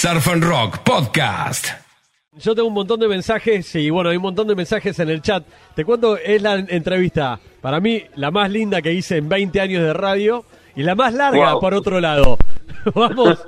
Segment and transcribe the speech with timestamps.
[0.00, 1.66] Surf and Rock Podcast.
[2.38, 5.20] Yo tengo un montón de mensajes y bueno, hay un montón de mensajes en el
[5.20, 5.44] chat.
[5.74, 9.82] Te cuento, es la entrevista, para mí, la más linda que hice en 20 años
[9.82, 10.44] de radio
[10.74, 11.60] y la más larga, Wow.
[11.60, 12.38] por otro lado.
[12.94, 13.38] Vamos,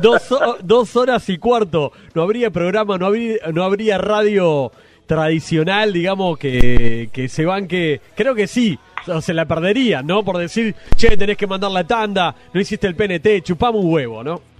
[0.00, 0.22] dos,
[0.62, 1.92] dos horas y cuarto.
[2.14, 4.72] No habría programa, no habría, no habría radio
[5.06, 8.00] tradicional, digamos, que, que se banque.
[8.14, 10.24] Creo que sí, o se la perdería, ¿no?
[10.24, 14.24] Por decir, che, tenés que mandar la tanda, no hiciste el PNT, chupamos un huevo,
[14.24, 14.53] ¿no?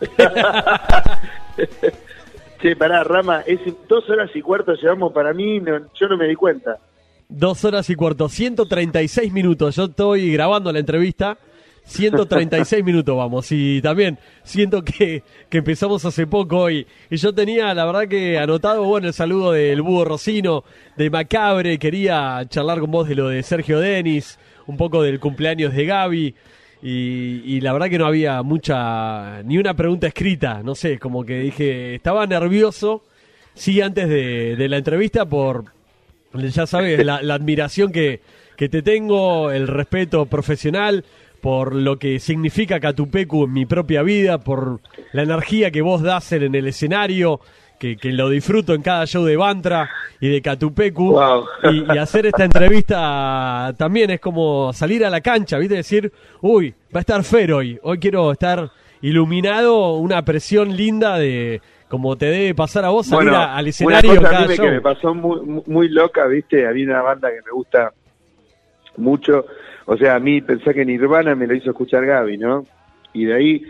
[2.60, 6.26] Che, pará, Rama, es dos horas y cuarto llevamos para mí, no- yo no me
[6.26, 6.76] di cuenta.
[7.28, 9.76] Dos horas y cuarto, 136 minutos.
[9.76, 11.38] Yo estoy grabando la entrevista.
[11.84, 13.46] 136 minutos vamos.
[13.52, 18.38] Y también siento que, que empezamos hace poco y, y yo tenía, la verdad que
[18.38, 20.64] anotado, bueno, el saludo del Búho Rocino,
[20.96, 21.78] de Macabre.
[21.78, 26.34] Quería charlar con vos de lo de Sergio Denis, un poco del cumpleaños de Gaby.
[26.82, 30.62] Y, y la verdad que no había mucha, ni una pregunta escrita.
[30.62, 33.02] No sé, como que dije, estaba nervioso.
[33.54, 35.64] Sí, antes de, la entrevista por,
[36.32, 38.20] ya sabes, la, la admiración que,
[38.56, 41.04] que te tengo, el respeto profesional,
[41.40, 44.80] por lo que significa Catupecu en mi propia vida, por
[45.12, 47.40] la energía que vos das en el escenario,
[47.78, 49.88] que, que lo disfruto en cada show de Bantra
[50.20, 51.12] y de Catupecu.
[51.12, 51.44] Wow.
[51.72, 55.76] Y, y hacer esta entrevista también es como salir a la cancha, ¿viste?
[55.76, 58.70] Decir, uy, va a estar Fer hoy, hoy quiero estar
[59.00, 64.12] iluminado, una presión linda de como te debe pasar a vos salir a- al escenario
[64.12, 64.64] en una cosa a cada mí me- show.
[64.66, 66.66] que me pasó muy, muy- muy loca, ¿viste?
[66.66, 67.92] Había una banda que me gusta
[68.96, 69.46] mucho,
[69.86, 72.64] o sea, a mí pensé que Nirvana me lo hizo escuchar Gaby, ¿no?
[73.14, 73.62] Y de ahí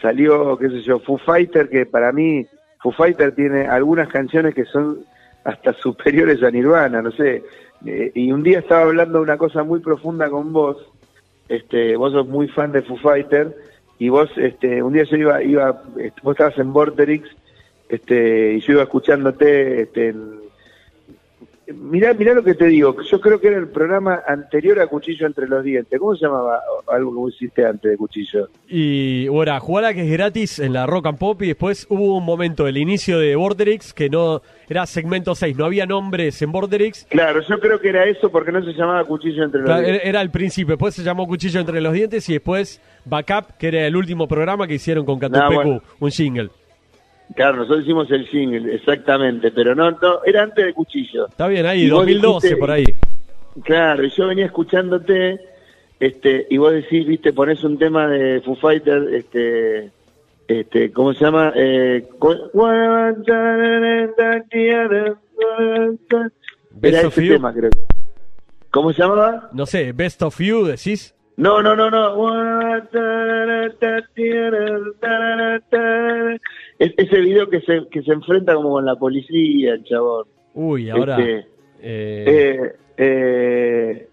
[0.00, 2.46] salió, qué sé yo, Foo Fighter, que para mí,
[2.86, 5.00] Foo Fighter tiene algunas canciones que son
[5.44, 7.42] hasta superiores a Nirvana, no sé.
[7.84, 10.76] Eh, y un día estaba hablando de una cosa muy profunda con vos,
[11.48, 13.56] este, vos sos muy fan de Foo Fighter,
[13.98, 15.82] y vos, este, un día yo iba, iba,
[16.22, 17.28] vos estabas en Vorterix,
[17.88, 20.45] este, y yo iba escuchándote, este, en-
[21.74, 25.26] mirá, mirá lo que te digo, yo creo que era el programa anterior a Cuchillo
[25.26, 28.48] entre los dientes, ¿cómo se llamaba algo que hiciste antes de Cuchillo?
[28.68, 32.24] Y bueno, jugala que es gratis en la Rock and Pop y después hubo un
[32.24, 37.06] momento, el inicio de Borderix, que no era segmento 6, no había nombres en Borderix.
[37.10, 40.00] Claro, yo creo que era eso porque no se llamaba Cuchillo entre los dientes.
[40.04, 43.86] era el principio, después se llamó Cuchillo entre los dientes y después Backup, que era
[43.86, 45.82] el último programa que hicieron con Catupecu, bueno.
[46.00, 46.50] un jingle.
[47.34, 51.26] Claro, nosotros hicimos el jingle, exactamente, pero no, no, era antes de Cuchillo.
[51.28, 52.84] Está bien, ahí, Y vos 2012 dijiste- por ahí.
[53.64, 55.40] Claro, y yo venía escuchándote,
[55.98, 59.90] este, y vos decís, viste, pones un tema de Foo Fighter, este,
[60.46, 61.52] este, ¿cómo se llama?
[61.56, 62.06] Eh,
[66.82, 67.32] Era of ese You.
[67.34, 67.70] tema, creo.
[68.70, 69.48] ¿Cómo se llamaba?
[69.52, 71.14] No sé, Best of You, decís.
[71.36, 72.14] No, no, no, no.
[76.78, 80.24] Es, ese video que se, que se enfrenta como con la policía, el chabón.
[80.54, 81.18] Uy, ahora...
[81.18, 81.38] Este,
[81.82, 82.24] eh,
[82.58, 84.08] Eh, eh,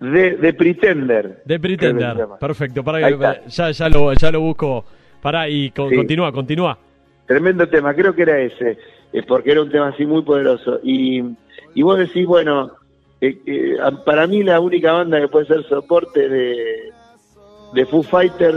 [0.00, 1.42] de, de Pretender.
[1.44, 2.16] de que Pretender.
[2.38, 3.46] Perfecto, para está.
[3.46, 4.84] ya, ya, lo, ya lo busco.
[5.20, 5.96] Pará, y con- Sí.
[5.96, 6.78] continúa, continúa.
[7.26, 8.78] Tremendo tema, creo que era ese,
[9.26, 10.78] porque era un tema así muy poderoso.
[10.82, 11.22] Y,
[11.74, 12.70] y vos decís, bueno,
[13.20, 13.76] eh, eh,
[14.06, 16.90] para mí la única banda que puede ser soporte de,
[17.74, 18.54] de Foo Fighter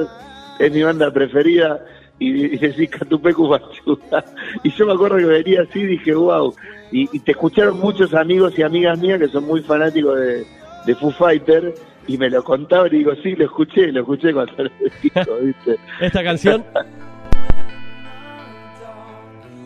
[0.59, 1.83] es mi banda preferida.
[2.21, 4.23] Y, y decís Catupecu Machuga.
[4.63, 6.53] Y yo me acuerdo que venía así y dije, wow.
[6.91, 10.45] Y, y te escucharon muchos amigos y amigas mías que son muy fanáticos de,
[10.85, 11.73] de Foo Fighter.
[12.07, 14.69] Y me lo contaban y digo, sí, lo escuché, lo escuché cuando lo
[15.01, 15.77] dijo, ¿viste?
[15.99, 16.63] Esta canción.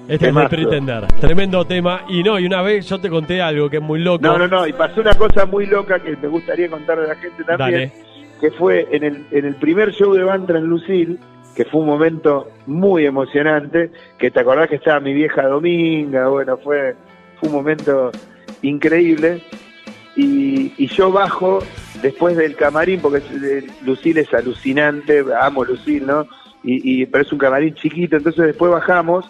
[0.07, 0.49] Este es de Temazo.
[0.49, 1.07] Pretender.
[1.19, 2.01] Tremendo tema.
[2.07, 4.21] Y no, y una vez yo te conté algo que es muy loco.
[4.21, 7.15] No, no, no, y pasó una cosa muy loca que me gustaría contarle a la
[7.15, 7.91] gente también, Dale.
[8.39, 11.19] que fue en el, en el primer show de Bantra en Lucil,
[11.55, 16.57] que fue un momento muy emocionante, que te acordás que estaba mi vieja Dominga, bueno,
[16.57, 16.95] fue,
[17.39, 18.11] fue un momento
[18.61, 19.41] increíble,
[20.15, 21.59] y, y yo bajo
[22.01, 26.27] después del camarín, porque eh, Lucil es alucinante, amo Lucil, ¿no?
[26.63, 29.25] Y, y, pero es un camarín chiquito, entonces después bajamos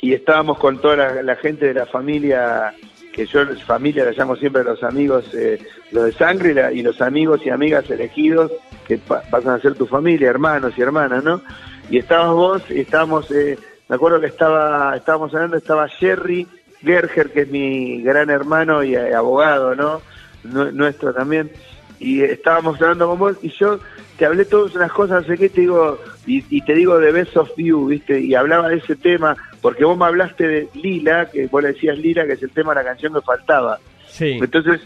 [0.00, 2.72] y estábamos con toda la gente de la familia,
[3.12, 5.58] que yo familia la llamo siempre los amigos, eh,
[5.92, 8.52] los de sangre y, los amigos y amigas elegidos
[8.86, 11.42] que pa- pasan a ser tu familia, hermanos y hermanas, ¿no?
[11.90, 13.58] Y estabas vos, y estábamos, eh,
[13.88, 16.46] me acuerdo que estaba, estábamos hablando, estaba Jerry
[16.82, 20.02] Gerger, que es mi gran hermano y eh, abogado, ¿no?
[20.44, 21.50] Nue- Nuestro también.
[21.98, 23.80] Y estábamos hablando con vos y yo
[24.16, 27.10] te hablé todas unas cosas, no sé qué, te digo, y, y te digo de
[27.12, 28.20] Best of You, ¿viste?
[28.20, 31.98] Y hablaba de ese tema, porque vos me hablaste de Lila, que vos le decías
[31.98, 33.78] Lila, que es el tema de la canción que faltaba.
[34.08, 34.38] Sí.
[34.40, 34.80] Entonces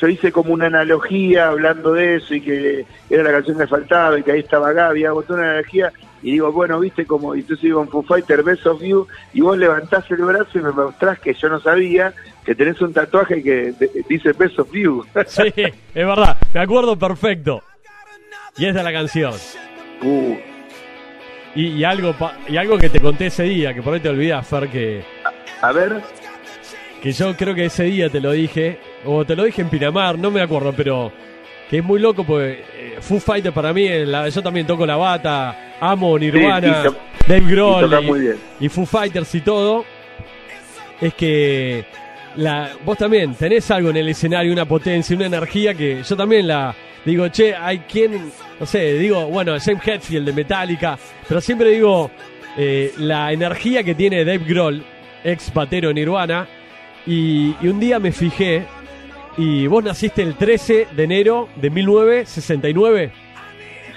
[0.00, 4.18] yo hice como una analogía hablando de eso y que era la canción que faltaba
[4.18, 5.92] y que ahí estaba Gaby, hago toda una analogía
[6.22, 9.40] y digo, bueno, viste como, y entonces digo en Foo Fighter, Best of You, y
[9.40, 12.12] vos levantás el brazo y me mostrás que yo no sabía
[12.44, 13.72] que tenés un tatuaje que
[14.08, 15.04] dice Best of You.
[15.26, 17.62] Sí, es verdad, me acuerdo perfecto.
[18.56, 19.34] Y esta es la canción.
[20.02, 20.36] Uh,
[21.54, 24.08] Y, y algo pa- y algo que te conté ese día, que por ahí te
[24.08, 25.02] olvidas, Fer, que,
[25.62, 26.00] a ver,
[27.02, 30.18] que yo creo que ese día te lo dije, o te lo dije en Pinamar,
[30.18, 31.10] no me acuerdo, pero
[31.70, 34.96] que es muy loco porque eh, Foo Fighter para mí, la- yo también toco la
[34.96, 37.84] bata, amo Nirvana, Sí, y Dave Grohl
[38.60, 39.84] y, y Foo Fighters y todo,
[41.00, 41.84] es que
[42.36, 46.46] la, vos también tenés algo en el escenario, una potencia, una energía que yo también
[46.46, 46.74] la
[47.04, 48.30] digo, che, hay quien,
[48.60, 50.98] no sé, digo, bueno, James Hetfield de Metallica,
[51.28, 52.10] pero siempre digo
[52.56, 54.82] eh, la energía que tiene Dave Grohl,
[55.24, 56.46] ex batero Nirvana,
[57.06, 58.64] y, y un día me fijé,
[59.36, 63.10] y vos naciste el 13 de enero de 1969.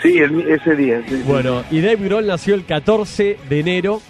[0.01, 1.01] sí, el- ese día.
[1.07, 1.23] sí, sí.
[1.25, 4.01] Bueno, y Dave Grohl nació el 14 de enero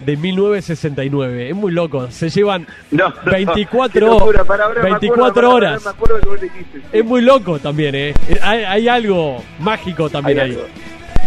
[0.00, 1.50] de 1969.
[1.50, 2.10] Es muy loco.
[2.10, 6.40] Se llevan No, no, 24 qué locura, para, ahora me 24 acuerdo, para, horas.
[6.40, 6.84] dijiste, sí.
[6.92, 8.14] Es muy loco también, ¿eh?
[8.42, 10.52] Hay, hay algo mágico también Hay ahí.
[10.52, 10.66] algo.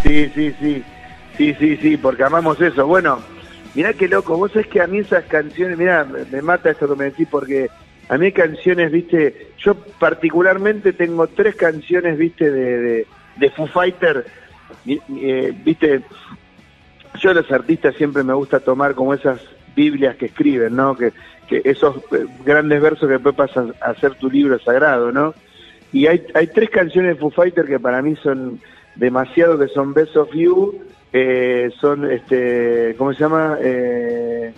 [0.03, 0.83] Sí, sí, sí.
[1.37, 2.85] Sí, sí, sí, porque amamos eso.
[2.85, 3.19] Bueno,
[3.73, 4.37] mirá qué loco.
[4.37, 7.69] Vos sabés que a mí esas canciones, mirá, me, mata esto que me decís porque
[8.09, 13.07] a mí hay canciones, viste, yo particularmente tengo tres canciones, viste, de, de,
[13.37, 14.25] de Foo Fighter,
[14.85, 16.01] eh, viste,
[17.19, 19.39] yo los artistas siempre me gusta tomar como esas
[19.75, 20.95] Biblias que escriben, ¿no?
[20.95, 21.11] Que,
[21.47, 25.33] que esos eh, grandes versos que después pasan a ser tu libro sagrado, ¿no?
[25.93, 28.59] Y hay, hay tres canciones de Foo Fighter que para mí son
[28.95, 30.79] demasiado, que son Best of You,
[31.13, 33.57] eh, son, este, ¿cómo se llama?
[33.61, 34.53] Eh,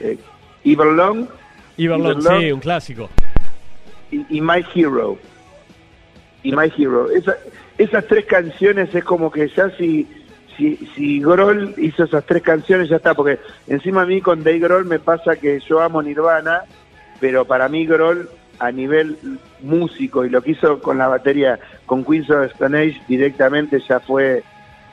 [0.00, 0.18] eh,
[0.64, 1.26] Evil Long
[1.76, 2.40] Everlong, Everlong.
[2.40, 3.10] sí, un clásico.
[4.10, 5.18] y, y My Hero.
[6.42, 7.10] Y My Hero.
[7.10, 7.36] Esa-
[7.76, 10.06] esas tres canciones es como que ya si,
[10.56, 14.58] si, si Grohl hizo esas tres canciones ya está, porque encima a mí con Dave
[14.60, 16.62] Grohl me pasa que yo amo Nirvana,
[17.20, 18.28] pero para mí Grohl
[18.58, 19.16] a nivel
[19.60, 24.00] músico y lo que hizo con la batería con Queens of Stone Age directamente ya
[24.00, 24.42] fue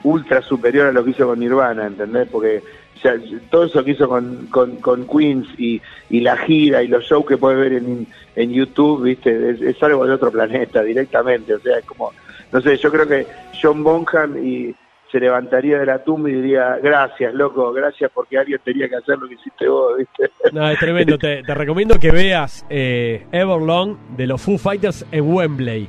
[0.04, 2.28] ultra superior a lo que hizo con Nirvana, ¿entendés?
[2.30, 2.63] Porque
[3.04, 3.16] ya,
[3.50, 7.25] todo eso que hizo con, con, con Queens y, y la gira y los shows
[7.25, 9.52] que puedes ver en, en YouTube, ¿viste?
[9.52, 12.12] Es, es algo de otro planeta directamente, o sea, es como,
[12.52, 13.28] no sé, yo creo que
[13.62, 14.75] John Bonham y
[15.12, 19.18] se levantaría de la tumba y diría, gracias, loco, gracias porque alguien tenía que hacer
[19.18, 20.31] lo que hiciste vos, ¿viste?
[20.54, 21.18] No, es tremendo.
[21.18, 25.88] Te, te recomiendo que veas eh, Everlong de los Foo Fighters en Wembley.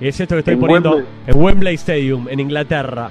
[0.00, 1.12] Es esto que estoy ¿En poniendo Wembley?
[1.26, 3.10] en Wembley Stadium, en Inglaterra.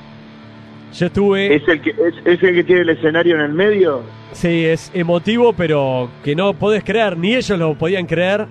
[0.94, 1.56] Yo estuve.
[1.56, 4.02] ¿Es el, que, es, es el que tiene el escenario en el medio?
[4.32, 8.46] Sí, es emotivo, pero que no podés creer, ni ellos lo podían creer.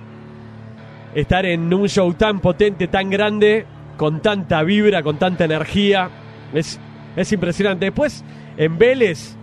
[1.14, 3.64] Estar en un show tan potente, tan grande,
[3.96, 6.10] con tanta vibra, con tanta energía.
[6.52, 6.78] Es,
[7.16, 7.86] es impresionante.
[7.86, 8.24] Después,
[8.56, 9.34] en Vélez,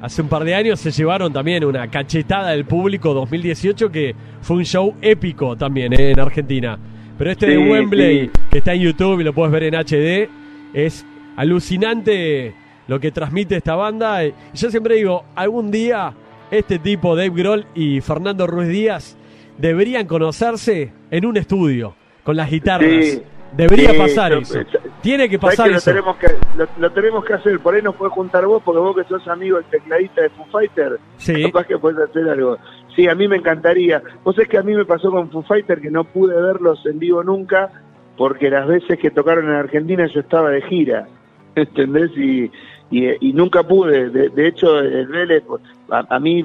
[0.00, 4.56] hace un par de años se llevaron también una cachetada del público 2018, que fue
[4.56, 6.78] un show épico también eh, en Argentina.
[7.18, 8.30] Pero este de Wembley, sí.
[8.50, 10.28] que está en YouTube y lo puedes ver en HD,
[10.72, 11.04] es
[11.36, 12.54] alucinante
[12.88, 14.24] lo que transmite esta banda.
[14.24, 16.14] Y Yo siempre digo, algún día
[16.50, 19.16] este tipo, Dave Grohl y Fernando Ruiz Díaz,
[19.58, 21.94] deberían conocerse en un estudio,
[22.24, 23.04] con las guitarras.
[23.04, 24.60] Sí, Debería sí, pasar eso.
[25.02, 25.90] Tiene que ¿Sabés pasar que lo eso.
[25.90, 26.26] tenemos que
[26.56, 27.58] lo, lo tenemos que hacer?
[27.60, 30.46] Por ahí nos puedes juntar vos, porque vos que sos amigo del tecladista de Foo
[30.52, 31.42] Fighter, Sí.
[31.44, 32.58] capaz que puedes hacer algo.
[32.94, 34.02] Sí, a mí me encantaría.
[34.24, 36.98] Vos es que a mí me pasó con Foo Fighter que no pude verlos en
[36.98, 37.70] vivo nunca,
[38.16, 41.06] porque las veces que tocaron en Argentina yo estaba de gira,
[41.56, 42.10] ¿entendés?
[42.16, 42.50] Y,
[42.90, 44.10] y, y nunca pude.
[44.10, 45.42] De, de hecho, el Vélez,
[45.90, 46.44] a, a mí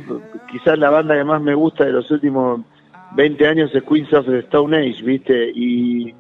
[0.51, 2.62] quizás la banda que más me gusta de los últimos
[3.15, 5.51] 20 años es Queens of the Stone Age, ¿viste?
[5.53, 6.13] Y,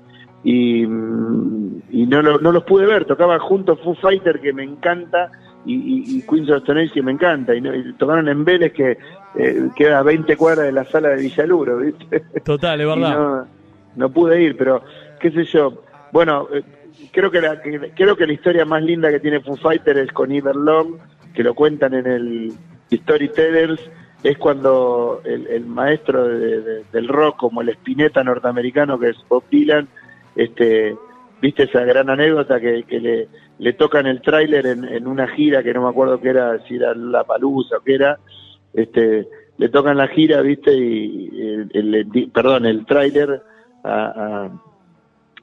[0.45, 3.03] y, y no, lo- no los pude ver.
[3.05, 5.31] Tocaba junto Foo Fighter, que me encanta,
[5.65, 7.55] y, Queens of Stone Age, que me encanta.
[7.55, 8.97] Y, y tocaron en Vélez, que
[9.35, 12.23] eh, queda a 20 cuadras de la sala de Villaluro, ¿viste?
[12.45, 13.17] Total, es verdad.
[13.17, 13.47] no,
[13.95, 14.83] no pude ir, pero
[15.19, 15.81] qué sé yo.
[16.11, 16.61] Bueno, eh,
[17.11, 20.11] creo que, la, que- creo que la historia más linda que tiene Foo Fighter es
[20.11, 20.97] con Everlong,
[21.33, 22.53] que lo cuentan en el
[22.93, 23.79] Storytellers,
[24.23, 29.17] es cuando el, el maestro de- de- del rock, como el espineta norteamericano que es
[29.27, 29.87] Bob Dylan,
[30.35, 30.95] este,
[31.41, 33.27] viste esa gran anécdota que, que le,
[33.59, 36.75] le tocan el tráiler en, en una gira que no me acuerdo qué era, si
[36.75, 38.19] era La Palusa o qué era,
[38.73, 39.27] este,
[39.57, 43.41] le tocan la gira, viste, y el, el- el- perdón, el tráiler
[43.83, 44.49] a,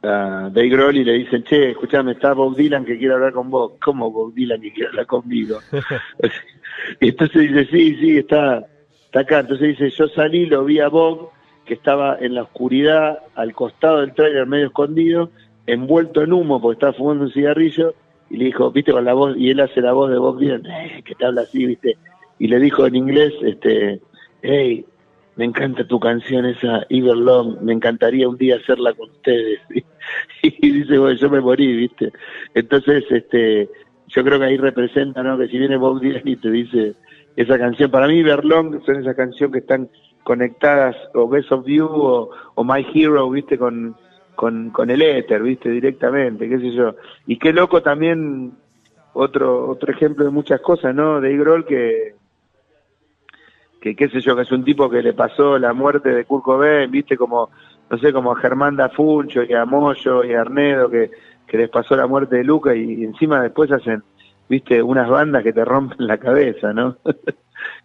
[0.03, 3.33] a, a Dave Grohl y le dicen, che, escuchame, está Bob Dylan que quiere hablar
[3.33, 3.73] con vos.
[3.83, 5.61] ¿Cómo Bob Dylan que quiere hablar conmigo?
[7.01, 8.67] y entonces dice, sí, sí, está,
[9.07, 9.41] está acá.
[9.41, 11.31] Entonces dice, yo salí, lo vi a Bob,
[11.65, 15.31] que estaba en la oscuridad, al costado del tráiler, medio escondido,
[15.67, 17.95] envuelto en humo, porque estaba fumando un cigarrillo,
[18.31, 20.67] y le dijo, viste, con la voz, y él hace la voz de Bob Dylan,
[20.67, 21.97] eh, que te habla así, viste,
[22.39, 24.01] y le dijo en inglés, este,
[24.43, 24.85] hey,
[25.37, 29.61] me encanta tu canción esa, Everlong, me encantaría un día hacerla con ustedes.
[30.43, 32.13] y dice, bueno, yo me morí, viste.
[32.55, 33.69] Entonces, este,
[34.09, 35.39] yo creo que ahí representa, ¿no?
[35.39, 36.95] Que si viene Bob Dylan y te dice
[37.37, 39.89] esa canción, para mí Everlong son esas canciones que están
[40.25, 43.97] conectadas, o Best of You, o, My Hero, viste, con,
[44.35, 46.95] con, con el éter, viste, directamente, qué sé yo.
[47.27, 48.53] Y qué loco también,
[49.13, 51.21] otro, otro ejemplo de muchas cosas, ¿no?
[51.21, 52.15] De Igrol que
[53.83, 56.45] que qué sé yo, que es un tipo que le pasó la muerte de Kurt
[56.45, 57.51] Cobain, viste, como,
[57.91, 61.11] no sé, como a Germán Dafuncho y a Moyo y a Arnedo, que,
[61.49, 64.05] que les pasó la muerte de Luca y, encima después hacen,
[64.49, 66.97] viste, unas bandas que te rompen la cabeza, ¿no?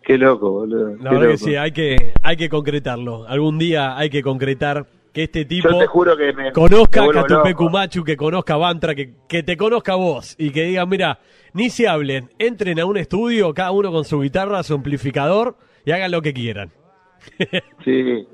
[0.07, 0.95] qué loco, boludo.
[1.01, 3.27] La verdad que sí, hay que, hay que concretarlo.
[3.27, 7.05] Algún día hay que concretar que este tipo Yo te juro que me, conozca a
[7.05, 7.65] vuelvo Catupe loco.
[7.65, 11.19] Cumachu, que conozca a Bantra, que, que te conozca a vos y que digan, mira,
[11.53, 15.91] ni se hablen, entren a un estudio, cada uno con su guitarra, su amplificador y
[15.91, 16.71] hagan lo que quieran.
[17.83, 18.25] Sí.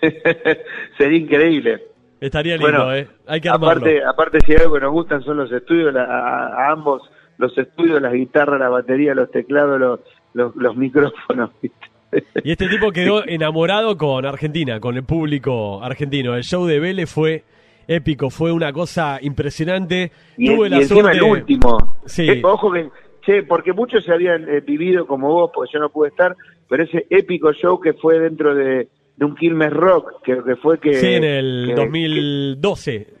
[0.98, 1.82] Sería increíble.
[2.20, 3.08] Estaría lindo, Bueno, ¿eh?
[3.26, 3.80] Hay que armarlo.
[3.80, 7.02] aparte, aparte si algo que nos gustan son los estudios, la- a, a ambos,
[7.38, 10.00] los estudios, las guitarras, la batería, los teclados, los,
[10.36, 11.50] los, los micrófonos.
[12.44, 16.34] Y este tipo quedó enamorado con Argentina, con el público argentino.
[16.36, 17.42] El show de Vélez fue
[17.88, 20.12] épico, fue una cosa impresionante.
[20.36, 21.18] Y, Tuve y la encima suerte.
[21.18, 21.96] el último.
[22.06, 22.28] Sí.
[22.28, 22.88] Eh, ojo que,
[23.24, 26.36] che, porque muchos se habían eh, vivido como vos, porque yo no pude estar,
[26.68, 30.78] pero ese épico show que fue dentro de, de un Quilmes Rock, que, que fue
[30.78, 30.94] que...
[30.94, 33.06] Sí, en el que- 2012.
[33.06, 33.16] que-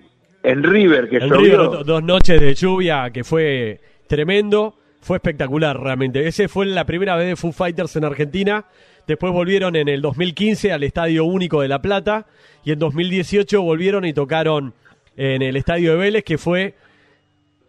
[0.50, 1.36] en River, que llovió.
[1.38, 6.26] River, do- dos noches de lluvia que fue tremendo, fue espectacular realmente.
[6.26, 8.66] Ese fue la primera vez de Foo Fighters en Argentina.
[9.06, 12.26] Después volvieron en el 2015 al Estadio Único de La Plata
[12.64, 14.74] y en 2018 volvieron y tocaron
[15.16, 16.74] en el Estadio de Vélez, que fue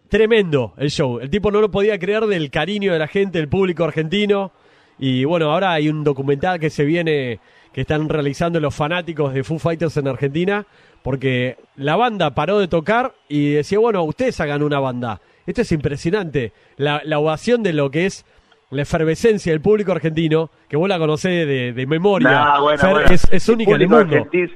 [0.08, 1.20] tremendo el show.
[1.20, 4.52] El tipo no lo podía creer del cariño de la gente, del público argentino.
[4.98, 7.40] Y bueno, ahora hay un documental que se viene,
[7.72, 10.66] que están realizando los fanáticos de Foo Fighters en Argentina,
[11.02, 15.20] porque la banda paró de tocar y decía, bueno, ustedes hagan una banda.
[15.48, 16.52] Esto es impresionante.
[16.76, 18.24] La, la ovación de lo que es
[18.70, 22.90] la efervescencia del público argentino, que vos la conocés de, de memoria, Nah, bueno, Fer,
[22.90, 23.08] bueno.
[23.10, 24.16] es, es única en el mundo.
[24.16, 24.52] argentino-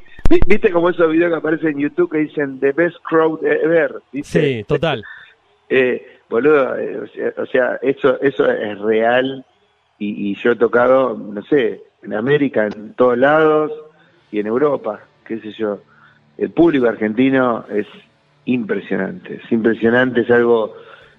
[0.46, 3.96] ¿Viste como esos videos que aparecen en YouTube que dicen The Best Crowd Ever?
[4.12, 4.40] ¿viste?
[4.58, 5.02] Sí, total.
[5.74, 9.42] Eh, boludo, eh, o sea, o sea, eso, eso es real
[9.98, 13.72] y, y yo he tocado, no sé, en América, en todos lados
[14.30, 15.78] y en Europa, qué sé yo.
[16.36, 17.86] El público argentino es
[18.44, 20.74] impresionante, es impresionante, es algo,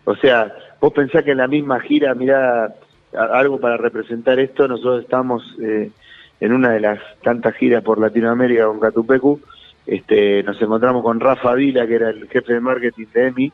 [0.06, 2.74] o sea, vos pensás que en la misma gira, mirá,
[3.14, 5.92] algo para representar esto, nosotros estamos eh,
[6.40, 9.40] en una de las tantas giras por Latinoamérica con Catupecu,
[9.86, 13.54] este, nos encontramos con Rafa Vila, que era el jefe de marketing de EMI,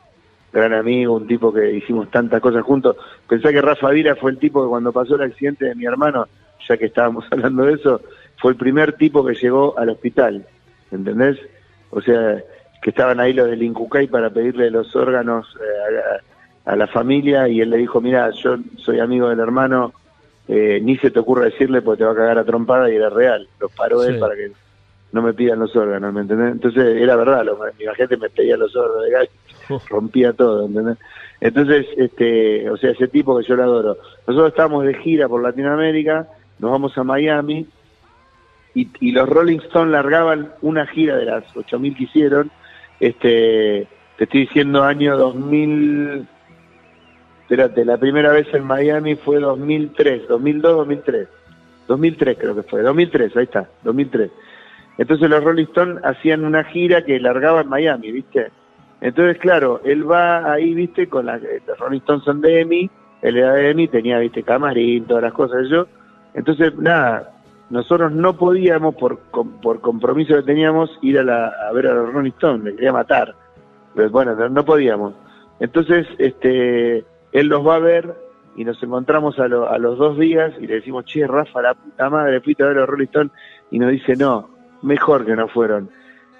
[0.52, 2.96] gran amigo, un tipo que hicimos tantas cosas juntos.
[3.28, 6.28] Pensá que Rafa Vila fue el tipo que cuando pasó el accidente de mi hermano,
[6.68, 8.00] ya que estábamos hablando de eso,
[8.38, 10.46] fue el primer tipo que llegó al hospital,
[10.90, 11.38] ¿entendés?
[11.90, 12.42] O sea,
[12.82, 16.20] que estaban ahí los del Incucay para pedirle los órganos eh,
[16.66, 19.92] a, a la familia y él le dijo, mira, yo soy amigo del hermano,
[20.48, 23.10] eh, ni se te ocurra decirle porque te va a cagar a trompada y era
[23.10, 23.46] real.
[23.60, 24.20] Los paró él Sí.
[24.20, 24.50] para que
[25.12, 26.52] no me pidan los órganos, ¿me entendés?
[26.52, 30.98] Entonces era verdad, lo, la gente me pedía los órganos de gallo, rompía todo, ¿entendés?
[31.40, 33.96] Entonces, este, o sea, ese tipo que yo lo adoro.
[34.26, 37.66] Nosotros estábamos de gira por Latinoamérica, nos vamos a Miami
[38.74, 42.50] y, y los Rolling Stones largaban una gira de las 8000 que hicieron,
[43.00, 46.26] este, te estoy diciendo año 2000,
[47.42, 51.28] espérate, la primera vez en Miami fue 2003, 2002, 2003,
[51.88, 54.30] 2003 creo que fue, 2003, ahí está, 2003.
[54.98, 58.50] Entonces los Rolling Stones hacían una gira que largaba en Miami, ¿viste?
[59.00, 61.08] Entonces, claro, él va ahí, ¿viste?
[61.08, 62.90] Con la, los Rolling Stones son de EMI,
[63.22, 64.42] él era de EMI, tenía, ¿viste?
[64.42, 65.86] Camarín, todas las cosas yo.
[66.34, 67.32] Entonces, nada,
[67.70, 69.18] nosotros no podíamos, por,
[69.62, 72.92] por compromiso que teníamos, ir a, la, a ver a los Rolling Stones, le quería
[72.92, 73.34] matar.
[73.94, 75.14] Pero bueno, no, podíamos.
[75.60, 78.14] Entonces, este, él los va a ver
[78.56, 81.74] y nos encontramos a, lo- a los dos días y le decimos, che, Rafa, la
[81.74, 83.32] puta madre, fuiste a ver a los Rolling Stones.
[83.70, 84.48] Y nos dice, no,
[84.82, 85.88] mejor que no fueron.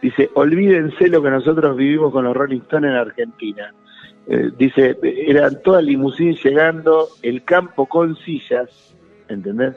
[0.02, 3.72] Dice, olvídense lo que nosotros vivimos con los Rolling Stones en Argentina.
[4.26, 8.89] Eh, dice, eran todas limusines llegando, el campo con sillas,
[9.30, 9.76] ¿entendés?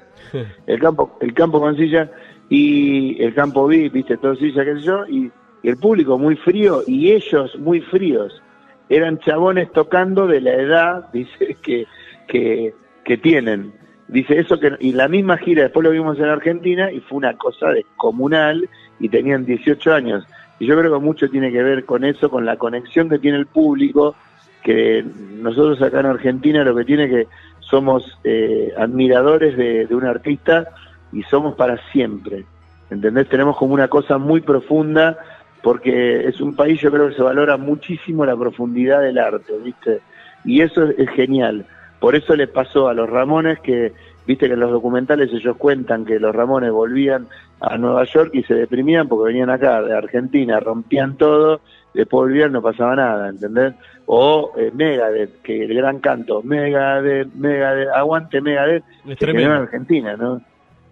[0.67, 2.09] El campo, el campo con sillas
[2.49, 5.31] y el campo VIP, viste, todo sillas, qué sé yo, y,
[5.61, 8.41] y el público muy frío y ellos muy fríos.
[8.89, 11.85] Eran chabones tocando de la edad, dice, que,
[12.27, 12.73] que,
[13.05, 13.73] que tienen.
[14.07, 17.35] Dice eso que, y la misma gira después lo vimos en Argentina y fue una
[17.37, 18.69] cosa descomunal
[18.99, 20.25] y tenían 18 años.
[20.59, 23.37] Y yo creo que mucho tiene que ver con eso, con la conexión que tiene
[23.37, 24.15] el público
[24.63, 25.05] que
[25.41, 27.27] nosotros acá en Argentina lo que tiene que
[27.59, 30.69] somos eh, admiradores de, de un artista
[31.11, 32.45] y somos para siempre.
[32.89, 33.27] ¿Entendés?
[33.29, 35.17] Tenemos como una cosa muy profunda
[35.61, 40.01] porque es un país yo creo que se valora muchísimo la profundidad del arte, ¿viste?
[40.43, 41.65] Y eso es, es genial.
[41.99, 43.93] Por eso le pasó a los Ramones que,
[44.25, 47.27] viste que en los documentales ellos cuentan que los Ramones volvían
[47.59, 51.61] a Nueva York y se deprimían porque venían acá de Argentina, rompían todo,
[51.93, 53.73] después volvían no pasaba nada, ¿entendés?
[54.05, 60.41] O eh, Megadeth, que el gran canto, Megadeth, Megadeth, aguante Megadeth, Es en Argentina, ¿no?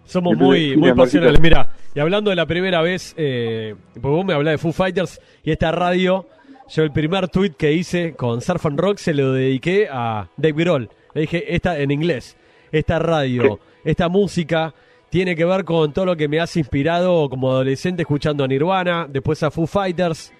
[0.04, 1.40] Somos Entonces, muy, muy pasionales.
[1.40, 5.20] Mira, y hablando de la primera vez, eh, porque vos me hablás de Foo Fighters
[5.44, 6.26] y esta radio,
[6.68, 10.64] yo el primer tweet que hice con Surf and Rock se lo dediqué a Dave
[10.64, 10.88] Grohl.
[11.14, 12.36] Le dije, esta en inglés,
[12.72, 14.74] esta radio, esta música
[15.10, 19.06] tiene que ver con todo lo que me has inspirado como adolescente escuchando a Nirvana,
[19.08, 20.32] después a Foo Fighters.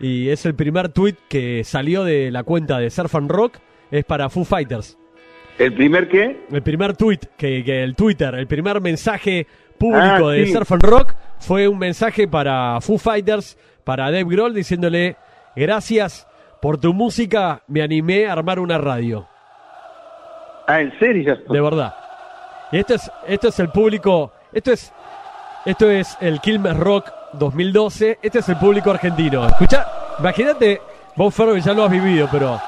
[0.00, 3.58] Y es el primer tweet que salió de la cuenta de Surf and Rock,
[3.90, 4.98] es para Foo Fighters.
[5.58, 6.40] ¿El primer qué?
[6.52, 10.52] El primer tweet, que, que el Twitter, el primer mensaje público Ah, de sí.
[10.52, 15.16] Surf and Rock fue un mensaje para Foo Fighters, para Dave Grohl, diciéndole,
[15.56, 16.26] gracias
[16.60, 19.26] por tu música, me animé a armar una radio.
[20.68, 21.36] Ah, ¿en serio?
[21.48, 21.94] De verdad.
[22.70, 24.92] Y esto es, esto es el público, esto es,
[25.64, 29.46] esto es el Quilmes Rock 2012, este es el público argentino.
[29.46, 29.86] Escucha,
[30.18, 30.82] imagínate,
[31.16, 32.60] vos Ferro que ya lo has vivido, pero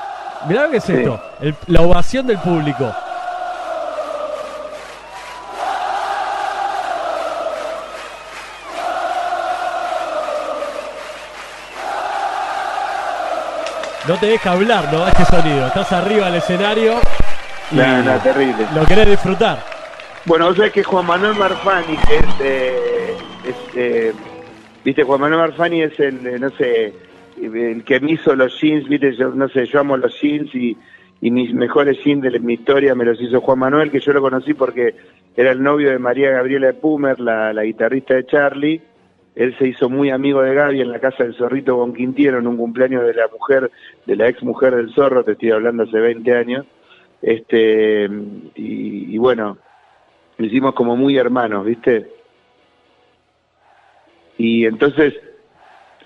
[0.48, 0.94] mirá lo que es Sí.
[0.94, 2.90] esto, el- la ovación del público.
[14.08, 15.06] No te deja hablar, ¿no?
[15.06, 15.66] Este sonido.
[15.66, 16.94] Estás arriba del escenario
[17.72, 18.66] No, no, terrible.
[18.74, 19.58] lo querés disfrutar.
[20.26, 24.12] Bueno, vos sabés que Juan Manuel Marfani, que es, eh, es, eh,
[24.84, 26.92] viste, Juan Manuel Marfani es el, eh, no sé,
[27.40, 30.76] el que me hizo los jeans, viste, yo, no sé, yo amo los jeans y,
[31.20, 34.20] y mis mejores jeans de mi historia me los hizo Juan Manuel, que yo lo
[34.20, 34.94] conocí porque
[35.36, 38.82] era el novio de María Gabriela Pumer, la, la guitarrista de Charlie.
[39.36, 42.46] Él se hizo muy amigo de Gaby en la casa del Zorrito con Quintiero en
[42.46, 43.70] un cumpleaños de la mujer,
[44.04, 46.66] de la ex mujer del Zorro, te estoy hablando hace 20 años.
[47.22, 48.04] Este,
[48.54, 49.58] y, y bueno,
[50.38, 52.10] lo hicimos como muy hermanos, ¿viste?
[54.38, 55.14] Y entonces,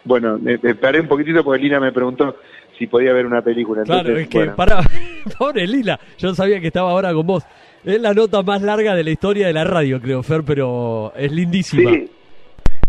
[0.04, 2.36] bueno, me, me paré un poquitito porque Lina me preguntó
[2.76, 3.82] si podía ver una película.
[3.82, 4.56] Entonces, Claro, es que bueno.
[4.56, 4.80] para
[5.38, 7.44] pobre Lila, yo no sabía que estaba ahora con vos.
[7.84, 11.30] Es la nota más larga de la historia de la radio, creo, Fer, pero es
[11.30, 11.90] lindísima.
[11.90, 12.10] Sí,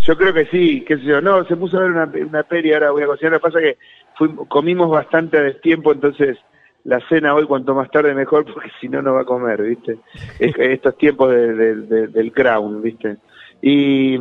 [0.08, 1.22] yo creo que sí, qué sé yo.
[1.22, 3.34] No, se puso a ver una, una peli, ahora voy a cocinar.
[3.34, 3.78] Lo que pasa es que
[4.18, 6.38] fuimos- comimos bastante a destiempo, entonces
[6.86, 9.98] la cena hoy cuanto más tarde mejor, porque si no, no va a comer, ¿viste?
[10.39, 13.17] Es- estos tiempos de- de- de- del Crown, ¿viste?
[13.62, 14.17] Y,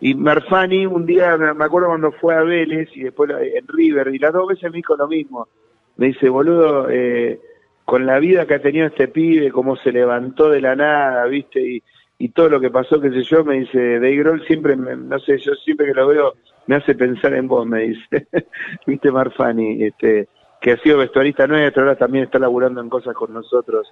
[0.00, 4.18] y Marfani un día, me acuerdo cuando fue a Vélez y después en River, y
[4.18, 5.48] las dos veces me dijo lo mismo.
[5.96, 7.38] Me dice, boludo, eh,
[7.84, 11.60] con la vida que ha tenido este pibe, cómo se levantó de la nada, ¿viste?
[11.60, 11.82] Y,
[12.18, 15.38] y todo lo que pasó, qué sé yo, me dice, Dave siempre, me- no sé,
[15.38, 16.34] yo siempre que lo veo
[16.66, 18.26] me hace pensar en vos, me dice,
[18.86, 20.28] viste Marfani, este,
[20.62, 23.86] que ha sido vestuarista nuestro, ahora también está laburando en cosas con nosotros,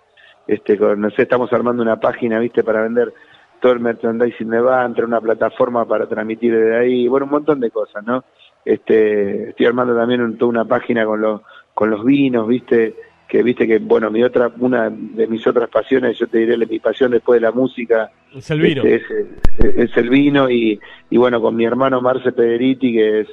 [0.47, 3.13] este, con, no sé, estamos armando una página, viste, para vender
[3.61, 7.71] todo el merchandising de Bantra, una plataforma para transmitir desde ahí, bueno, un montón de
[7.73, 8.25] cosas, ¿no?
[8.65, 11.41] Este, estoy armando también un- toda una página con los,
[11.75, 12.95] con los vinos, viste,
[13.29, 16.79] que viste que, bueno, mi otra, una de mis otras pasiones, yo te diré, mi
[16.79, 18.83] pasión después de la música, Es el vino.
[18.85, 19.11] este, es,
[19.59, 20.79] el- es el vino y,
[21.11, 23.29] y bueno, con mi hermano Marce Pederiti, que es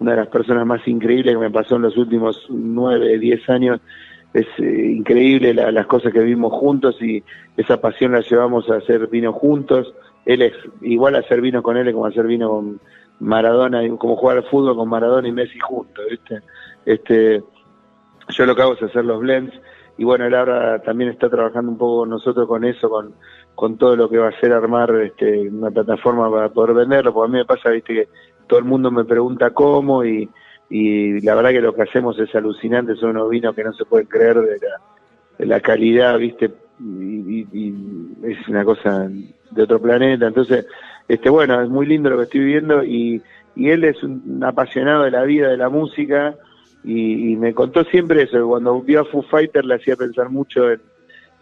[0.00, 3.80] una de las personas más increíbles que me pasó en los últimos nueve, diez años,
[4.34, 7.22] es eh, increíble la- las cosas que vimos juntos y
[7.56, 9.92] esa pasión la llevamos a hacer vino juntos.
[10.24, 12.80] Él es igual a hacer vino con él es como hacer vino con
[13.20, 16.40] Maradona, como jugar al fútbol con Maradona y Messi juntos, ¿viste?
[16.86, 17.42] Este,
[18.30, 19.52] yo lo que hago es hacer los blends
[19.98, 23.12] y bueno, él ahora también está trabajando un poco con nosotros con eso, con,
[23.54, 27.28] con todo lo que va a ser armar este, una plataforma para poder venderlo, porque
[27.28, 28.08] a mí me pasa, viste, que
[28.50, 30.28] todo el mundo me pregunta cómo y,
[30.68, 33.84] y la verdad que lo que hacemos es alucinante, son unos vinos que no se
[33.84, 34.80] pueden creer de la,
[35.38, 37.74] de la calidad, viste, y, y-
[38.24, 39.08] es una cosa
[39.52, 40.66] de otro planeta, entonces,
[41.08, 43.22] este bueno, es muy lindo lo que estoy viviendo y,
[43.54, 46.34] y él es un apasionado de la vida, de la música,
[46.82, 50.28] y, y me contó siempre eso, que cuando vio a Foo Fighter le hacía pensar
[50.28, 50.80] mucho en,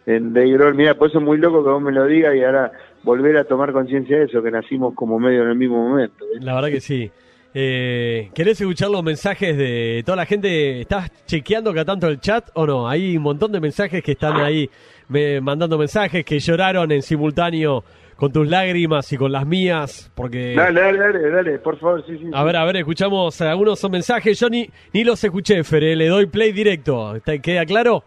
[0.07, 0.75] en Dave Grohl.
[0.75, 3.45] Mira, por eso es muy loco que vos me lo digas y ahora volver a
[3.45, 6.25] tomar conciencia de eso, que nacimos como medio en el mismo momento.
[6.31, 6.45] ¿viste?
[6.45, 7.11] La verdad que sí.
[7.55, 10.83] Eh, ¿Querés escuchar los mensajes de toda la gente?
[10.83, 12.89] ¿Estás chequeando acá tanto el chat o no?
[12.89, 14.69] Hay un montón de mensajes que están ahí
[15.09, 17.83] me- mandando mensajes, que lloraron en simultáneo
[18.17, 20.55] con tus lágrimas y con las mías, porque...
[20.57, 22.25] Dale, dale, dale, dale, por favor, sí, sí.
[22.35, 26.09] A ver, a ver, escuchamos, algunos son mensajes, yo ni, ni los escuché, Fere, le
[26.09, 28.03] doy play directo, ¿Te ¿queda claro?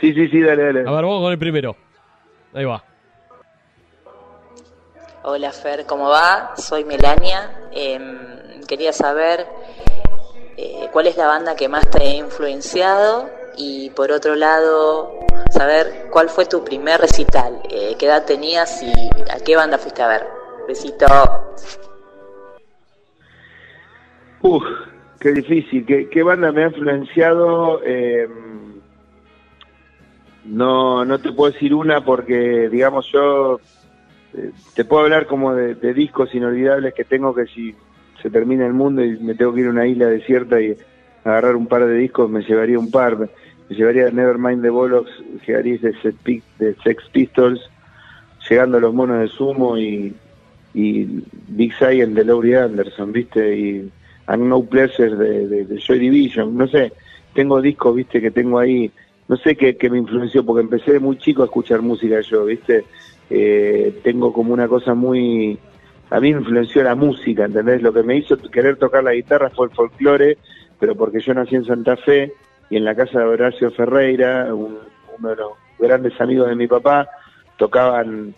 [0.00, 0.80] Sí, sí, sí, dale, dale.
[0.80, 1.76] A ver, vamos con el primero.
[2.54, 2.82] Ahí va.
[5.30, 6.54] Hola Fer, ¿cómo va?
[6.56, 7.50] Soy Melania.
[7.70, 9.46] Em, quería saber
[10.56, 15.18] eh, cuál es la banda que más te ha influenciado y por otro lado
[15.50, 18.90] saber cuál fue tu primer recital, eh, qué edad tenías y
[19.30, 20.26] a qué banda fuiste a ver.
[20.66, 21.04] Besito.
[24.40, 24.64] Uf,
[25.20, 25.84] qué difícil.
[26.10, 27.82] ¿Qué, banda me ha influenciado?
[27.84, 28.26] Eh,
[30.46, 33.60] no, no te puedo decir una porque, digamos, yo eh,
[34.74, 37.74] te puedo hablar como de, discos inolvidables que tengo que si
[38.22, 40.76] se termina el mundo y me tengo que ir a una isla desierta y
[41.24, 43.18] agarrar un par de discos, me llevaría un par.
[43.18, 43.28] Me,
[43.68, 45.10] llevaría Nevermind the Bollocks,
[45.46, 47.60] llegaría de, de Sex Pistols,
[48.48, 50.14] llegando a los monos de Sumo y,
[50.74, 53.56] Big Science de Laurie Anderson, ¿viste?
[53.56, 53.90] Y
[54.26, 56.92] And No Pleasure de, de Joy Division, no sé,
[57.34, 58.20] tengo discos, ¿viste?
[58.20, 58.90] Que tengo ahí
[59.28, 62.84] no sé qué, me influenció, porque empecé muy chico a escuchar música yo, ¿viste?
[63.30, 65.58] Eh, tengo como una cosa muy...
[66.10, 67.82] A mí me influenció la música, ¿entendés?
[67.82, 70.38] Lo que me hizo querer tocar la guitarra fue el folclore,
[70.78, 72.32] pero porque yo nací en Santa Fe
[72.70, 74.78] y en la casa de Horacio Ferreira, uno
[75.18, 77.08] de los grandes amigos de mi papá,
[77.58, 78.34] tocaban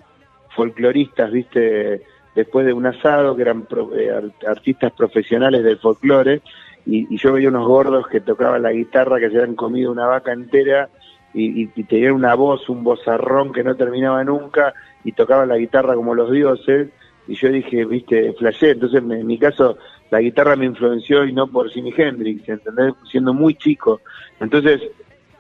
[0.57, 2.03] folcloristas, ¿viste?
[2.35, 6.42] Después de un asado, que eran eh, artistas profesionales del folclore,
[6.87, 10.33] y, yo veía unos gordos que tocaban la guitarra, que se habían comido una vaca
[10.33, 10.88] entera
[11.33, 16.14] y, tenían una voz, un vozarrón que no terminaba nunca y tocaban la guitarra como
[16.14, 16.88] los dioses
[17.29, 19.79] y yo dije, viste, flashé, entonces en mi caso
[20.11, 22.95] la guitarra me influenció y no por Jimi Hendrix, ¿entendés?
[23.09, 24.01] Siendo muy chico.
[24.40, 24.83] Entonces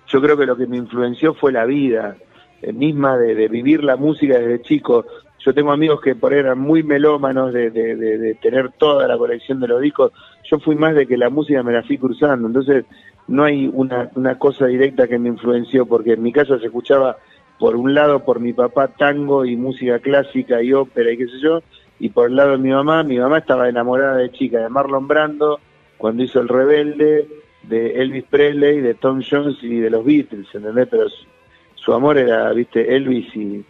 [0.06, 2.16] yo creo que lo que me influenció fue la vida
[2.62, 5.04] eh, misma de, de vivir la música desde chico,
[5.44, 9.68] yo tengo amigos que por eran muy melómanos de, de, tener toda la colección de
[9.68, 10.12] los discos.
[10.50, 12.46] Yo fui más de que la música me la fui cruzando.
[12.46, 12.84] Entonces,
[13.30, 17.16] no hay una, una cosa directa que me influenció, porque en mi casa se escuchaba,
[17.58, 21.40] por un lado, por mi papá, tango y música clásica y ópera y qué sé
[21.40, 21.62] yo,
[21.98, 25.08] y por el lado de mi mamá, mi mamá estaba enamorada de chica de Marlon
[25.08, 25.60] Brando,
[25.96, 27.28] cuando hizo El Rebelde,
[27.62, 30.88] de Elvis Presley, de Tom Jones y de los Beatles, ¿entendés?
[30.90, 31.26] Pero su,
[31.74, 33.64] su amor era, viste, Elvis y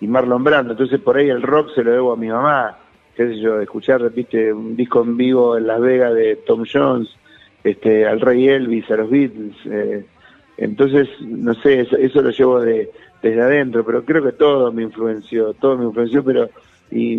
[0.00, 0.72] y Marlon Brando.
[0.72, 2.78] Entonces por ahí el rock se lo debo a mi mamá,
[3.14, 7.08] qué sé yo, escuchar, viste, un disco en vivo en Las Vegas de Tom Jones,
[7.66, 9.56] este, al Rey Elvis, a los Beatles.
[9.66, 10.04] Eh,
[10.56, 12.90] entonces, no sé, eso, lo llevo de,
[13.22, 16.48] desde adentro, pero creo que todo me influenció, todo me influenció, pero
[16.90, 17.18] y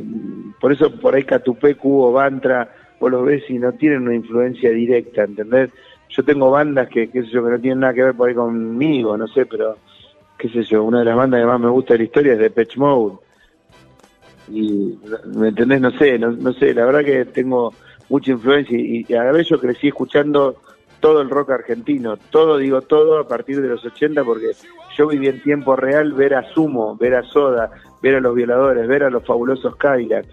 [0.62, 4.72] por eso por ahí Catupé, Cubo, Bantra, vos los ves y no tienen una influencia
[4.72, 5.70] directa, ¿entendés?
[6.10, 8.36] Yo tengo bandas que, qué sé yo, que no tienen nada que ver por ahí
[8.36, 9.76] conmigo, no sé, pero
[10.38, 12.40] qué sé yo, una de las bandas que más me gusta de la historia es
[12.40, 13.18] de Patch Mode.
[14.50, 14.98] Y,
[15.36, 15.82] ¿me entendés?
[15.82, 17.74] No sé, no, sé, la verdad que tengo
[18.10, 20.56] mucha influencia y, a la vez yo crecí escuchando
[21.00, 24.52] todo el rock argentino, todo, digo todo, a partir de los 80, porque
[24.98, 28.88] yo viví en tiempo real ver a Sumo, ver a Soda, ver a los violadores,
[28.88, 30.30] ver a los fabulosos Cadillacs,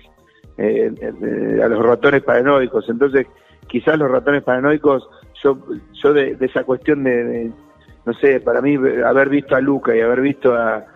[0.56, 2.88] eh, eh, a los ratones paranoicos.
[2.88, 3.26] Entonces,
[3.66, 5.08] quizás los ratones paranoicos,
[5.42, 5.58] yo,
[6.02, 7.50] yo de, esa cuestión de,
[8.06, 10.86] no sé, para mí haber visto a Luca y haber visto a,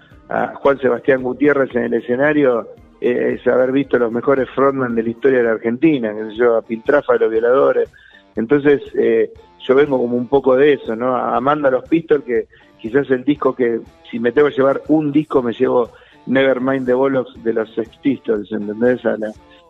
[0.57, 2.69] Juan Sebastián Gutiérrez en el escenario
[3.01, 6.57] eh, es haber visto los mejores frontman de la historia de la Argentina, que yo,
[6.57, 7.91] a Piltrafa de los violadores.
[8.35, 9.33] Entonces, eh,
[9.67, 11.17] yo vengo como un poco de eso, ¿no?
[11.17, 12.47] Amanda los Pistols, que
[12.81, 13.81] quizás el disco que,
[14.11, 15.91] si me tengo que llevar un disco, me llevo
[16.27, 19.05] Nevermind the Bollocks de los Sex Pistols, ¿entendés?
[19.07, 19.17] A,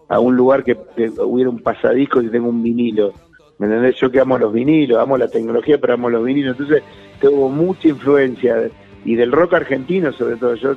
[0.09, 0.77] a un lugar que,
[1.19, 3.13] hubiera un pasadisco y tengo un vinilo.
[3.59, 3.97] ¿Me entendés?
[3.97, 6.59] Yo que amo los vinilos, amo la tecnología, pero amo los vinilos.
[6.59, 6.83] Entonces,
[7.21, 8.71] tuvo mucha influencia
[9.05, 10.55] y del rock argentino sobre todo.
[10.55, 10.75] Yo,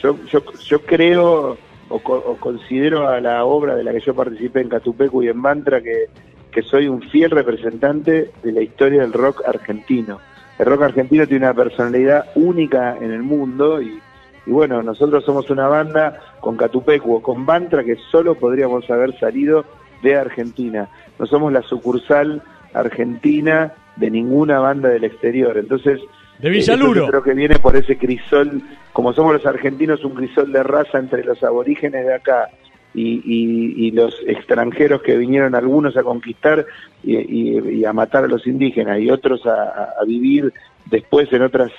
[0.00, 1.58] yo, yo, yo creo
[1.90, 5.82] o, considero a la obra de la que yo participé en Catupecu y en Mantra
[5.82, 6.06] que,
[6.50, 10.20] que soy un fiel representante de la historia del rock argentino.
[10.58, 14.00] El rock argentino tiene una personalidad única en el mundo y,
[14.46, 19.18] y bueno, nosotros somos una banda con Catupecu o con Mantra que solo podríamos haber
[19.18, 19.64] salido
[20.02, 20.88] de Argentina.
[21.18, 25.58] No somos la sucursal argentina de ninguna banda del exterior.
[25.58, 26.00] Entonces,
[26.40, 27.06] de Villaluro.
[27.08, 31.24] creo que viene por ese crisol, como somos los argentinos, un crisol de raza entre
[31.24, 32.48] los aborígenes de acá
[32.94, 36.66] y, y, los extranjeros que vinieron algunos a conquistar
[37.04, 40.52] y, a matar a los indígenas y otros a, vivir
[40.86, 41.70] después en otras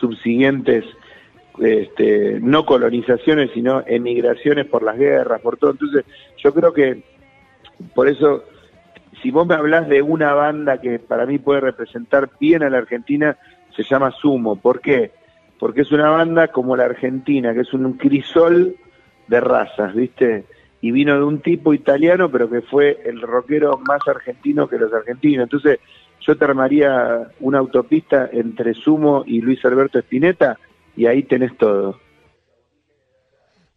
[0.00, 0.84] subsiguientes
[1.58, 5.72] este, no colonizaciones, sino emigraciones por las guerras, por todo.
[5.72, 6.04] Entonces,
[6.42, 7.02] yo creo que
[7.94, 8.44] por eso
[9.22, 12.78] si vos me hablas de una banda que para mí puede representar bien a la
[12.78, 13.36] Argentina,
[13.76, 14.56] se llama Sumo.
[14.56, 15.12] ¿Por qué?
[15.58, 18.76] Porque es una banda como la Argentina, que es un crisol
[19.28, 20.44] de razas, ¿viste?
[20.80, 24.92] Y vino de un tipo italiano, pero que fue el rockero más argentino que los
[24.92, 25.44] argentinos.
[25.44, 25.78] Entonces,
[26.20, 30.58] yo te armaría una autopista entre Sumo y Luis Alberto Spinetta
[30.96, 31.98] y ahí tenés todo.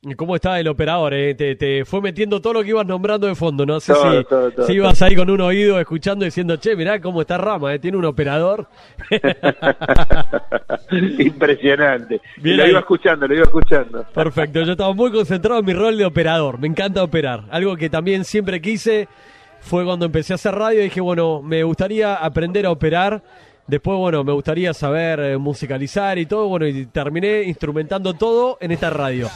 [0.02, 1.14] ¿Y ¿Cómo está el operador?
[1.14, 1.36] eh?
[1.36, 3.66] Te, te fue metiendo todo lo que ibas nombrando de fondo.
[3.66, 6.74] No sé Todo, si, todo, todo, si ibas ahí con un oído escuchando diciendo, che,
[6.78, 8.68] mirá cómo está Rama, eh, tiene un operador.
[11.20, 12.22] Impresionante.
[12.38, 12.70] Bien lo ahí.
[12.72, 14.06] iba escuchando, lo iba escuchando.
[14.14, 16.60] Perfecto, yo estaba muy concentrado en mi rol de operador.
[16.60, 17.44] Me encanta operar.
[17.52, 19.08] Algo que también siempre quise
[19.62, 20.82] fue cuando empecé a hacer radio.
[20.82, 23.22] Dije, bueno, me gustaría aprender a operar.
[23.68, 26.48] Después, bueno, me gustaría saber eh, musicalizar y todo.
[26.48, 29.28] Bueno, y terminé instrumentando todo en esta radio.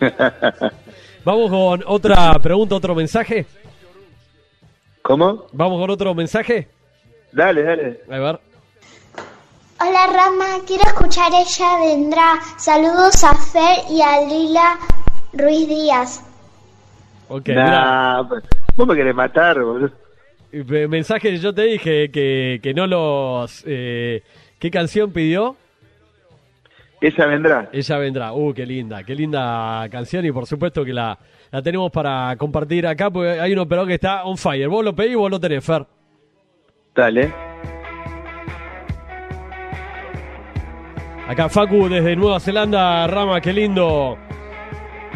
[1.24, 3.46] Vamos con otra pregunta, otro mensaje.
[5.02, 5.46] ¿Cómo?
[5.52, 6.68] Vamos con otro mensaje.
[7.32, 8.00] Dale, dale.
[8.10, 8.40] A ver.
[9.78, 12.40] Hola Rama, quiero escuchar Ella Vendrá.
[12.56, 14.78] Saludos a Fer y a Lila
[15.32, 16.22] Ruiz Díaz.
[17.28, 17.48] Ok.
[17.48, 18.22] Nah,
[18.76, 19.90] vos me querés matar, boludo.
[20.52, 23.62] Eh, Mensaje, yo te dije que, que no los...
[23.66, 24.22] eh,
[24.58, 25.56] ¿Qué canción pidió?
[27.00, 27.68] Ella vendrá.
[27.72, 28.32] Ella vendrá.
[28.32, 31.18] Uh, qué linda, qué linda canción y por supuesto que la,
[31.50, 34.68] la tenemos para compartir acá porque hay un operador que está on fire.
[34.68, 35.86] Vos lo pedís vos lo tenés, Fer.
[36.94, 37.32] Dale.
[41.28, 44.16] Acá Facu desde Nueva Zelanda, Rama, qué lindo.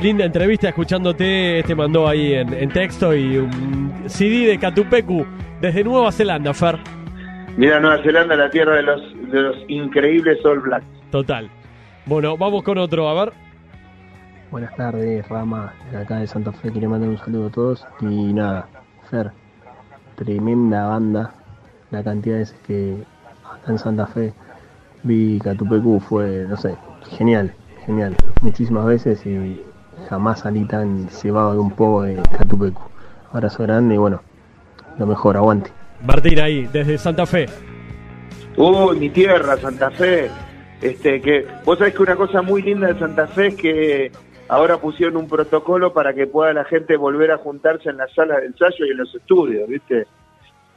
[0.03, 5.27] Linda entrevista escuchándote, este mandó ahí en, en texto y un CD de Catupecu
[5.61, 6.79] desde Nueva Zelanda, Fer.
[7.57, 10.87] Mira Nueva Zelanda, la tierra de los, de los increíbles All Blacks.
[11.11, 11.51] Total.
[12.11, 13.33] Bueno, vamos con otro, a ver.
[14.51, 17.87] Buenas tardes, Rama, desde acá de Santa Fe, quería mandar un saludo a todos.
[18.01, 18.67] Y nada,
[19.09, 19.31] Fer,
[20.17, 21.35] tremenda banda.
[21.93, 22.97] La cantidad de veces que
[23.49, 24.33] acá en Santa Fe
[25.05, 26.75] vi Catupecu fue, no sé,
[27.17, 27.55] genial,
[27.87, 28.17] genial.
[28.43, 29.63] Muchísimas veces y
[30.09, 32.83] jamás salí tan cebado de un poco de Catupecu.
[33.33, 34.21] Abrazo grande y bueno,
[34.99, 35.71] lo mejor, aguante.
[36.05, 37.47] Martín ahí, desde Santa Fe.
[38.57, 40.29] Uy, mi tierra, Santa Fe.
[40.83, 44.13] Este, que vos sabés que una cosa muy linda de Santa Fe es que
[44.49, 48.41] ahora pusieron un protocolo para que pueda la gente volver a juntarse en las salas
[48.41, 50.07] de ensayo y en los estudios, ¿viste?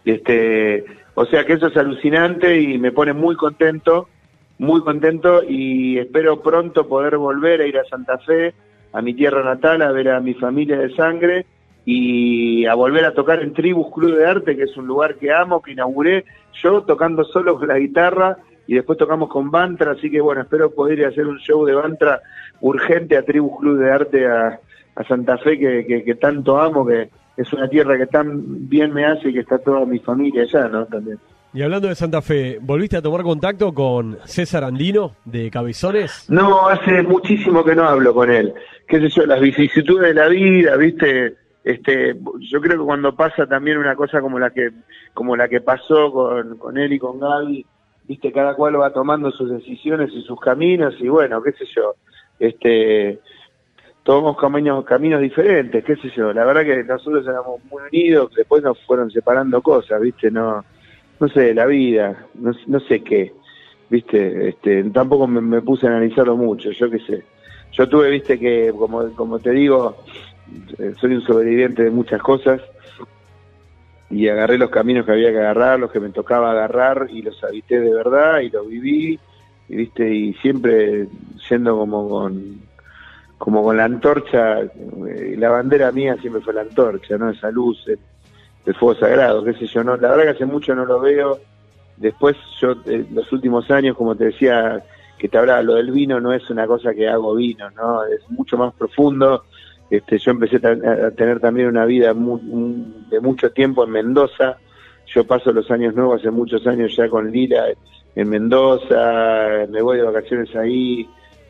[0.03, 0.83] Este,
[1.15, 4.09] o sea que eso es alucinante y me pone muy contento,
[4.57, 8.53] muy contento y espero pronto poder volver a ir a Santa Fe,
[8.91, 11.45] a mi tierra natal, a ver a mi familia de sangre
[11.85, 15.31] y a volver a tocar en Tribus Club de Arte, que es un lugar que
[15.33, 16.25] amo, que inauguré
[16.61, 18.37] yo tocando solo la guitarra
[18.67, 21.65] y después tocamos con Bantra, así que bueno, espero poder ir a hacer un show
[21.65, 22.21] de Bantra
[22.61, 24.59] urgente a Tribus Club de Arte a,
[24.95, 28.93] a Santa Fe, que, que, que tanto amo, que es una tierra que tan bien
[28.93, 30.85] me hace y que está toda mi familia allá, ¿no?
[30.85, 31.19] También.
[31.53, 36.25] Y hablando de Santa Fe, ¿volviste a tomar contacto con César Andino de Cabezones?
[36.27, 38.53] No, hace muchísimo que no hablo con él.
[38.87, 41.35] Qué sé yo, las vicisitudes de la vida, ¿viste?
[41.63, 42.15] Este,
[42.49, 44.71] yo creo que cuando pasa también una cosa como la que
[45.13, 47.65] como la que pasó con, con él y con Gaby,
[48.07, 48.31] ¿viste?
[48.31, 51.95] Cada cual va tomando sus decisiones y sus caminos y bueno, qué sé yo.
[52.39, 53.19] Este,
[54.03, 56.33] tomamos caminos, caminos diferentes, qué sé yo.
[56.33, 60.31] La verdad que nosotros éramos muy unidos, después nos fueron separando cosas, ¿viste?
[60.31, 60.63] No
[61.23, 63.33] no sé, la vida, no, no sé qué,
[63.89, 67.23] viste, este, tampoco me, me, puse a analizarlo mucho, yo qué sé.
[67.71, 70.03] Yo tuve, viste, que como, como te digo,
[70.77, 72.61] eh, soy un sobreviviente de muchas cosas
[74.13, 77.43] y agarré los caminos que había que agarrar, los que me tocaba agarrar y los
[77.43, 79.19] habité de verdad y los viví,
[79.69, 81.07] y viste, y siempre
[81.49, 82.61] yendo como con,
[83.37, 87.31] como con la antorcha, eh, la bandera mía siempre fue la antorcha, ¿no?
[87.31, 87.97] Esa luz, el,
[88.65, 91.39] el fuego sagrado, qué sé yo, no, la verdad que hace mucho no lo veo.
[91.97, 94.83] Después yo, eh, los últimos años, como te decía,
[95.17, 98.03] que te hablaba, lo del vino no es una cosa que hago vino, ¿no?
[98.03, 99.45] Es mucho más profundo.
[99.89, 102.39] Este, yo empecé a tener también una vida muy,
[103.09, 104.57] de mucho tiempo en Mendoza.
[105.07, 107.65] Yo paso los años nuevos hace muchos años ya con Lila
[108.15, 111.07] en Mendoza, me voy de vacaciones ahí,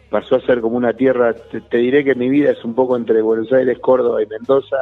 [0.10, 3.22] pasó a ser como una tierra, te, diré que mi vida es un poco entre
[3.22, 4.78] Buenos Aires, Córdoba y Mendoza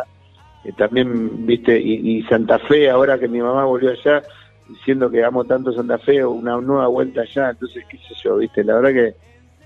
[0.64, 4.22] eh, también, viste, y, y, Santa Fe, ahora que mi mamá volvió allá,
[4.70, 8.64] diciendo que amo tanto Santa Fe, una nueva vuelta allá, entonces, qué sé yo, viste,
[8.64, 9.16] la verdad que,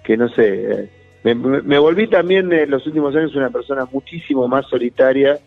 [0.04, 0.90] que no sé, eh,
[1.34, 5.40] me, me, volví también en los últimos años una persona muchísimo más solitaria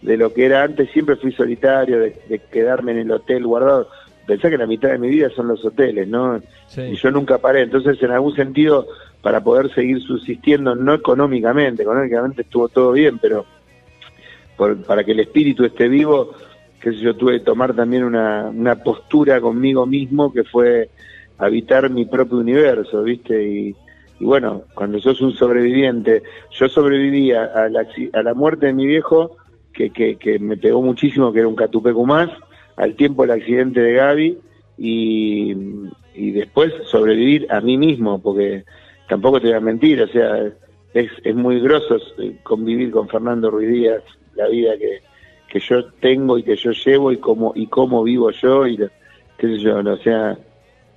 [0.00, 3.90] de lo que era antes, siempre fui solitario, de, de quedarme en el hotel guardado,
[4.26, 6.40] pensé que la mitad de mi vida son los hoteles, ¿no?
[6.68, 6.80] Sí.
[6.80, 8.86] Y yo nunca paré, entonces en algún sentido,
[9.20, 13.44] para poder seguir subsistiendo, no económicamente, económicamente estuvo todo bien, pero
[14.56, 16.30] por, para que el espíritu esté vivo,
[16.80, 20.88] que yo tuve que tomar también una, una postura conmigo mismo que fue
[21.36, 23.46] habitar mi propio universo, ¿viste?
[23.46, 23.76] Y,
[24.18, 28.86] y bueno, cuando sos un sobreviviente, yo sobreviví a, la, a la muerte de mi
[28.86, 29.36] viejo,
[29.72, 32.30] que, que, que, me pegó muchísimo, que era un catupecu más,
[32.76, 34.38] al tiempo el accidente de Gaby,
[34.78, 35.54] y,
[36.14, 38.64] y después sobrevivir a mí mismo, porque
[39.08, 40.50] tampoco te voy a mentir, o sea,
[40.94, 41.98] es, es muy groso
[42.42, 44.02] convivir con Fernando Ruiz Díaz,
[44.34, 45.00] la vida que,
[45.48, 49.46] que yo tengo y que yo llevo y cómo, y cómo vivo yo, y qué
[49.46, 50.38] sé yo, o sea,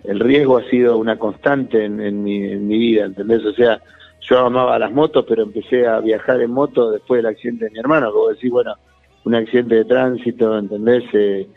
[0.03, 3.45] el riesgo ha sido una constante en, mi, en mi vida, ¿entendés?
[3.45, 3.81] O sea,
[4.21, 7.79] yo amaba las motos, pero empecé a viajar en moto después del accidente de mi
[7.79, 8.75] hermano, como decir, bueno,
[9.25, 11.03] un accidente de tránsito, ¿entendés?
[11.13, 11.47] Eh,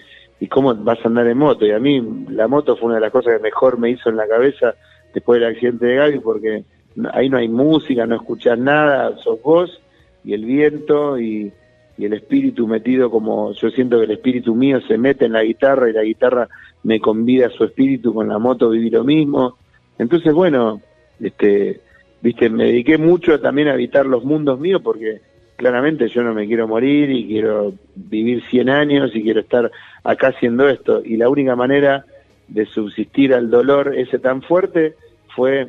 [0.41, 1.65] y cómo vas a andar en moto.
[1.65, 4.17] Y a mí la moto fue una de las cosas que mejor me hizo en
[4.17, 4.75] la cabeza
[5.15, 6.65] después del accidente de Gaby, porque
[7.13, 9.81] ahí no hay música, no escuchas nada, sos vos
[10.25, 11.53] y el viento y,
[11.99, 15.43] y el espíritu metido como yo siento que el espíritu mío se mete en la
[15.43, 16.49] guitarra y la guitarra
[16.85, 19.57] me convida a su espíritu con la moto vivir lo mismo.
[19.99, 20.81] Entonces, bueno,
[21.21, 21.81] este,
[22.21, 25.21] viste, me dediqué mucho también a evitar los mundos míos porque
[25.57, 29.71] claramente yo no me quiero morir y quiero vivir 100 años y quiero estar
[30.03, 31.03] acá haciendo esto.
[31.05, 32.05] Y la única manera
[32.49, 34.95] de subsistir al dolor ese tan fuerte
[35.35, 35.69] fue,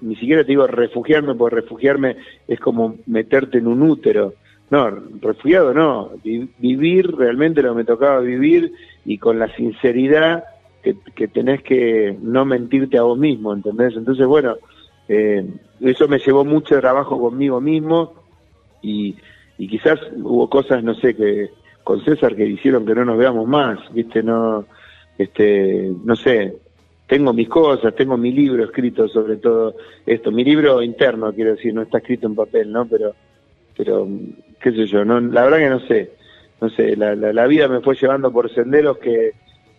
[0.00, 4.34] ni siquiera te digo refugiarme, porque refugiarme es como meterte en un útero.
[4.70, 6.12] No, refugiado no,
[6.58, 8.72] vivir realmente lo que me tocaba vivir
[9.04, 10.44] y con la sinceridad
[10.82, 13.94] que, que tenés que no mentirte a vos mismo, ¿entendés?
[13.96, 14.56] Entonces, bueno,
[15.08, 15.46] eh,
[15.80, 18.14] eso me llevó mucho trabajo conmigo mismo
[18.82, 19.16] y,
[19.58, 21.50] y quizás hubo cosas, no sé, que
[21.82, 24.22] con César que hicieron que no nos veamos más, ¿viste?
[24.22, 24.64] No,
[25.18, 26.56] este, no sé,
[27.06, 29.74] tengo mis cosas, tengo mi libro escrito sobre todo
[30.06, 32.86] esto, mi libro interno, quiero decir, no está escrito en papel, ¿no?
[32.86, 33.14] Pero,
[33.76, 34.08] pero,
[34.64, 36.10] qué sé yo, no, la verdad que no sé,
[36.58, 39.32] no sé, la, la, vida me fue llevando por senderos que,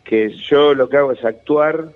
[0.03, 1.89] que yo lo que hago es actuar,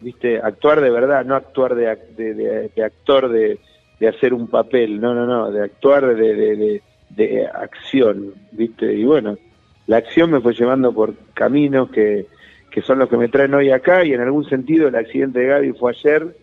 [0.00, 3.60] viste, actuar de verdad, no actuar de, de, de, actor de,
[4.00, 9.38] de, hacer un papel, no, no, no, de actuar de, de, acción, viste, y bueno,
[9.86, 12.26] la acción me fue llevando por caminos que,
[12.68, 15.46] que son los que me traen hoy acá y en algún sentido el accidente de
[15.46, 16.36] Gaby fue ayer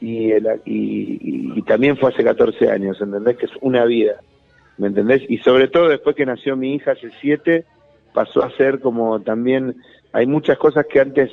[0.00, 3.36] y, el, y, y, también fue hace 14 años, ¿entendés?
[3.36, 4.20] Que es una vida.
[4.78, 5.22] ¿Me entendés?
[5.28, 7.64] Y sobre todo después que nació mi hija hace siete,
[8.12, 9.76] pasó a ser como también,
[10.12, 11.30] hay muchas cosas que antes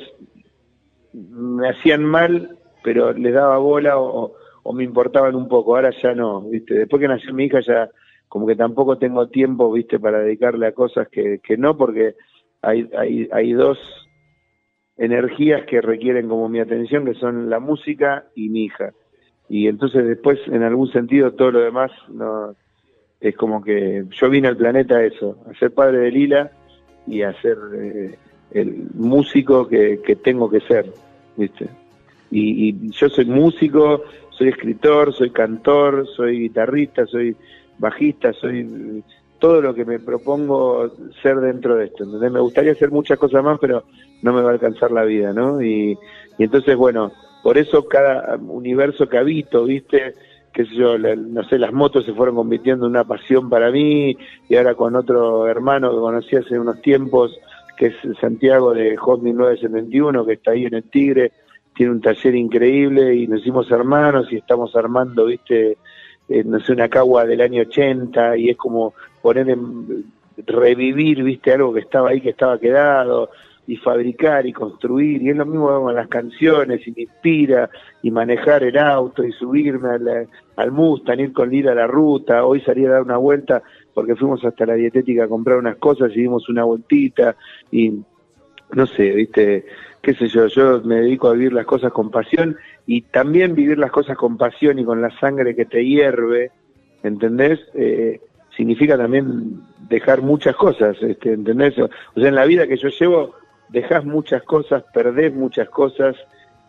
[1.13, 4.33] me hacían mal, pero les daba bola o,
[4.73, 6.73] me importaban un poco, ahora ya no, ¿viste?
[6.73, 7.89] Después que nació mi hija ya
[8.29, 9.99] como que tampoco tengo tiempo, ¿viste?
[9.99, 12.15] Para dedicarle a cosas que, que no, porque
[12.61, 13.77] hay, hay, hay dos
[14.97, 18.93] energías que requieren como mi atención, que son la música y mi hija.
[19.49, 22.55] Y entonces después, en algún sentido, todo lo demás no,
[23.23, 26.51] es como que yo vine al planeta a eso, a ser padre de Lila
[27.07, 28.15] y a ser eh,
[28.51, 30.91] el músico que, tengo que ser,
[31.37, 31.69] ¿viste?
[32.29, 37.33] Y, yo soy músico, soy escritor, soy cantor, soy guitarrista, soy
[37.79, 39.01] bajista, soy
[39.39, 42.05] todo lo que me propongo ser dentro de esto.
[42.05, 43.85] Me gustaría hacer muchas cosas más, pero
[44.21, 45.61] no me va a alcanzar la vida, ¿no?
[45.61, 45.97] Y,
[46.37, 50.13] y entonces, bueno, por eso cada universo que habito, ¿viste?
[50.53, 54.15] Qué sé yo, no sé, las motos se fueron convirtiendo en una pasión para mí
[54.47, 57.37] y ahora con otro hermano que conocí hace unos tiempos,
[57.75, 61.31] que es Santiago de Hot 1971, que está ahí en el Tigre,
[61.75, 65.77] tiene un taller increíble y nos hicimos hermanos y estamos armando, viste,
[66.29, 70.05] eh, no sé, una cagua del año 80 y es como poner en,
[70.45, 73.29] revivir, viste, algo que estaba ahí, que estaba quedado,
[73.65, 77.69] y fabricar y construir, y es lo mismo con las canciones, y me inspira,
[78.01, 82.45] y manejar el auto, y subirme al, al Mustang, ir con Lira a la ruta,
[82.45, 86.11] hoy salí a dar una vuelta, porque fuimos hasta la dietética a comprar unas cosas,
[86.11, 87.35] y dimos una vueltita,
[87.71, 88.01] y
[88.73, 89.65] no sé, viste,
[90.01, 93.77] qué sé yo, yo me dedico a vivir las cosas con pasión, y también vivir
[93.77, 96.51] las cosas con pasión y con la sangre que te hierve,
[97.01, 97.61] ¿entendés?
[97.75, 98.19] Eh,
[98.55, 101.77] significa también dejar muchas cosas, este, ¿entendés?
[101.79, 103.35] O sea, en la vida que yo llevo,
[103.73, 106.15] dejas muchas cosas, perdés muchas cosas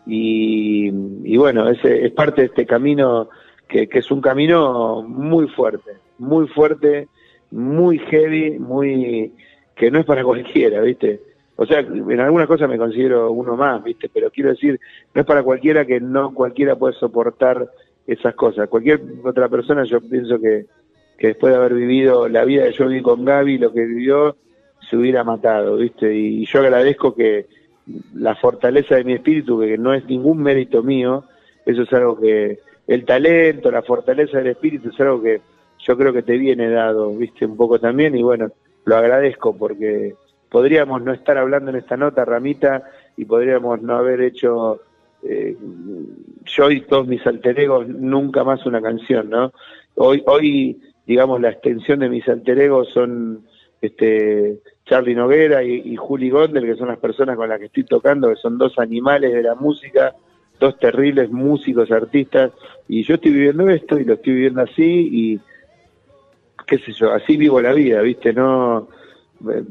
[0.07, 0.89] y,
[1.37, 3.29] bueno, ese es parte de este camino
[3.67, 7.07] que, es un camino muy fuerte, muy fuerte,
[7.51, 9.33] muy heavy, muy
[9.75, 11.21] que no es para cualquiera, ¿viste?
[11.57, 14.09] O sea, en algunas cosas me considero uno más, ¿viste?
[14.11, 14.79] Pero quiero decir,
[15.13, 17.69] no es para cualquiera que no cualquiera puede soportar
[18.07, 18.67] esas cosas.
[18.67, 20.65] Cualquier otra persona, yo pienso que,
[21.19, 24.35] que después de haber vivido la vida que yo viví con Gaby, lo que vivió,
[24.89, 26.13] se hubiera matado, ¿viste?
[26.13, 27.47] Y yo agradezco que
[28.13, 31.25] la fortaleza de mi espíritu, que no es ningún mérito mío,
[31.65, 35.41] eso es algo que, el talento, la fortaleza del espíritu es algo que
[35.79, 37.45] yo creo que te viene dado, ¿viste?
[37.45, 38.51] Un poco también, y bueno,
[38.85, 40.15] lo agradezco porque
[40.49, 42.83] podríamos no estar hablando en esta nota, Ramita,
[43.17, 44.81] y podríamos no haber hecho,
[45.23, 45.55] eh,
[46.45, 49.51] yo y todos mis alter egos, nunca más una canción, ¿no?
[49.95, 53.45] Hoy, hoy digamos, la extensión de mis alter egos son
[53.81, 58.29] este Charlie Noguera y, Juli Gondel, que son las personas con las que estoy tocando,
[58.29, 60.13] que son dos animales de la música,
[60.59, 62.51] dos terribles músicos, artistas,
[62.87, 65.39] y yo estoy viviendo esto y lo estoy viviendo así y
[66.67, 68.31] qué sé yo, así vivo la vida, ¿viste?
[68.31, 68.87] No
[69.51, 69.63] eh,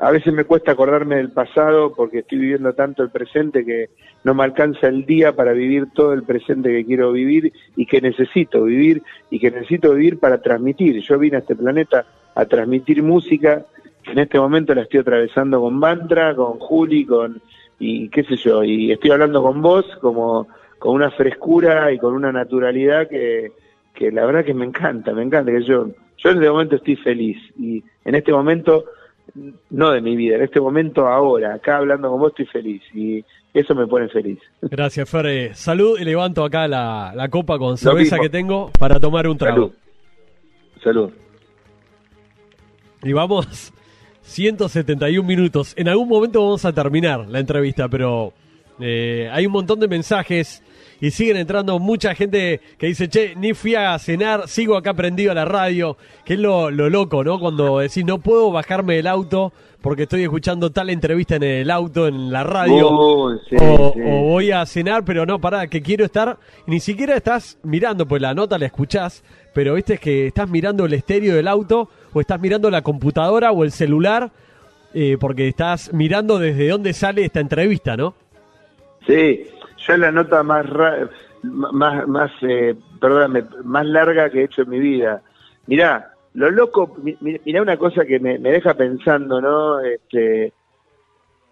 [0.00, 3.90] a veces me cuesta acordarme del pasado porque estoy viviendo tanto el presente que
[4.24, 8.00] no me alcanza el día para vivir todo el presente que quiero vivir y que
[8.00, 11.00] necesito vivir y que necesito vivir para transmitir.
[11.02, 13.66] Yo vine a este planeta a transmitir música,
[14.06, 17.40] en este momento la estoy atravesando con Mantra, con Juli, con
[17.78, 20.46] y qué sé yo, y estoy hablando con vos como
[20.78, 23.52] con una frescura y con una naturalidad que,
[23.94, 25.88] que la verdad que me encanta, me encanta que yo
[26.18, 28.84] yo en este momento estoy feliz y en este momento
[29.70, 33.24] no de mi vida, en este momento ahora, acá hablando con vos estoy feliz y
[33.52, 34.38] eso me pone feliz.
[34.62, 35.54] Gracias, Fer.
[35.54, 39.54] Salud y levanto acá la, la copa con cerveza que tengo para tomar un trago.
[39.54, 39.72] Salud.
[40.82, 41.10] Salud.
[43.02, 43.72] Y vamos,
[44.24, 45.74] 171 minutos.
[45.76, 48.32] En algún momento vamos a terminar la entrevista, pero
[48.80, 50.62] eh, hay un montón de mensajes
[51.00, 55.32] y siguen entrando mucha gente que dice, che, ni fui a cenar, sigo acá prendido
[55.32, 57.38] a la radio, que es lo, loco, ¿no?
[57.38, 62.08] Cuando decís, no puedo bajarme del auto porque estoy escuchando tal entrevista en el auto,
[62.08, 63.36] en la radio, o,
[64.02, 68.32] voy a cenar, pero no, pará, que quiero estar, ni siquiera estás mirando, pues la
[68.32, 69.22] nota la escuchás,
[69.52, 73.52] pero viste es que estás mirando el estéreo del auto, o estás mirando la computadora
[73.52, 74.30] o el celular,
[74.94, 78.14] eh, porque estás mirando desde dónde sale esta entrevista, ¿no?
[79.06, 79.44] Sí,
[79.86, 80.64] yo la nota más
[81.42, 85.20] más más eh, perdóname, más larga que he hecho en mi vida.
[85.66, 89.80] Mirá, lo loco, mirá una cosa que me, deja pensando, ¿no?
[89.80, 90.52] Este,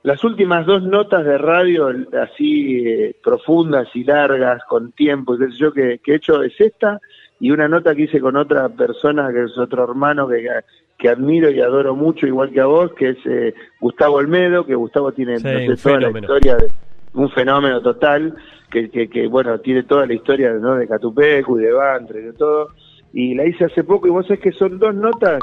[0.02, 1.88] las últimas dos notas de radio
[2.20, 7.00] así eh, profundas y largas, con tiempo, qué yo, que, que, he hecho es esta
[7.42, 10.48] y una nota que hice con otra persona, que es otro hermano que,
[10.96, 14.76] que admiro y adoro mucho, igual que a vos, que es eh, Gustavo Olmedo, que
[14.76, 16.68] Gustavo tiene toda la historia de
[17.14, 18.36] un fenómeno total,
[18.70, 20.76] que, que, bueno, tiene toda la historia ¿no?
[20.76, 22.68] de Catupecu y de Bantre, de todo,
[23.12, 25.40] y la hice hace poco y vos sabés que son dos notas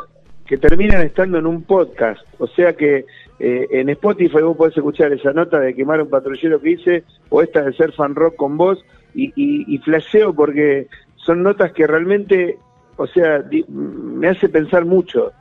[0.48, 3.06] que terminan estando en un podcast, o sea que
[3.40, 7.42] eh, en Spotify vos podés escuchar esa nota de quemar un patrullero que hice, o
[7.42, 8.80] esta de ser fan rock con vos,
[9.14, 10.88] y, y, y flasheo porque
[11.30, 12.58] son notas que realmente,
[12.98, 15.32] o sea, me hace pensar mucho,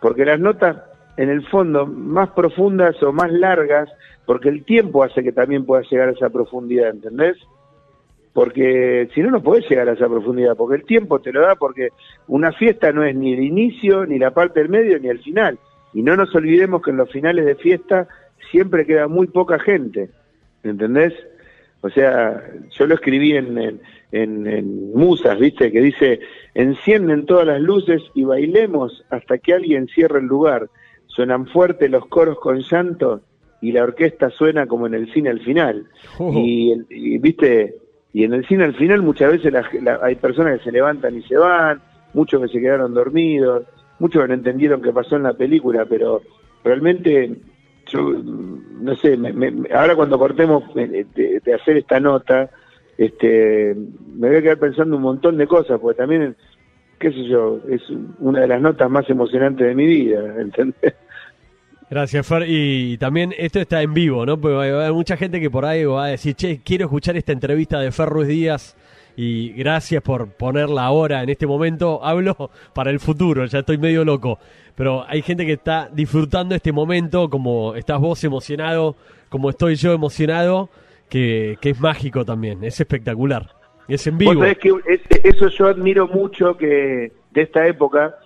[0.00, 0.78] porque las notas
[1.16, 3.88] en el fondo más profundas o más largas
[4.24, 7.36] porque el tiempo hace que también puedas llegar a esa profundidad, ¿entendés?
[8.32, 11.54] Porque si no, no podés llegar a esa profundidad, porque el tiempo te lo da,
[11.54, 11.90] porque
[12.26, 15.60] una fiesta no es ni el inicio, ni la parte del medio, ni el final.
[15.94, 18.08] Y no nos olvidemos que en los finales de fiesta
[18.50, 20.10] siempre queda muy poca gente,
[20.64, 21.14] ¿entendés?
[21.82, 22.42] O sea,
[22.76, 23.80] yo lo escribí en, en,
[24.12, 25.70] en, Musas, ¿viste?
[25.70, 26.20] Que dice,
[26.54, 30.68] encienden todas las luces y bailemos hasta que alguien cierre el lugar.
[31.06, 33.22] Suenan fuerte los coros con llanto
[33.60, 35.86] y la orquesta suena como en el cine al final.
[36.18, 36.32] Oh.
[36.34, 37.76] Y, viste,
[38.12, 39.52] y en el cine al final muchas veces
[40.02, 41.80] hay personas que se levantan y se van,
[42.14, 43.64] muchos que se quedaron dormidos,
[43.98, 46.22] muchos que no entendieron qué pasó en la película, pero
[46.64, 47.36] realmente
[47.86, 48.00] yo
[48.80, 49.18] no sé,
[49.74, 52.50] ahora cuando cortemos de, hacer esta nota,
[52.98, 53.74] este,
[54.16, 56.36] me voy a quedar pensando un montón de cosas, porque también,
[56.98, 57.82] qué sé yo, es
[58.18, 60.94] una de las notas más emocionantes de mi vida, ¿entendés?
[61.88, 62.44] Gracias, Fer.
[62.48, 64.40] Y también esto está en vivo, ¿no?
[64.40, 67.78] Porque hay mucha gente que por ahí va a decir, che, quiero escuchar esta entrevista
[67.78, 68.76] de Fer Ruiz Díaz
[69.16, 72.04] y gracias por ponerla ahora, en este momento.
[72.04, 74.38] Hablo para el futuro, ya estoy medio loco.
[74.74, 78.96] Pero hay gente que está disfrutando este momento, como estás vos emocionado,
[79.28, 80.68] como estoy yo emocionado,
[81.08, 83.50] que, que es mágico también, es espectacular.
[83.88, 84.44] Es en vivo.
[84.44, 88.16] eso yo admiro mucho que de esta época,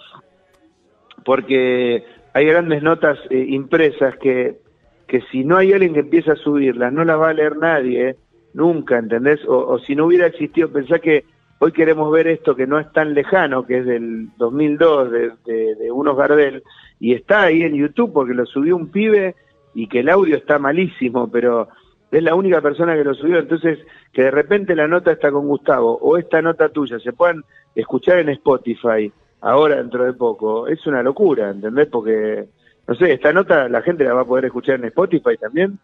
[1.24, 4.58] porque hay grandes notas eh, impresas que,
[5.06, 8.16] que si no hay alguien que empieza a subirlas, no las va a leer nadie,
[8.54, 9.40] nunca, ¿entendés?
[9.46, 11.24] O, si no hubiera existido, pensá que
[11.58, 15.74] hoy queremos ver esto que no es tan lejano, que es del 2002, de, de,
[15.74, 16.62] de Unos Gardel,
[16.98, 19.34] y está ahí en YouTube porque lo subió un pibe
[19.74, 21.68] y que el audio está malísimo, pero
[22.10, 23.78] es la única persona que lo subió, entonces
[24.12, 27.44] que de repente la nota está con Gustavo o esta nota tuya se puedan
[27.74, 31.86] escuchar en Spotify ahora dentro de poco, es una locura, ¿entendés?
[31.86, 32.46] Porque,
[32.86, 35.78] no sé, esta nota la gente la va a poder escuchar en Spotify también.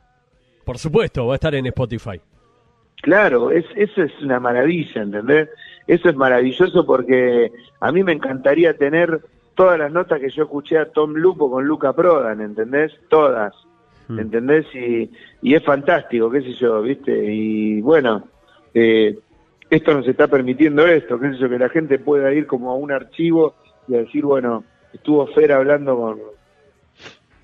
[0.65, 2.21] Por supuesto, va a estar en Spotify.
[3.03, 5.49] Claro, es, eso es una maravilla, ¿entendés?
[5.87, 9.21] Eso es maravilloso porque a mí me encantaría tener
[9.55, 12.93] todas las notas que yo escuché a Tom Lupo con Luca Prodan, ¿entendés?
[13.09, 13.55] Todas.
[14.09, 14.67] ¿Entendés?
[14.75, 15.11] Y,
[15.43, 17.13] y es fantástico, qué sé yo, ¿viste?
[17.13, 18.29] Y bueno,
[18.75, 19.19] eh,
[19.71, 22.77] esto nos está permitiendo esto, qué sé yo, que la gente pueda ir como a
[22.77, 23.55] un archivo
[23.89, 26.21] y decir, bueno, estuvo Fer hablando con,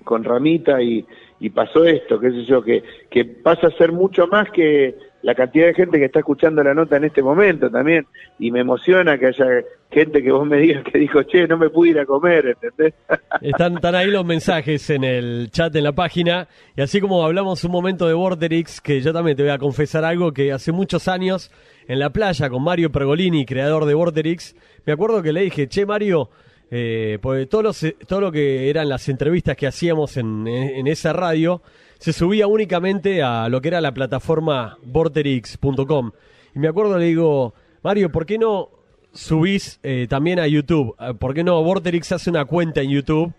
[0.03, 1.05] con Ramita y,
[1.39, 5.33] y pasó esto, qué sé yo, que, que pasa a ser mucho más que la
[5.35, 8.05] cantidad de gente que está escuchando la nota en este momento también,
[8.39, 9.45] y me emociona que haya
[9.89, 12.93] gente que vos me digas que dijo, che, no me pude ir a comer, ¿entendés?
[13.41, 17.63] Están, están ahí los mensajes en el chat en la página, y así como hablamos
[17.63, 21.07] un momento de Borderix, que yo también te voy a confesar algo, que hace muchos
[21.07, 21.51] años,
[21.87, 24.55] en la playa, con Mario Pergolini, creador de Borderix,
[24.85, 26.29] me acuerdo que le dije, che, Mario,
[26.69, 27.71] eh, pues todo,
[28.07, 31.61] todo lo que eran las entrevistas que hacíamos en, en esa radio,
[32.03, 36.11] se subía únicamente a lo que era la plataforma vorterix.com.
[36.53, 38.71] Y me acuerdo, le digo, Mario, ¿por qué no
[39.13, 40.97] subís eh, también a YouTube?
[40.99, 43.31] Eh, ¿Por qué no Vorterix hace una cuenta en YouTube?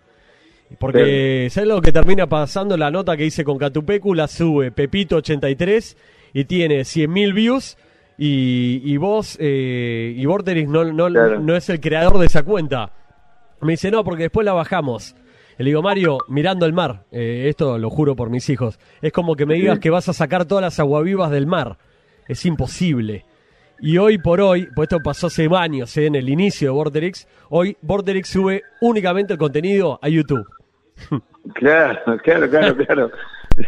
[0.79, 2.79] Porque, ¿sabes lo que termina pasando?
[2.79, 5.97] La nota que hice con Catupecu la sube Pepito83
[6.33, 7.77] y tiene 100.000 views.
[8.17, 12.93] Y, vos, eh, y Vorterix no, no, no es el creador de esa cuenta.
[13.61, 15.15] Me dice, no, porque después la bajamos.
[15.59, 19.37] Le digo, Mario, mirando el mar, eh, esto lo juro por mis hijos, es como
[19.37, 21.79] que me digas que vas a sacar todas las aguavivas del mar.
[22.27, 23.25] Es imposible.
[23.81, 27.29] Y hoy por hoy, pues esto pasó hace años, eh, en el inicio de Borderix,
[27.51, 30.47] hoy Borderix sube únicamente el contenido a YouTube.
[31.53, 33.11] Claro, claro, claro, claro.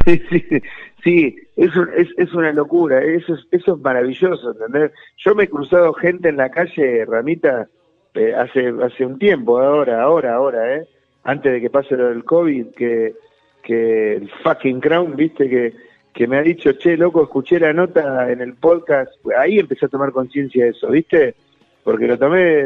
[0.07, 0.63] Sí, sí,
[1.05, 4.93] sí es, es, es, una locura, eso es, eso es maravilloso, ¿entendés?
[5.19, 7.69] Yo me he cruzado gente en la calle, Ramita,
[8.15, 10.89] eh, hace, hace un tiempo, ahora, ahora, ahora, ¿eh?
[11.27, 13.15] Antes de que pase lo del COVID, que,
[13.61, 15.75] que el fucking Crown, viste,
[16.15, 19.89] que, me ha dicho, che, loco, escuché la nota en el podcast, ahí empecé a
[19.89, 21.35] tomar conciencia de eso, viste,
[21.83, 22.63] porque lo tomé,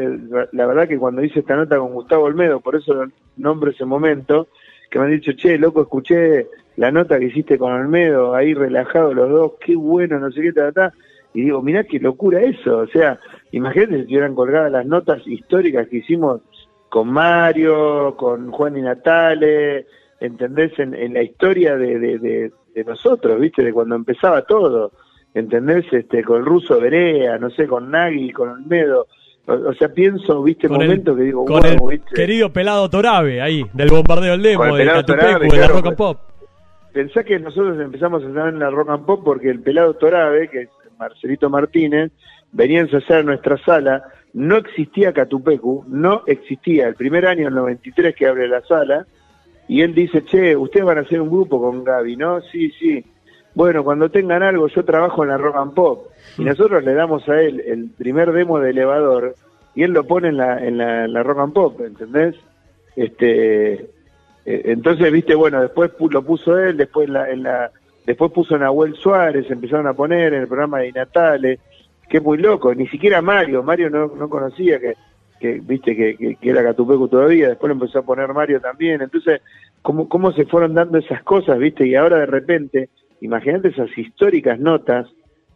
[0.51, 3.03] la verdad que cuando hice esta nota con Gustavo Olmedo, por eso
[3.35, 4.47] nombro ese momento,
[4.91, 6.47] que me han dicho, che, loco, escuché
[6.77, 10.53] la nota que hiciste con Olmedo, ahí relajados los dos, qué bueno, no sé qué,
[10.53, 10.93] ta,
[11.33, 13.19] y digo, mirá qué locura eso, o sea,
[13.51, 16.41] imagínate si hubieran colgado las notas históricas que hicimos
[16.91, 19.85] con Mario, con Juan y Natale,
[20.19, 20.77] ¿entendés?
[20.77, 23.63] En, la historia de, de, nosotros, ¿viste?
[23.63, 24.91] De cuando empezaba todo,
[25.33, 25.85] ¿entendés?
[25.93, 29.07] Este, con el ruso Berea, no sé, con Nagui, con Olmedo.
[29.45, 30.67] O, sea, pienso, ¿viste?
[30.67, 34.85] Un momento que digo, con el querido pelado Torabe, ahí, del bombardeo del Demo, de
[34.85, 36.19] Catupecu, de la Rock and Pop.
[36.91, 40.49] Pensá que nosotros empezamos a estar en la Rock and Pop porque el pelado Torabe,
[40.49, 40.69] que es
[40.99, 42.11] Marcelito Martínez,
[42.51, 46.87] venía a ensayar nuestra sala no existía Catupecu, no existía.
[46.87, 49.05] El primer año, el 93, que abre la sala,
[49.67, 52.41] y él dice, che, ustedes van a hacer un grupo con Gaby, ¿no?
[52.41, 53.03] Sí, sí.
[53.53, 56.07] Bueno, cuando tengan algo, yo trabajo en la Rock and Pop.
[56.37, 59.35] Y nosotros le damos a él el primer demo de elevador,
[59.75, 62.35] y él lo pone en la, en la, Rock and Pop, ¿entendés?
[62.95, 63.87] Este, eh,
[64.45, 67.71] entonces, viste, bueno, después lo puso él, después la, en la,
[68.05, 71.59] después puso Nahuel Suárez, empezaron a poner en el programa de Natale
[72.11, 74.95] que muy loco, ni siquiera Mario, Mario no, no conocía que,
[75.39, 79.41] que viste que, que, era Catupecu todavía, después lo empezó a poner Mario también, entonces,
[79.81, 81.87] ¿cómo, cómo se fueron dando esas cosas, viste?
[81.87, 82.89] Y ahora de repente,
[83.21, 85.07] imagínate esas históricas notas,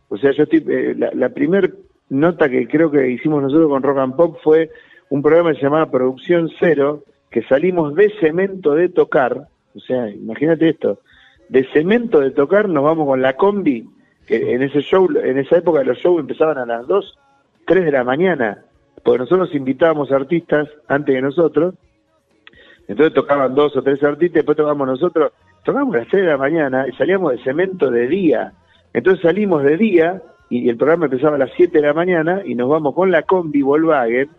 [0.07, 1.75] o sea, yo estoy, eh, la, la primer
[2.07, 4.69] nota que creo que hicimos nosotros con Rock and Pop fue
[5.09, 10.09] un programa que se llamaba Producción Cero, que salimos de cemento de tocar, o sea,
[10.09, 11.01] imagínate esto,
[11.49, 13.89] de cemento de tocar nos vamos con la combi
[14.25, 17.17] que en ese show, en esa época los shows empezaban a las 2,
[17.65, 18.63] 3 de la mañana,
[19.03, 21.75] porque nosotros invitábamos artistas antes que nosotros,
[22.87, 25.31] entonces tocaban dos o tres artistas, después tocábamos nosotros,
[25.63, 28.53] tocábamos a las 3 de la mañana y salíamos de cemento de día,
[28.93, 32.55] entonces salimos de día y el programa empezaba a las 7 de la mañana y
[32.55, 34.29] nos vamos con la combi Volkswagen,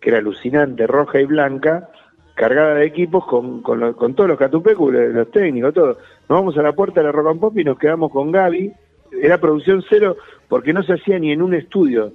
[0.00, 1.88] que era alucinante, roja y blanca,
[2.34, 5.98] cargada de equipos con, con, todos los catupecos, los técnicos, todo.
[6.28, 8.72] Nos vamos a la puerta de la Rock and Pop y nos quedamos con Gaby,
[9.20, 10.16] era producción cero
[10.48, 12.12] porque no se hacía ni en un estudio.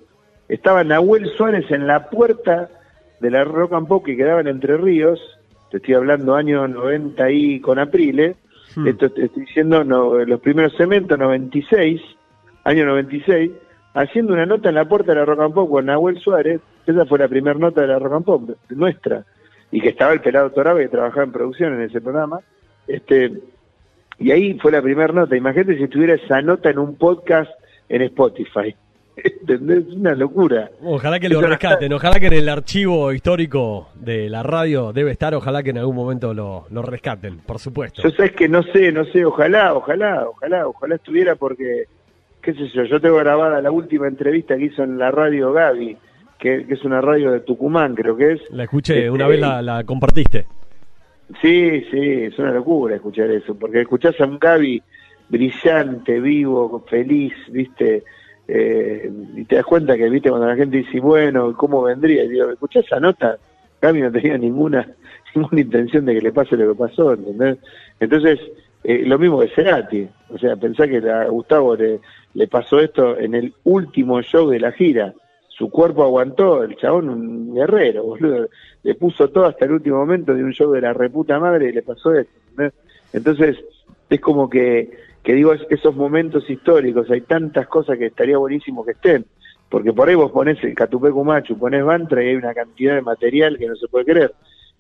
[0.47, 2.69] Estaba Nahuel Suárez en la puerta
[3.19, 5.19] de la Rock and Pop que quedaba en Entre Ríos,
[5.71, 8.35] te estoy hablando año 90 y con Aprile,
[8.75, 8.87] hmm.
[8.87, 12.01] esto te estoy diciendo los primeros cementos, 96,
[12.63, 13.51] año 96,
[13.93, 17.05] haciendo una nota en la puerta de la Rock and Pop con Nahuel Suárez, esa
[17.05, 19.25] fue la primera nota de la Rock and Pop, nuestra,
[19.71, 22.39] y que estaba el pelado Torabe que trabajaba en producción en ese programa,
[22.87, 23.31] este
[24.20, 25.36] y ahí fue la primera nota.
[25.36, 27.51] Imagínate si tuviera esa nota en un podcast
[27.89, 28.76] en Spotify.
[29.15, 29.88] ¿Entendés?
[29.88, 30.70] Es una locura.
[30.84, 35.34] Ojalá que lo rescaten, ojalá que en el archivo histórico de la radio debe estar,
[35.34, 38.01] ojalá que en algún momento lo, lo rescaten, por supuesto.
[38.03, 41.86] Yo sabes que no sé, no sé, ojalá, ojalá, ojalá, ojalá estuviera porque,
[42.41, 45.97] qué sé yo, yo tengo grabada la última entrevista que hizo en la radio Gaby,
[46.38, 48.41] que, es una radio de Tucumán, creo que es.
[48.51, 50.45] La escuché, una vez la, la compartiste.
[51.41, 54.82] Sí, sí, es una locura escuchar eso, porque escuchás a un Gaby
[55.30, 58.03] brillante, vivo, feliz, viste,
[58.47, 62.23] eh, y te das cuenta que, viste, cuando la gente dice, bueno, ¿cómo vendría?
[62.23, 63.38] Y digo, escuchá esa nota,
[63.82, 64.88] Gaby no tenía ninguna,
[65.36, 67.57] ninguna intención de que le pase lo que pasó, ¿entendés?
[67.99, 68.39] Entonces,
[68.86, 73.36] eh, lo mismo que Cerati, o sea, pensá que a Gustavo le pasó esto en
[73.36, 75.13] el último show de la gira,
[75.57, 78.47] su cuerpo aguantó, el chabón un guerrero, boludo,
[78.83, 81.71] le puso todo hasta el último momento de un show de la reputa madre y
[81.71, 82.73] le pasó esto, ¿entendés?
[83.13, 83.57] Entonces,
[84.09, 84.91] es como que,
[85.23, 89.25] que digo, es- esos momentos históricos, hay tantas cosas que estaría buenísimo que estén,
[89.69, 93.01] porque por ahí vos ponés el Catupecu Machu, ponés Bantra y hay una cantidad de
[93.01, 94.33] material que no se puede creer,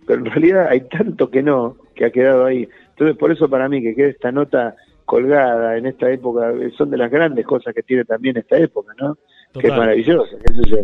[0.05, 2.69] pero en realidad hay tanto que no, que ha quedado ahí.
[2.89, 4.75] Entonces, por eso para mí que quede esta nota
[5.05, 9.17] colgada en esta época, son de las grandes cosas que tiene también esta época, ¿no?
[9.59, 9.79] Que es Total.
[9.79, 10.77] maravillosa, qué sé yo.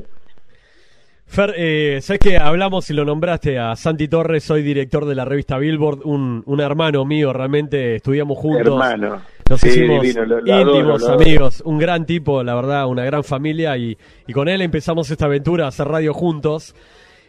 [1.25, 5.25] Fer, eh, sabes que hablamos y lo nombraste a Santi Torres, soy director de la
[5.25, 8.67] revista Billboard, un, un hermano mío, realmente estudiamos juntos.
[8.67, 9.21] Hermano.
[9.49, 11.21] Nos Sí, hicimos divino, lo- lo adoro, íntimos adoro.
[11.21, 13.97] amigos, un gran tipo, la verdad, una gran familia y,
[14.27, 16.75] y con él empezamos esta aventura a hacer radio juntos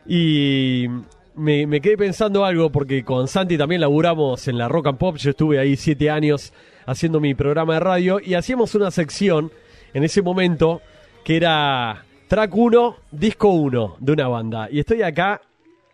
[0.07, 0.86] y
[1.34, 5.16] me, me quedé pensando algo porque con Santi también laburamos en la Rock and Pop,
[5.16, 6.53] yo estuve ahí siete años
[6.86, 9.51] haciendo mi programa de radio y hacíamos una sección
[9.95, 10.82] en ese momento
[11.25, 15.41] que era track 1, disco 1 de una banda y estoy acá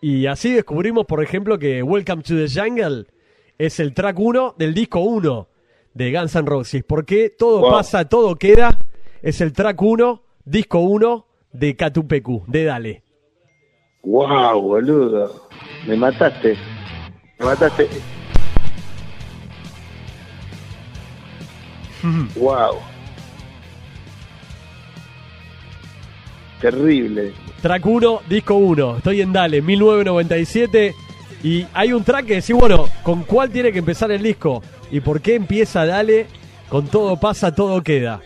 [0.00, 3.06] y así descubrimos, por ejemplo, que Welcome to the Jungle
[3.58, 5.46] es el track 1 del disco 1
[5.92, 6.82] de Guns N' Roses.
[6.86, 7.70] Porque todo Wow.
[7.70, 8.78] pasa, todo queda.
[9.20, 13.02] Es el track 1, disco 1 de Catupecu, de Dale.
[14.02, 15.48] Wow, boludo.
[15.86, 16.56] Me mataste.
[17.38, 17.86] Me mataste.
[22.36, 22.78] wow.
[26.60, 27.32] Terrible.
[27.62, 28.98] Track 1, disco 1.
[28.98, 30.94] Estoy en Dale, 1997.
[31.42, 34.62] Y hay un track que decís, bueno, ¿con cuál tiene que empezar el disco?
[34.90, 36.26] ¿Y por qué empieza Dale
[36.68, 38.20] con todo pasa, todo queda?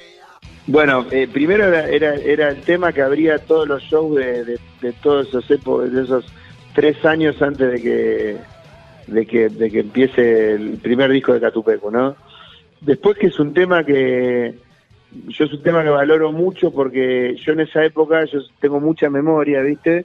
[0.67, 4.59] Bueno, eh, primero era, era, era el tema que abría todos los shows de, de,
[4.81, 6.25] de todos esos de esos
[6.75, 8.37] tres años antes de que,
[9.07, 12.17] de que, de que empiece el primer disco de Catupecu, ¿no?
[12.81, 14.55] Después que es un tema que
[15.29, 19.09] yo es un tema que valoro mucho porque yo en esa época yo tengo mucha
[19.11, 20.05] memoria, ¿viste?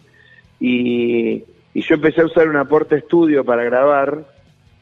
[0.59, 1.43] Y,
[1.73, 4.25] y yo empecé a usar un aporte estudio para grabar.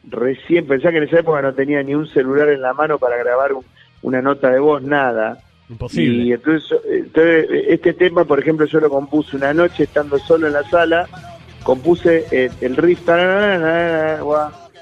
[0.08, 3.16] Recién pensé que en esa época no tenía ni un celular en la mano para
[3.16, 3.64] grabar un-
[4.02, 5.42] una nota de voz, nada.
[5.68, 6.22] Imposible.
[6.24, 10.54] Y entonces, entonces, este tema, por ejemplo, yo lo compuse una noche estando solo en
[10.54, 11.06] la sala,
[11.62, 13.00] compuse eh, el riff,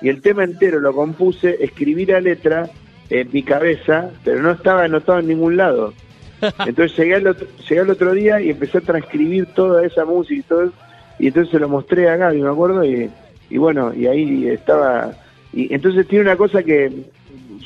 [0.03, 2.69] y el tema entero lo compuse, escribí la letra
[3.11, 5.93] en mi cabeza, pero no estaba anotado en ningún lado.
[6.67, 10.41] Entonces llegué al, otro, llegué al otro día y empecé a transcribir toda esa música
[10.41, 10.73] y todo,
[11.19, 13.11] y entonces se lo mostré a Gaby, me acuerdo, y,
[13.49, 15.13] y bueno, y ahí estaba...
[15.53, 16.93] Y entonces tiene una cosa que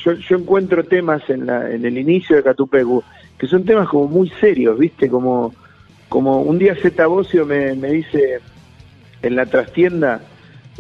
[0.05, 3.03] yo, yo encuentro temas en, la, en el inicio de Catupecu
[3.41, 5.09] que son temas como muy serios, ¿viste?
[5.09, 5.55] Como,
[6.11, 8.41] como un día Zeta Bocio me, me dice
[9.23, 10.21] en la trastienda,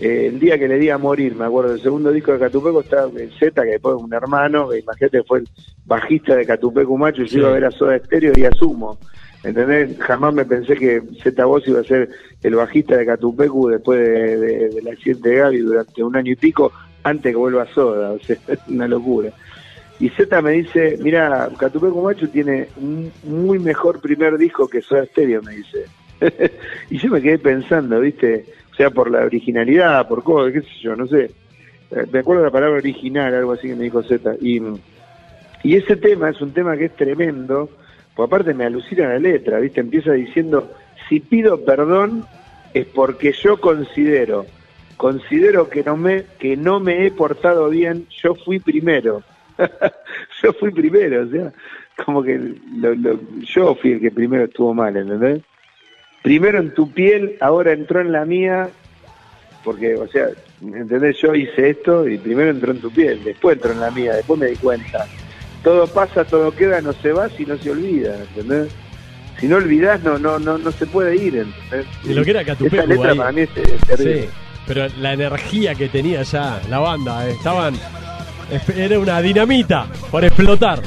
[0.00, 2.80] eh, el día que le di a morir, me acuerdo, el segundo disco de Catupecu
[2.80, 5.48] estaba el Zeta, que después un hermano, que imagínate fue el
[5.84, 7.38] bajista de Catupecu Macho, y yo Sí.
[7.38, 8.98] iba a ver a Soda Stereo y asumo.
[9.42, 9.98] ¿Entendés?
[10.00, 12.10] Jamás me pensé que Zeta Bocio iba a ser
[12.42, 16.36] el bajista de Catupecu después de- de- del accidente de Gaby durante un año y
[16.36, 16.72] pico,
[17.02, 19.30] antes que vuelva a Soda, o sea, es una locura.
[19.98, 25.04] Y Z me dice, mira, Catupecu Macho tiene un muy mejor primer disco que Soda
[25.06, 25.84] Stereo, me dice.
[26.90, 28.44] y yo me quedé pensando, ¿viste?
[28.80, 31.24] Sea, por la originalidad, por cosas, qué sé yo, no sé.
[31.90, 34.36] Eh, Me acuerdo la palabra original, algo así que me dijo Z.
[34.40, 34.58] Y,
[35.62, 37.68] y ese tema es un tema que es tremendo,
[38.14, 39.80] porque aparte me alucina la letra, ¿viste?
[39.80, 40.72] Empieza diciendo,
[41.10, 42.26] si pido perdón
[42.72, 44.46] es porque yo considero,
[44.96, 49.22] considero que no me, que no me he portado bien, yo fui primero.
[50.42, 51.52] yo fui primero, o sea,
[52.06, 55.42] como que lo- yo fui el que primero estuvo mal, ¿entendés?
[56.22, 58.68] Primero en tu piel, ahora entró en la mía,
[59.64, 60.28] porque, o sea,
[60.62, 61.16] ¿entendés?
[61.18, 64.38] Yo hice esto y primero entró en tu piel, después entró en la mía, después
[64.38, 65.06] me di cuenta.
[65.62, 68.72] Todo pasa, todo queda, no se va si no se olvida, ¿entendés?
[69.38, 71.86] Si no olvidás, no, no, no, no se puede ir, ¿entendés?
[72.04, 73.18] Y lo que era Catupecu Esa letra ahí.
[73.18, 74.22] para mí es, es terrible.
[74.22, 74.28] Sí,
[74.66, 77.74] pero la energía que tenía ya la banda, eh, estaban.
[78.76, 80.80] Era una dinamita por explotar.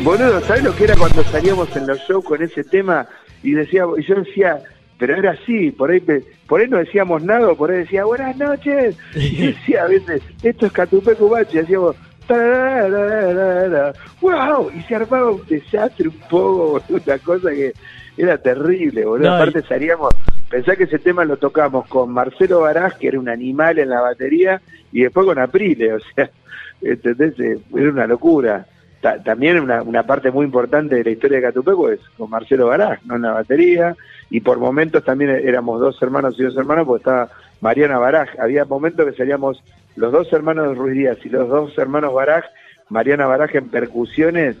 [0.00, 3.06] Boludo, ¿sabes lo que era cuando salíamos en los shows con ese tema?
[3.42, 4.60] Y decía, y yo decía,
[4.98, 6.02] pero era así, por ahí,
[6.46, 8.96] por ahí no decíamos nada, por ahí decía, buenas noches.
[9.14, 15.30] Y decía a veces, esto es Catupecu Macho, y hacíamos, tararararara, wow, y se armaba
[15.30, 17.72] un desastre un poco, una cosa que
[18.16, 19.28] era terrible, boludo.
[19.28, 20.14] No, Aparte salíamos,
[20.50, 24.00] pensá que ese tema lo tocamos con Marcelo Baraj, que era un animal en la
[24.00, 24.60] batería,
[24.92, 26.30] y después con Aprile, o sea,
[26.82, 27.38] ¿entendés?
[27.40, 28.66] Eh, Era una locura.
[29.00, 33.00] También una, una parte muy importante de la historia de Catupeco es con Marcelo Baraj,
[33.04, 33.16] ¿no?
[33.16, 33.96] En la batería,
[34.30, 37.28] y por momentos también éramos dos hermanos y dos hermanos, porque estaba
[37.60, 38.28] Mariana Baraj.
[38.40, 39.62] Había momentos que seríamos
[39.96, 42.44] los dos hermanos Ruiz Díaz y los dos hermanos Baraj,
[42.88, 44.56] Mariana Baraj en percusiones,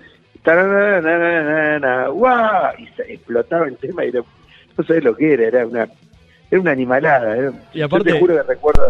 [2.78, 5.88] y se explotaba el tema y no sabés lo que era, era una,
[6.50, 7.52] era una animalada.
[7.72, 8.88] y aparte, Yo te juro que recuerdo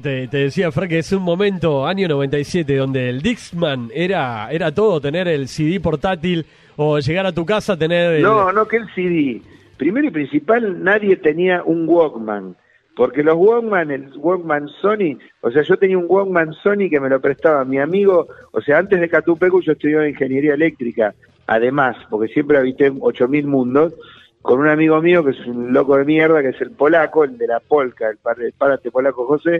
[0.00, 5.00] te, decía, Frank, que es un momento, año 97, donde el Dixman era, era todo,
[5.00, 6.46] tener el CD portátil
[6.76, 8.20] o llegar a tu casa, tener...
[8.20, 9.42] No, no que el CD.
[9.76, 12.56] Primero y principal, nadie tenía un Walkman.
[12.96, 17.08] Porque los Walkman, el Walkman Sony, o sea, yo tenía un Walkman Sony que me
[17.08, 21.14] lo prestaba mi amigo, o sea, antes de Catupecu yo estudiaba ingeniería eléctrica,
[21.46, 23.94] además, porque siempre habité 8000 mundos,
[24.42, 27.36] con un amigo mío que es un loco de mierda, que es el polaco, el
[27.36, 29.58] de la polca, el, par, el párate polaco José,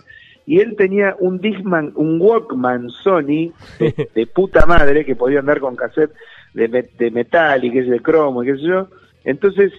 [0.50, 5.76] y él tenía un Discman, un Walkman Sony de, puta madre que podía andar con
[5.76, 6.10] cassette
[6.54, 8.88] de, de metal y que es de cromo y qué sé yo.
[9.22, 9.72] Entonces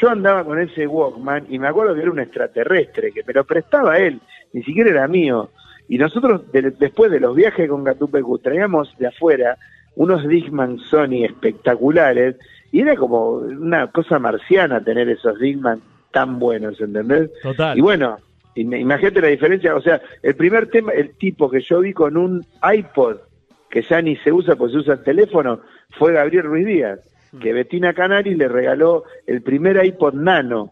[0.00, 3.44] yo andaba con ese Walkman y me acuerdo que era un extraterrestre, que me lo
[3.44, 4.22] prestaba él,
[4.54, 5.50] ni siquiera era mío.
[5.86, 9.58] Y nosotros, después de los viajes con Gatupecu, traíamos de afuera
[9.96, 12.36] unos Discman Sony espectaculares
[12.72, 17.30] y era como una cosa marciana tener esos Discman tan buenos, ¿entendés?
[17.42, 17.76] Total.
[17.76, 18.16] Y bueno,
[18.54, 22.44] imagínate la diferencia, o sea, el primer tema, el tipo que yo vi con un
[22.62, 23.18] iPod,
[23.70, 25.60] que ya ni se usa, pues se usa el teléfono,
[25.98, 27.00] fue Gabriel Ruiz Díaz,
[27.32, 27.38] mm.
[27.40, 30.70] que Betina Canari le regaló el primer iPod Nano,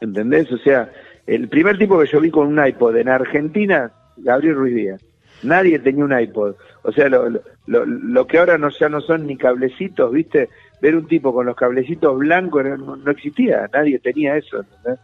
[0.00, 0.50] ¿entendés?
[0.52, 0.90] O sea,
[1.26, 5.04] el primer tipo que yo vi con un iPod en Argentina, Gabriel Ruiz Díaz.
[5.42, 6.54] Nadie tenía un iPod.
[6.82, 7.28] O sea, lo,
[7.66, 10.48] lo, lo que ahora no, ya no son ni cablecitos, ¿viste?
[10.80, 14.60] Ver un tipo con los cablecitos blancos no, no existía, nadie tenía eso.
[14.60, 15.00] ¿entendés?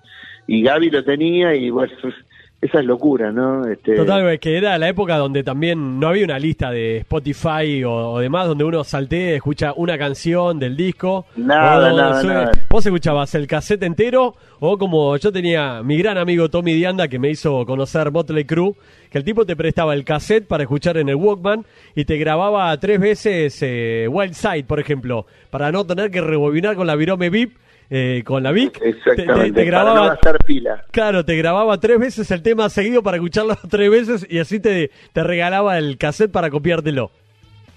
[0.51, 1.93] Y Gaby lo tenía y bueno,
[2.61, 3.65] esa es locura, ¿no?
[3.69, 3.95] Este...
[3.95, 8.49] Total, que era la época donde también no había una lista de Spotify o, demás
[8.49, 11.25] donde uno saltea, escucha una canción del disco.
[11.37, 16.75] Nada, nada, Vos escuchabas el cassette entero o como yo tenía mi gran amigo Tommy
[16.75, 18.75] Dianda que me hizo conocer Motley Crue,
[19.09, 22.77] que el tipo te prestaba el cassette para escuchar en el Walkman y te grababa
[22.81, 27.31] tres veces eh, Wild Side, por ejemplo, para no tener que rebobinar con la virome
[27.31, 27.53] VIP
[27.91, 28.81] eh, con la Vic.
[28.81, 30.17] Exactamente, te, grababa,
[30.47, 30.85] pila.
[30.93, 34.91] Claro, te grababa tres veces el tema seguido para escucharlo tres veces y así te,
[35.13, 37.11] te regalaba el cassette para copiártelo.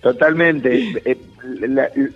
[0.01, 1.01] Totalmente.
[1.45, 2.09] Eh,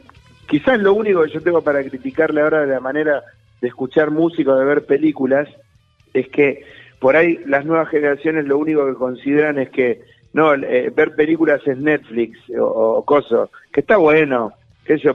[0.47, 3.21] quizás lo único que yo tengo para criticarle ahora de la manera
[3.59, 5.49] de escuchar música o de ver películas
[6.13, 6.63] es que
[6.99, 11.59] por ahí las nuevas generaciones lo único que consideran es que no, eh, ver películas
[11.67, 14.53] es Netflix o, o coso, que está bueno,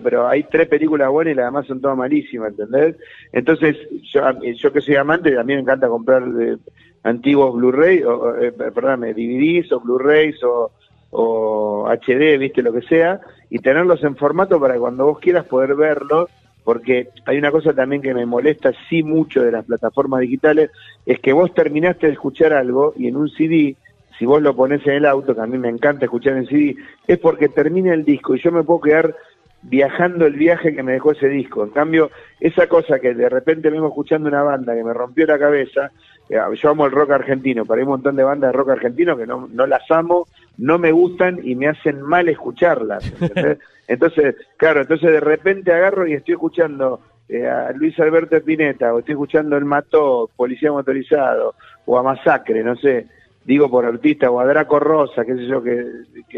[0.03, 2.97] pero hay tres películas buenas y las demás son todas malísimas, ¿entendés?
[3.33, 3.77] Entonces,
[4.13, 6.57] yo, yo que soy amante, también me encanta comprar eh,
[7.03, 10.71] antiguos Blu-ray, o, eh, perdóname, DVDs o Blu-rays o,
[11.11, 13.21] o HD, viste, lo que sea,
[13.51, 16.29] y tenerlos en formato para cuando vos quieras poder verlos,
[16.65, 20.71] porque hay una cosa también que me molesta sí mucho de las plataformas digitales,
[21.05, 23.77] es que vos terminaste de escuchar algo y en un CD
[24.19, 26.77] si vos lo pones en el auto, que a mí me encanta escuchar en CD,
[27.09, 29.17] es porque termina el disco y yo me puedo quedar
[29.63, 31.65] viajando el viaje que me dejó ese disco.
[31.65, 32.11] En cambio,
[32.41, 35.93] esa cosa que de repente vengo escuchando una banda que me rompió la cabeza,
[36.29, 39.17] eh, yo amo el rock argentino, pero hay un montón de bandas de rock argentino
[39.17, 40.27] que no, no las amo,
[40.59, 43.13] no me gustan y me hacen mal escucharlas.
[43.89, 48.99] entonces, claro, entonces de repente agarro y estoy escuchando eh, a Luis Alberto Espineta, o
[48.99, 51.55] estoy escuchando El Mató, Policía Motorizado,
[51.87, 53.07] o a Masacre, no sé,
[53.45, 55.85] digo por artista, o a Draco Rosa, qué sé yo, que,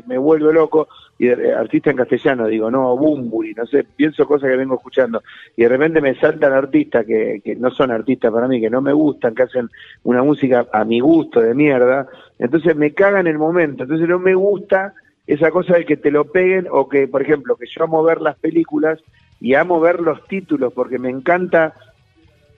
[0.07, 0.89] me vuelvo loco,
[1.19, 5.23] y de, artista en castellano, digo, no, Bumburi, no sé, pienso cosas que vengo escuchando,
[5.57, 8.81] y de repente me saltan artistas que, que no son artistas para mí, que no
[8.81, 9.69] me gustan, que hacen
[10.03, 12.07] una música a mi gusto de mierda,
[12.39, 14.95] entonces me cagan el momento, entonces no me gusta
[15.27, 18.21] esa cosa de que te lo peguen, o que, por ejemplo, que yo amo ver
[18.21, 19.01] las películas
[19.41, 21.75] y amo ver los títulos, porque me encanta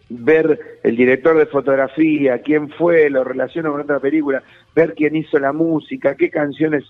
[0.08, 4.42] ver el director de fotografía, quién fue, lo relaciono con otra película,
[4.74, 6.84] ver quién hizo la música, qué canciones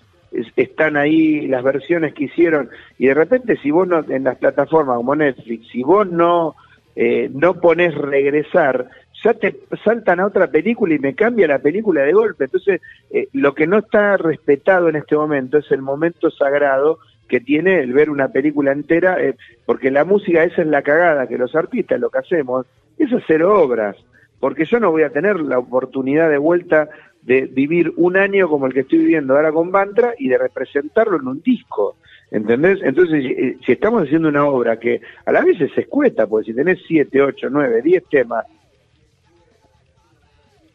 [0.55, 4.97] están ahí, las versiones que hicieron, y de repente si vos no, en las plataformas
[4.97, 6.55] como Netflix, si vos no,
[6.95, 8.89] eh, no pones regresar,
[9.23, 12.45] ya te saltan a otra película y me cambia la película de golpe.
[12.45, 17.39] Entonces, eh, lo que no está respetado en este momento es el momento sagrado que
[17.39, 21.37] tiene el ver una película entera, eh, porque la música esa es la cagada, que
[21.37, 22.67] los artistas lo que hacemos
[22.97, 23.95] es hacer obras,
[24.39, 26.89] porque yo no voy a tener la oportunidad de vuelta
[27.21, 31.17] de vivir un año como el que estoy viviendo ahora con Bantra y de representarlo
[31.19, 31.97] en un disco.
[32.29, 32.79] ¿Entendés?
[32.83, 36.55] Entonces, eh, si estamos haciendo una obra que a la vez se escueta, porque si
[36.55, 38.45] tenés 7, 8, 9, 10 temas,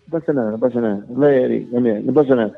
[0.07, 2.53] no pasa nada, no pasa nada, no pasa nada.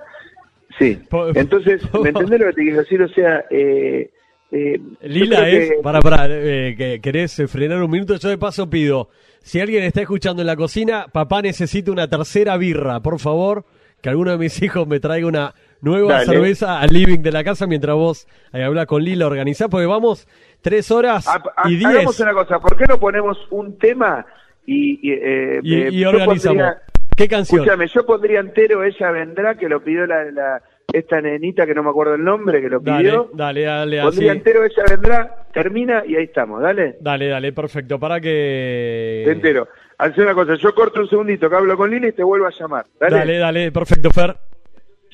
[0.79, 0.99] Sí.
[1.35, 3.03] Entonces, ¿me entendés lo que te quiero decir?
[3.03, 4.11] O sea, eh,
[4.51, 8.39] eh, Lila es, que- para, para, eh, que querés eh, frenar un minuto, yo de
[8.39, 9.09] paso pido,
[9.45, 13.65] si alguien está escuchando en la cocina, papá necesita una tercera birra, por favor,
[14.01, 16.27] que alguno de mis hijos me traiga una nueva Dale.
[16.27, 20.27] cerveza al living de la casa mientras vos eh, hablas con Lila, organizá, porque vamos
[20.63, 24.25] tres horas Ha- ha- y Hagamos diez una cosa, ¿por qué no ponemos un tema
[24.67, 26.43] y, y, eh, y, eh, y organizamos.
[26.63, 26.83] pondría-
[27.17, 27.61] ¿Qué canción?
[27.61, 31.82] Escúchame, yo pondría entero Ella Vendrá, que lo pidió la, la- esta nenita que no
[31.82, 33.30] me acuerdo el nombre, que lo Dale, pidió.
[33.32, 34.39] dale, dale, Pondría así.
[34.39, 36.97] entero Ella Vendrá, termina y ahí estamos, dale.
[37.01, 39.24] Dale, dale, perfecto, para que...
[39.26, 39.68] Entero.
[39.99, 42.51] Hacé una cosa, yo corto un segundito que hablo con Lili y te vuelvo a
[42.51, 42.85] llamar.
[43.01, 43.16] Dale.
[43.16, 44.37] Dale, dale, perfecto, Fer.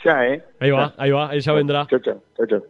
[0.04, 0.42] Ya, ¿eh?
[0.58, 1.86] Ahí va, ahí va, ella vendrá.
[1.86, 2.62] Chao, chao, chao, chao.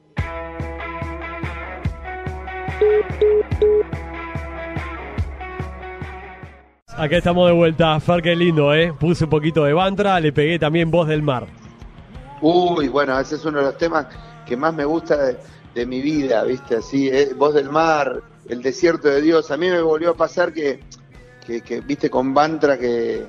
[6.97, 8.93] Acá estamos de vuelta, Fer, qué lindo, ¿eh?
[8.99, 11.47] Puse un poquito de Bantra, le pegué también Voz del Mar.
[12.41, 14.07] Uy, bueno, ese es uno de los temas
[14.47, 15.17] que más me gusta
[15.75, 16.77] de, mi vida, ¿viste?
[16.77, 19.51] Así, eh, Voz del Mar, El Desierto de Dios.
[19.51, 20.81] A mí me volvió a pasar que,
[21.47, 23.25] que, que, viste, con Bantra, que,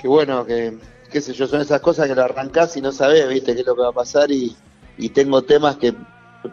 [0.00, 0.76] que bueno, que,
[1.10, 3.54] qué sé yo, son esas cosas que lo arrancás y no sabés, ¿viste?
[3.54, 4.54] qué es lo que va a pasar y,
[4.96, 5.94] y tengo temas que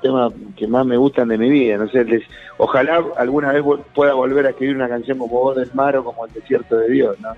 [0.01, 2.23] temas que más me gustan de mi vida, no sé, les-
[2.57, 6.25] ojalá alguna vez pueda volver a escribir una canción como Voz del Mar o como
[6.25, 7.29] El Desierto de Dios, ¿no?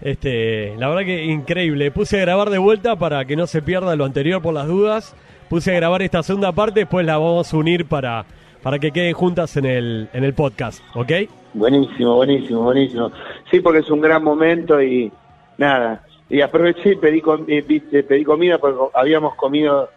[0.00, 1.90] Este, la verdad que increíble.
[1.90, 5.14] Puse a grabar de vuelta para que no se pierda lo anterior por las dudas.
[5.48, 8.26] Puse a grabar esta segunda parte, después la vamos a unir para,
[8.62, 11.12] para que queden juntas en el, en el podcast, ¿ok?
[11.54, 13.10] Buenísimo, buenísimo, buenísimo.
[13.50, 15.10] Sí, porque es un gran momento y
[15.56, 16.04] nada.
[16.28, 19.88] Y aproveché y pedí, eh, pedí comida porque habíamos comido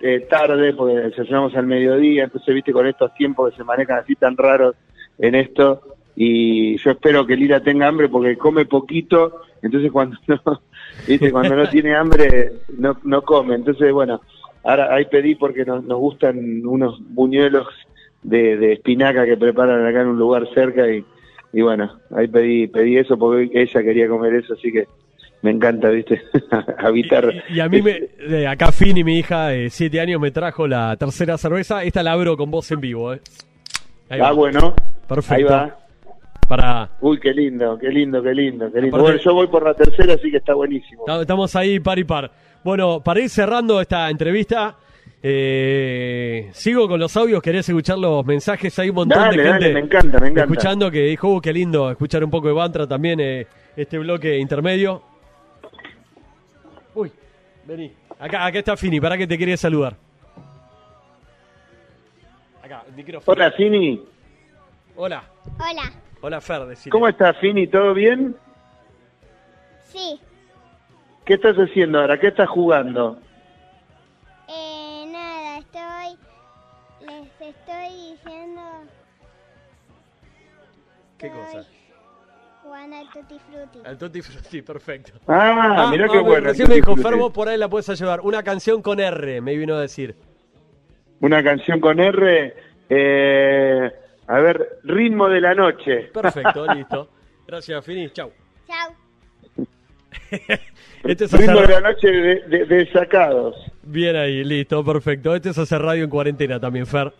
[0.00, 4.14] eh, tarde, porque desayunamos al mediodía, entonces viste con estos tiempos que se manejan así
[4.14, 4.76] tan raros
[5.18, 5.82] en esto.
[6.14, 10.60] Y yo espero que Lira tenga hambre porque come poquito, entonces cuando no,
[11.06, 13.54] viste, cuando no tiene hambre no, no come.
[13.54, 14.20] Entonces, bueno,
[14.64, 17.66] ahora ahí pedí porque nos, nos gustan unos buñuelos
[18.22, 21.04] de, de espinaca que preparan acá en un lugar cerca y,
[21.52, 24.86] y bueno, ahí pedí pedí eso porque ella quería comer eso, así que
[25.42, 26.20] me encanta, viste,
[26.78, 27.32] habitar.
[27.48, 30.66] Y, y a mí, me, de acá Fini, mi hija de 7 años, me trajo
[30.66, 31.84] la tercera cerveza.
[31.84, 33.20] Esta la abro con voz en vivo, ¿eh?
[34.08, 34.28] Ahí va.
[34.28, 34.74] Ah, bueno,
[35.06, 35.34] Perfecto.
[35.34, 35.78] ahí va.
[36.48, 38.96] Para, Uy, qué lindo, qué lindo, qué lindo, qué lindo.
[38.96, 41.04] Aparte- Bueno, yo voy por la tercera, así que está buenísimo.
[41.04, 42.30] Ta- Estamos ahí par y par.
[42.64, 44.74] Bueno, para ir cerrando esta entrevista,
[45.22, 47.42] eh, sigo con los audios.
[47.42, 48.78] ¿Querés escuchar los mensajes?
[48.78, 50.40] Hay un montón Dale, de dale, gente me encanta, me encanta.
[50.42, 53.46] escuchando que dijo, "Uh, qué lindo escuchar un poco de Bantra también, eh,
[53.76, 55.02] este bloque intermedio.
[56.94, 57.12] Uy,
[57.66, 57.92] vení.
[58.18, 59.94] Acá, acá está Fini, para que te quería saludar.
[62.62, 63.34] Acá, el micrófono.
[63.36, 64.02] Hola, Fini.
[64.96, 65.22] Hola.
[65.58, 65.92] Hola.
[66.20, 66.66] Hola, Fer.
[66.66, 66.90] decile.
[66.90, 67.66] ¿Cómo estás, Fini?
[67.68, 68.36] ¿Todo bien?
[69.84, 70.20] Sí.
[71.24, 72.18] ¿Qué estás haciendo ahora?
[72.18, 73.18] ¿Qué estás jugando?
[74.48, 76.18] Eh, nada, estoy.
[77.06, 78.60] Les estoy diciendo.
[81.18, 81.68] ¿Qué estoy cosa?
[82.62, 83.78] Jugando al Tutti Frutti.
[83.84, 85.12] Al Tutti Frutti, perfecto.
[85.26, 86.48] Ah, mirá qué ah, bueno.
[86.48, 87.22] Recién me dijo, Tutti Fer, Frutti.
[87.22, 88.20] vos por ahí la puedes ayudar.
[88.22, 90.16] Una canción con R, me vino a decir.
[91.20, 92.54] Una canción con R.
[92.88, 93.92] eh,
[94.28, 96.10] a ver, Ritmo de la Noche.
[96.12, 97.08] Perfecto, listo.
[97.46, 98.10] Gracias, Fini.
[98.10, 98.30] Chau.
[98.66, 98.94] Chao.
[101.04, 103.54] Este es Ritmo de la Noche de, de- de Sacados.
[103.82, 105.34] Bien ahí, listo, perfecto.
[105.34, 107.12] Este es hacer radio en cuarentena también, Fer.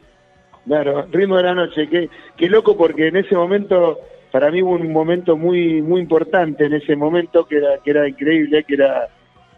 [0.66, 1.88] Claro, Ritmo de la Noche.
[1.88, 3.98] Qué, qué loco porque en ese momento,
[4.32, 8.08] para mí hubo un momento muy muy importante en ese momento que era que era
[8.08, 9.08] increíble, que era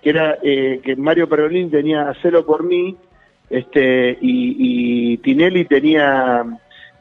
[0.03, 2.97] que era eh, que Mario Perolín tenía Hacelo por mí,
[3.49, 6.45] este y, y Tinelli tenía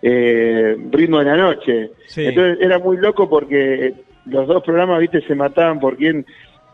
[0.02, 1.92] eh, Ritmo de la Noche.
[2.08, 2.26] Sí.
[2.26, 3.94] Entonces era muy loco porque
[4.26, 6.26] los dos programas, viste, se mataban por quién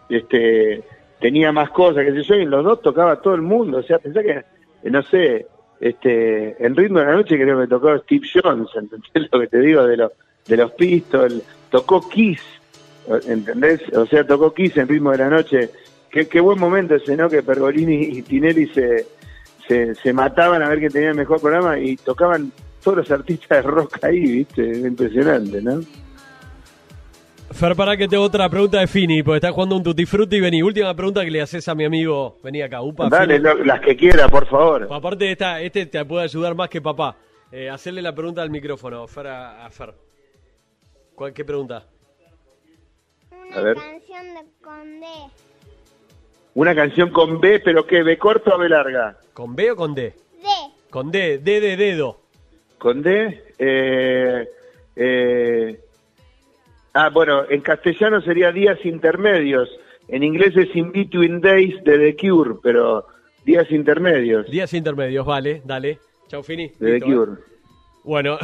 [0.09, 0.83] este,
[1.19, 3.79] tenía más cosas, que sé yo, y en los dos tocaba todo el mundo.
[3.79, 4.43] O sea, pensá que, eh,
[4.89, 5.47] no sé,
[5.79, 9.59] este, en Ritmo de la Noche creo que tocó Steve Jones, ¿entendés lo que te
[9.59, 9.85] digo?
[9.85, 10.11] De, los
[10.47, 12.41] de los Pistols, tocó Kiss,
[13.27, 13.81] ¿entendés?
[13.95, 15.69] O sea, tocó Kiss en Ritmo de la Noche.
[16.09, 17.29] Qué, qué buen momento ese, ¿no?
[17.29, 19.05] Que Pergolini y Tinelli se,
[19.67, 22.51] se, se mataban a ver quién tenía el mejor programa y tocaban
[22.85, 24.63] todos los artistas de rock ahí, ¿viste?
[24.79, 25.81] Impresionante, ¿no?
[27.51, 30.39] Fer, para que tengo otra pregunta de Fini, porque está jugando un Tutti Frutti.
[30.39, 32.37] Vení, última pregunta que le haces a mi amigo.
[32.43, 33.09] Vení acá, upa.
[33.09, 34.87] Dale, lo- las que quiera, por favor.
[34.91, 37.15] Aparte, esta, este te puede ayudar más que papá.
[37.51, 39.93] Eh, hacerle la pregunta al micrófono, Fer, a, a Fer.
[41.15, 41.85] ¿Cuál, ¿Qué pregunta?
[43.31, 43.75] Una A ver.
[43.77, 45.05] canción de con D.
[46.55, 48.03] Una canción con B, pero ¿qué?
[48.03, 49.17] ¿B corta o B larga?
[49.33, 50.01] ¿Con B o con D?
[50.41, 50.47] D.
[50.89, 52.21] Con D, D de dedo.
[52.85, 53.41] ¿Con D?
[53.57, 54.47] Eh,
[54.95, 55.79] eh,
[56.93, 59.67] ah, bueno, en castellano sería días intermedios,
[60.07, 63.07] en inglés es In Between Days de The Cure, pero
[63.43, 65.97] días intermedios Días intermedios, vale, dale.
[66.27, 66.67] Chau, Fini.
[66.67, 67.15] de The Listo, ¿eh?
[67.15, 67.31] Cure.
[68.03, 68.37] Bueno,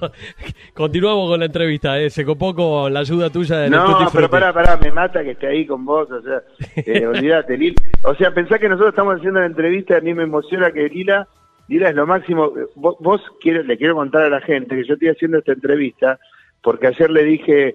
[0.74, 2.10] continuamos con la entrevista, ¿eh?
[2.10, 5.30] Se copó con la ayuda tuya de No, Tutti pero pará, pará, me mata que
[5.30, 6.42] esté ahí con vos, o sea,
[6.84, 7.76] eh, olvídate, Lil.
[8.02, 11.28] O sea, pensá que nosotros estamos haciendo la entrevista, a mí me emociona que Lila,
[11.68, 12.52] Lila es lo máximo.
[12.74, 16.18] Vos, vos quiero, le quiero contar a la gente que yo estoy haciendo esta entrevista,
[16.62, 17.74] porque ayer le dije,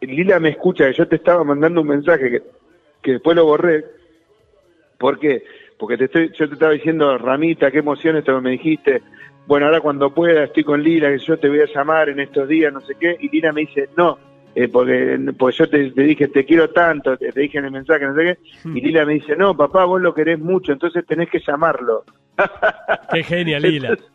[0.00, 2.42] Lila me escucha, que yo te estaba mandando un mensaje que,
[3.02, 3.84] que después lo borré,
[4.98, 5.44] ¿por qué?
[5.78, 9.02] Porque te estoy, yo te estaba diciendo, Ramita, qué emoción esto que me dijiste,
[9.46, 12.48] bueno, ahora cuando pueda estoy con Lila, que yo te voy a llamar en estos
[12.48, 14.18] días, no sé qué, y Lila me dice, no,
[14.54, 17.72] eh, porque, porque yo te, te dije, te quiero tanto, te, te dije en el
[17.72, 21.04] mensaje, no sé qué, y Lila me dice, no, papá, vos lo querés mucho, entonces
[21.06, 22.04] tenés que llamarlo.
[23.12, 23.88] Qué genial, Lila.
[23.90, 24.10] Entonces,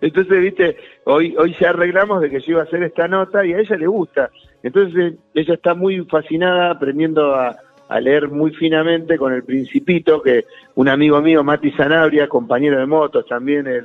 [0.00, 3.54] entonces, viste, hoy hoy ya arreglamos de que yo iba a hacer esta nota y
[3.54, 4.30] a ella le gusta.
[4.62, 7.56] Entonces, ella está muy fascinada aprendiendo a,
[7.88, 10.44] a leer muy finamente con el Principito, que
[10.74, 13.84] un amigo mío, Mati Sanabria, compañero de motos también, es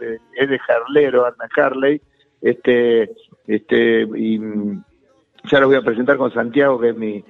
[0.50, 2.02] de Harlero, anda Harley,
[2.42, 3.12] este,
[3.48, 4.84] este, y mm,
[5.50, 7.24] ya lo voy a presentar con Santiago, que es mi,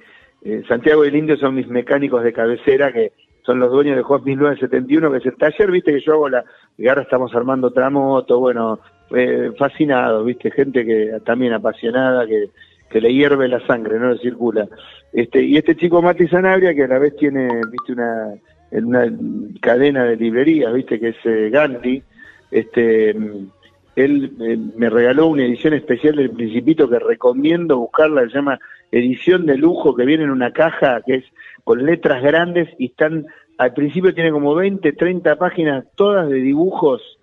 [0.44, 3.12] eh, Santiago y el Indio son mis mecánicos de cabecera, que
[3.44, 6.44] son los dueños de Juan 1971, que es el taller, viste que yo hago la,
[6.78, 8.80] y ahora estamos armando otra moto, bueno,
[9.14, 12.50] eh, fascinados, viste, gente que también apasionada, que,
[12.88, 14.68] que le hierve la sangre, no le circula.
[15.12, 18.34] Este, y este chico Mati Sanabria, que a la vez tiene, viste, una,
[18.70, 19.12] una
[19.60, 22.02] cadena de librerías, viste, que es eh, Gandhi,
[22.50, 23.10] este,
[23.96, 28.58] él eh, me regaló una edición especial del Principito que recomiendo buscarla, se llama
[28.92, 31.24] edición de lujo, que viene en una caja que es
[31.64, 33.26] con letras grandes y están,
[33.58, 37.18] al principio tiene como 20, 30 páginas, todas de dibujos,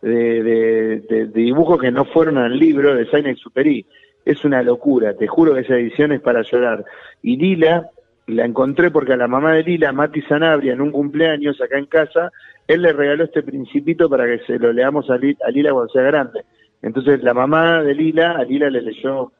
[0.00, 3.84] de, de, dibujos que no fueron al libro de Saint-Exupéry.
[4.24, 6.84] Es una locura, te juro que esa edición es para llorar.
[7.22, 7.90] Y Lila,
[8.26, 11.86] la encontré porque a la mamá de Lila, Mati Sanabria, en un cumpleaños acá en
[11.86, 12.30] casa,
[12.66, 16.44] él le regaló este principito para que se lo leamos a Lila cuando sea grande.
[16.82, 19.32] Entonces la mamá de Lila, a Lila le leyó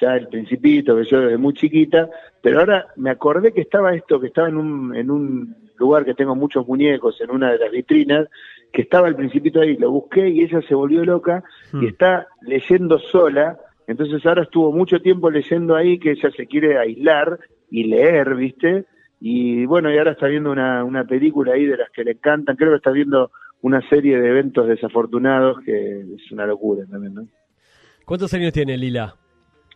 [0.00, 2.08] ya el principito, que yo desde muy chiquita,
[2.42, 6.14] pero ahora me acordé que estaba esto, que estaba en un, en un lugar que
[6.14, 8.28] tengo muchos muñecos, en una de las vitrinas,
[8.72, 11.42] que estaba el principito ahí, lo busqué y ella se volvió loca
[11.72, 11.84] y Hmm.
[11.86, 17.38] está leyendo sola, entonces ahora estuvo mucho tiempo leyendo ahí que ella se quiere aislar
[17.70, 18.84] y leer, ¿viste?
[19.20, 22.56] Y bueno, y ahora está viendo una, una película ahí de las que le encantan,
[22.56, 23.30] creo que está viendo
[23.62, 27.26] una serie de eventos desafortunados que es una locura también, ¿no?
[28.04, 29.16] ¿Cuántos años tiene Lila?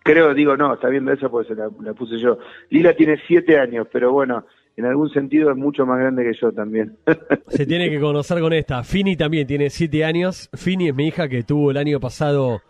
[0.02, 2.38] Creo, digo, no, está viendo esa porque se la, la puse yo.
[2.70, 4.46] Lila tiene siete años, pero bueno,
[4.76, 6.96] en algún sentido es mucho más grande que yo también.
[7.48, 8.82] Se tiene que conocer con esta.
[8.82, 10.48] Fini también tiene siete años.
[10.54, 12.62] Fini es mi hija que tuvo el año pasado,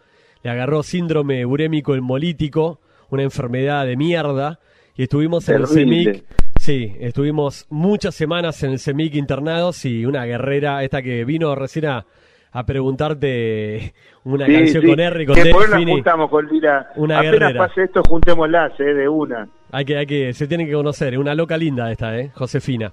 [0.43, 4.59] le agarró síndrome urémico hemolítico, una enfermedad de mierda,
[4.97, 5.67] y estuvimos en el.
[5.67, 6.25] CEMIC.
[6.59, 11.87] Sí, estuvimos muchas semanas en el CEMIC internados y una guerrera, esta que vino recién
[11.87, 12.07] a,
[12.53, 13.93] a preguntarte
[14.25, 15.93] una Sí, canción sí, con R y con que D, por ahí nos Fini.
[15.93, 16.91] juntamos con Lila.
[16.97, 17.67] Una Apenas guerrera.
[17.67, 19.49] pase esto, juntémoslas, eh, de una.
[19.73, 22.31] Hay que, hay que, se tiene que conocer, es una loca linda esta, ¿eh?
[22.35, 22.93] Josefina.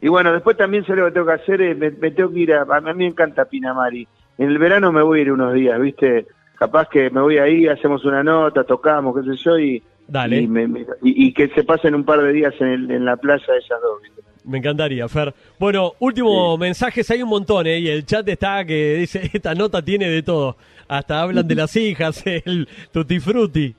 [0.00, 2.40] Y bueno, después también sé lo que tengo que hacer, eh, me, me tengo que
[2.40, 4.06] ir a, a mí me encanta Pinamari.
[4.36, 6.26] En el verano me voy a ir unos días, ¿viste?
[6.58, 10.42] Capaz que me voy ahí, hacemos una nota, tocamos, qué sé yo, y, Dale.
[10.42, 13.04] y, me- me- y- y que se pasen un par de días en, el- en
[13.06, 14.20] la playa ellas dos, ¿viste?
[14.44, 15.34] Me encantaría, Fer.
[15.58, 17.78] Bueno, último mensajes, hay un montón, ¿eh?
[17.78, 20.56] Y el chat está que dice, esta nota tiene de todo.
[20.86, 23.74] Hasta hablan de las hijas, el tutti frutti.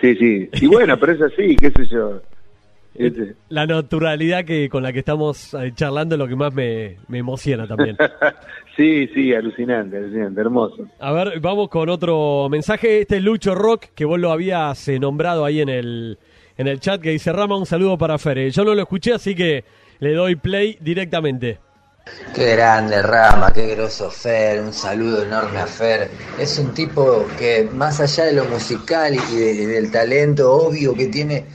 [0.00, 0.48] Sí, sí.
[0.52, 2.20] Y bueno, pero es así, qué sé yo.
[2.94, 3.34] Este.
[3.48, 7.18] La naturalidad que con la que estamos eh, charlando es lo que más me, me
[7.18, 7.96] emociona también.
[8.76, 10.88] sí, sí, alucinante, alucinante, hermoso.
[11.00, 13.00] A ver, vamos con otro mensaje.
[13.00, 16.18] Este es Lucho Rock, que vos lo habías eh, nombrado ahí en el,
[16.56, 18.50] en el chat, que dice, Rama, un saludo para Fer.
[18.50, 19.64] Yo no lo escuché, así que
[20.00, 21.58] le doy play directamente.
[22.34, 26.10] Qué grande Rama, qué groso Fer, un saludo enorme a Fer.
[26.38, 31.06] Es un tipo que más allá de lo musical y de- del talento obvio que
[31.06, 31.46] tiene,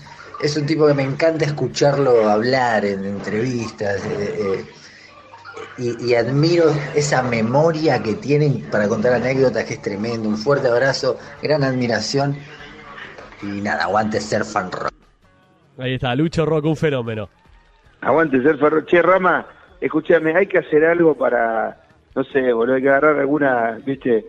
[0.41, 4.65] es un tipo que me encanta escucharlo hablar en entrevistas eh, eh,
[5.77, 10.27] y, y admiro esa memoria que tienen para contar anécdotas que es tremendo.
[10.27, 12.37] Un fuerte abrazo, gran admiración
[13.41, 14.91] y nada, aguante ser fan rock.
[15.77, 17.29] Ahí está, Lucho Rock, un fenómeno.
[18.01, 18.85] Aguante ser ferro.
[18.85, 19.45] Che, Rama,
[19.79, 21.81] escúchame, hay que hacer algo para,
[22.15, 24.25] no sé, boludo, hay que agarrar alguna, viste,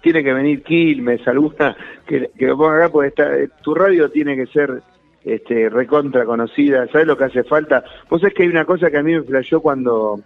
[0.00, 3.30] tiene que venir Quilmes, alguna, que, que lo ponga acá, porque está,
[3.62, 4.82] tu radio tiene que ser
[5.24, 7.84] este, recontra conocida, ¿sabes lo que hace falta?
[8.08, 10.20] Vos sabés que hay una cosa que a mí me flasheó cuando,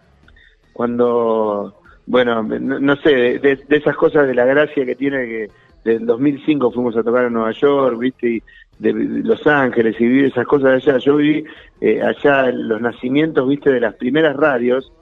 [0.73, 5.51] cuando bueno, no, no sé, de, de esas cosas de la gracia que tiene que
[5.87, 8.43] del 2005 fuimos a tocar a Nueva York, viste, y
[8.79, 10.99] de Los Ángeles y vivir esas cosas allá.
[10.99, 11.45] Yo viví
[11.81, 14.93] eh, allá los nacimientos, viste, de las primeras radios,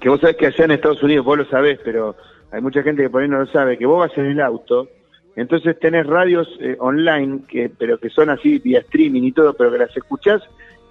[0.00, 2.16] que vos sabés que allá en Estados Unidos, vos lo sabés, pero
[2.50, 4.88] hay mucha gente que por ahí no lo sabe, que vos vas en el auto,
[5.36, 9.70] entonces tenés radios eh, online, que pero que son así vía streaming y todo, pero
[9.70, 10.42] que las escuchás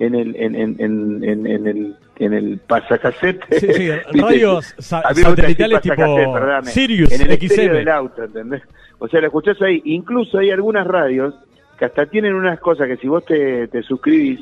[0.01, 3.43] en el en, en, en, en, en el en el pasacassette.
[3.59, 3.89] Sí, sí,
[4.19, 6.39] radios satelitales tipo.
[6.63, 8.63] Sirius en el exterior del auto, ¿entendés?
[8.99, 9.81] O sea, lo escuchás ahí.
[9.85, 11.35] Incluso hay algunas radios
[11.77, 14.39] que hasta tienen unas cosas que si vos te, te suscribís,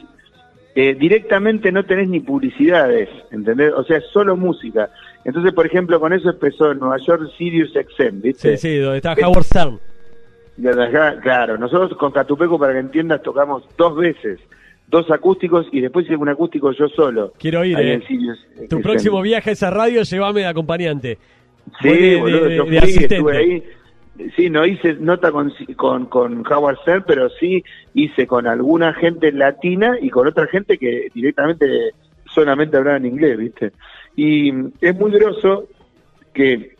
[0.76, 3.74] eh, directamente no tenés ni publicidades, ¿entendés?
[3.74, 4.89] O sea, es solo música.
[5.26, 8.57] Entonces, por ejemplo, con eso empezó Nueva York Sirius XM, ¿viste?
[8.57, 9.80] Sí, sí, donde está Howard Stern.
[11.22, 14.39] Claro, nosotros con Catupeco, para que entiendas, tocamos dos veces,
[14.89, 17.33] dos acústicos y después hice un acústico yo solo.
[17.37, 18.01] Quiero ir, eh.
[18.07, 21.17] Sirius Tu próximo viaje a esa radio, llévame de acompañante.
[21.81, 23.63] Sí, de, boludo, de- yo fui, estuve ahí.
[24.35, 27.63] Sí, no hice nota con, con, con Howard Stern, pero sí
[27.93, 31.65] hice con alguna gente latina y con otra gente que directamente
[32.33, 33.71] solamente hablaba en inglés, ¿viste?
[34.17, 35.67] Y es muy groso
[36.33, 36.75] que,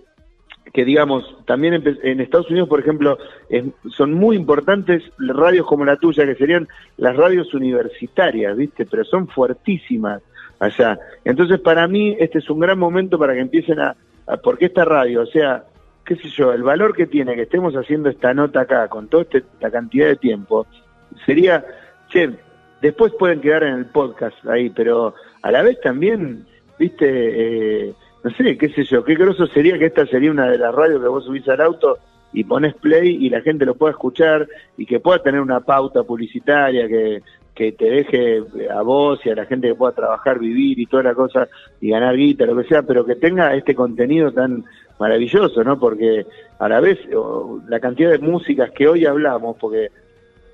[0.74, 3.18] que digamos, también en, Estados Unidos, por ejemplo,
[3.50, 3.66] es-
[3.96, 6.68] son muy importantes radios como la tuya, que serían
[6.98, 8.86] las radios universitarias, ¿viste?
[8.86, 10.22] Pero son fuertísimas
[10.60, 11.00] allá.
[11.26, 13.96] Entonces, para mí, este es un gran momento para que empiecen a,
[14.28, 15.64] a porque esta radio, o sea,
[16.06, 19.24] qué sé yo, el valor que tiene que estemos haciendo esta nota acá con toda
[19.24, 20.68] este- esta cantidad de tiempo,
[21.26, 21.66] sería,
[22.10, 22.32] che,
[22.82, 26.46] después pueden quedar en el podcast ahí, pero a la vez también,
[26.78, 27.08] viste,
[27.88, 27.94] eh,
[28.24, 31.02] no sé, qué sé yo, qué groso sería que esta sería una de las radios
[31.02, 31.98] que vos subís al auto
[32.34, 34.48] y pones play y la gente lo pueda escuchar
[34.78, 37.22] y que pueda tener una pauta publicitaria que,
[37.56, 41.04] que te deje a vos y a la gente que pueda trabajar, vivir y toda
[41.04, 41.48] la cosa
[41.82, 44.64] y ganar guita, lo que sea, pero que tenga este contenido tan
[45.00, 45.80] maravilloso, ¿no?
[45.80, 46.26] Porque
[46.60, 47.00] a la vez
[47.68, 49.90] la cantidad de músicas que hoy hablamos, porque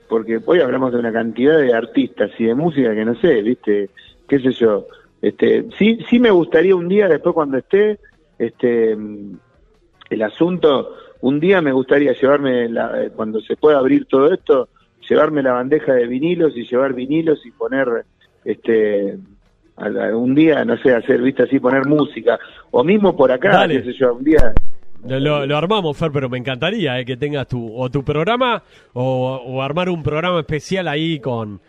[0.07, 3.89] porque hoy hablamos de una cantidad de artistas y de música que no sé, ¿viste?
[4.27, 4.87] qué sé yo.
[5.21, 7.99] Este, sí sí me gustaría un día después cuando esté
[8.37, 8.91] este
[10.09, 14.69] el asunto, un día me gustaría llevarme la- eh, cuando se pueda abrir todo esto,
[15.09, 18.05] llevarme la bandeja de vinilos y llevar vinilos y poner
[18.43, 19.17] este
[19.77, 22.39] un día, no sé, hacer, viste así, poner música,
[22.71, 23.81] o mismo por acá, Dale.
[23.83, 24.53] qué sé yo, un día,
[25.05, 28.63] Lo, lo- lo armamos, Fer, pero me encantaría eh, que tengas tu o tu programa
[28.93, 31.59] o, o armar un programa especial ahí con,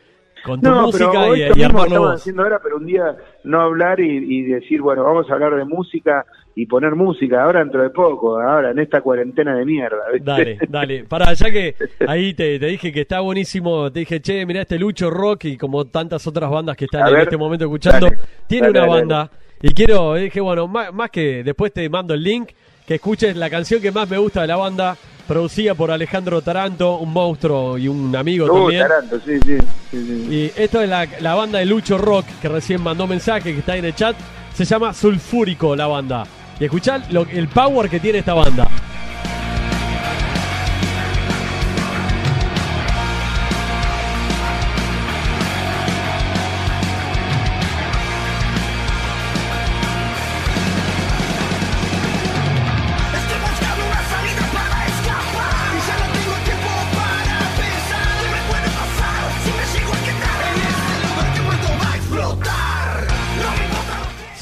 [0.46, 3.16] con tu No, música pero y, esto y mismo estamos haciendo ahora, pero un día
[3.44, 6.24] no hablar y, y decir, bueno, vamos a hablar de música
[6.54, 9.98] y poner música ahora dentro de poco, ahora en esta cuarentena de mierda.
[10.12, 10.24] ¿viste?
[10.24, 11.04] Dale, dale.
[11.04, 11.74] Para, ya que
[12.06, 15.56] ahí te, te dije que está buenísimo, te dije, che, mirá este Lucho Rock y
[15.58, 18.78] como tantas otras bandas que están A en ver, este momento escuchando, dale, tiene dale,
[18.78, 19.30] una dale, banda
[19.60, 22.50] y quiero, dije, bueno, más, más que después te mando el link,
[22.86, 26.98] que escuches la canción que más me gusta de la banda, producida por Alejandro Taranto,
[26.98, 28.82] un monstruo y un amigo Uh, también.
[28.82, 29.58] Taranto, sí, sí,
[29.90, 30.26] sí, sí.
[30.34, 33.72] Y esto es la, la banda de Lucho Rock, que recién mandó mensaje, que está
[33.72, 34.16] ahí en el chat.
[34.54, 36.24] Se llama Sulfúrico la banda.
[36.58, 38.68] Y escuchá lo- el power que tiene esta banda.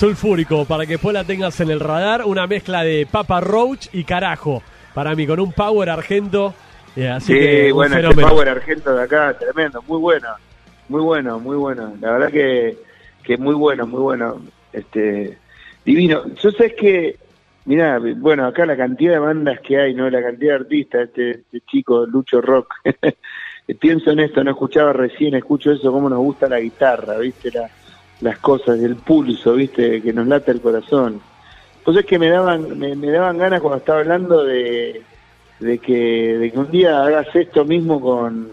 [0.05, 2.27] Sulfúrico, para que después la tengas en el radar.
[2.27, 4.63] Una mezcla de Papa Roach y carajo.
[4.93, 6.53] Para mí, con un power argento.
[6.95, 8.21] eh, así Sí, que un bueno, este.
[8.21, 10.29] Power Argento de acá, tremendo, muy bueno,
[10.91, 11.95] muy bueno, muy bueno.
[12.03, 12.77] La verdad que,
[13.23, 14.43] que muy bueno, muy bueno.
[14.75, 15.39] Este,
[15.87, 16.23] divino.
[16.35, 17.17] Yo sé que,
[17.65, 20.11] mira, bueno, acá la cantidad de bandas que hay, ¿no?
[20.11, 22.75] La cantidad de artistas, este, este chico, Lucho Rock.
[23.81, 27.51] Pienso en esto, no escuchaba recién, escucho eso, cómo nos gusta la guitarra, ¿viste?
[27.51, 27.71] La,
[28.21, 30.01] las cosas, el pulso, ¿viste?
[30.03, 31.21] Que nos late el corazón.
[31.85, 35.03] Pues es que me daban, me, me daban ganas cuando estaba hablando de,
[35.61, 38.51] de que, de que un día hagas esto mismo con,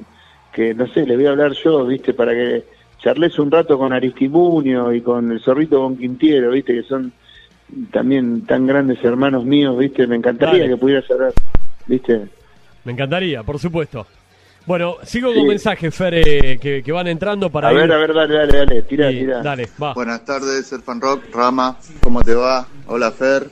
[0.52, 2.66] que no sé, les voy a hablar yo, viste, para que
[3.00, 7.12] charles un rato con Aristimunio y con el zorrito Bon Quintiero, viste, que son
[7.92, 10.70] también tan grandes hermanos míos, viste, me encantaría Dale.
[10.70, 11.34] que pudieras hablar,
[11.88, 12.28] viste.
[12.84, 14.06] Me encantaría, por supuesto.
[14.66, 17.80] Bueno, sigo con mensajes, Fer, eh, que, que van entrando para A ir.
[17.80, 19.42] ver, a ver, dale, dale, dale, tira, tira.
[19.42, 19.94] Dale, va.
[19.94, 22.68] Buenas tardes, Surfan Rock, Rama, ¿cómo te va?
[22.88, 23.50] Hola Fer,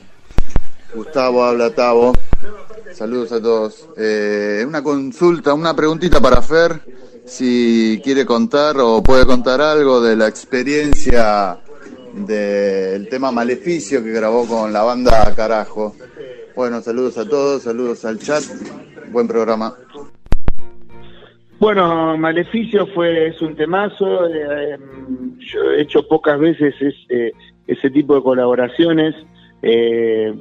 [0.93, 2.13] Gustavo habla Tavo,
[2.93, 3.89] saludos a todos.
[3.97, 6.79] Eh, una consulta, una preguntita para Fer,
[7.25, 11.57] si quiere contar o puede contar algo de la experiencia
[12.13, 15.95] del tema Maleficio que grabó con la banda Carajo.
[16.55, 18.43] Bueno, saludos a todos, saludos al chat,
[19.11, 19.75] buen programa.
[21.59, 24.27] Bueno, Maleficio fue es un temazo.
[24.27, 24.77] eh,
[25.39, 27.31] yo he hecho pocas veces es- eh,
[27.67, 29.15] ese tipo de colaboraciones.
[29.61, 30.33] eh,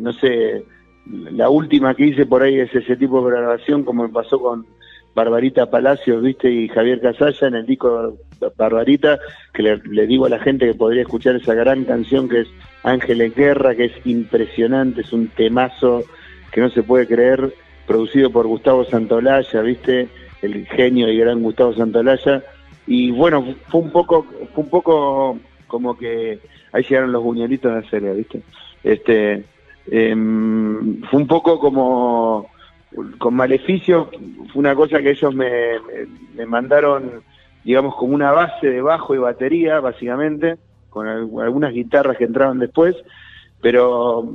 [0.00, 0.64] no sé,
[1.06, 4.66] la última que hice por ahí es ese tipo de grabación, como me pasó con
[5.14, 8.16] Barbarita Palacios, viste, y Javier Casalla en el disco
[8.56, 9.20] Barbarita,
[9.54, 12.48] que le, le digo a la gente que podría escuchar esa gran canción que es
[12.82, 16.02] Ángeles Guerra, que es impresionante, es un temazo
[16.50, 17.54] que no se puede creer,
[17.86, 20.08] producido por Gustavo Santolaya, viste,
[20.42, 22.42] el genio y gran Gustavo Santolaya.
[22.86, 26.38] Y bueno, fue un poco, fue un poco como que
[26.72, 28.42] ahí llegaron los buñuelitos de serie, viste.
[28.82, 29.44] Este,
[29.90, 32.48] em, fue un poco como
[33.18, 34.10] con Maleficio,
[34.52, 35.50] fue una cosa que ellos me,
[36.34, 37.22] me- mandaron,
[37.62, 40.56] digamos, como una base de bajo y batería, básicamente,
[40.88, 42.96] con al- algunas guitarras que entraban después,
[43.60, 44.28] pero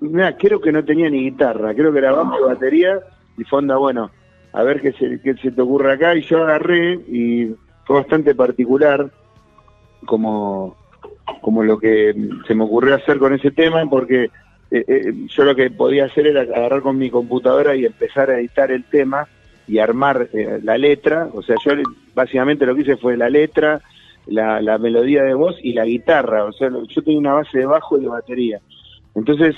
[0.00, 2.98] mira, creo que no tenía ni guitarra, creo que era bajo y batería,
[3.38, 4.10] y fonda, bueno,
[4.56, 7.54] a ver qué se, qué se te ocurre acá, y yo agarré, y
[7.84, 9.10] fue bastante particular,
[10.06, 10.74] como,
[11.42, 12.14] como lo que
[12.46, 14.30] se me ocurrió hacer con ese tema, porque
[14.70, 18.38] eh, eh, yo lo que podía hacer era agarrar con mi computadora y empezar a
[18.38, 19.28] editar el tema
[19.68, 21.72] y armar eh, la letra, o sea, yo
[22.14, 23.82] básicamente lo que hice fue la letra,
[24.26, 27.98] la, melodía de voz y la guitarra, o sea, yo tenía una base de bajo
[27.98, 28.60] y de batería.
[29.14, 29.54] Entonces,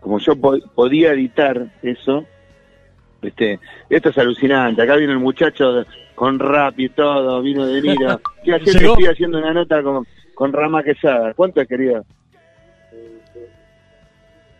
[0.00, 2.26] como yo po- podía editar eso,
[3.22, 5.84] este, esto es alucinante, acá viene el muchacho
[6.14, 8.92] con rap y todo, vino de Niro, estoy haciendo, Llegó.
[8.94, 12.04] estoy haciendo una nota con, con Rama Quesada, ¿cuánto es querido?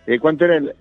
[0.06, 0.72] Eh, ¿Cuánto era el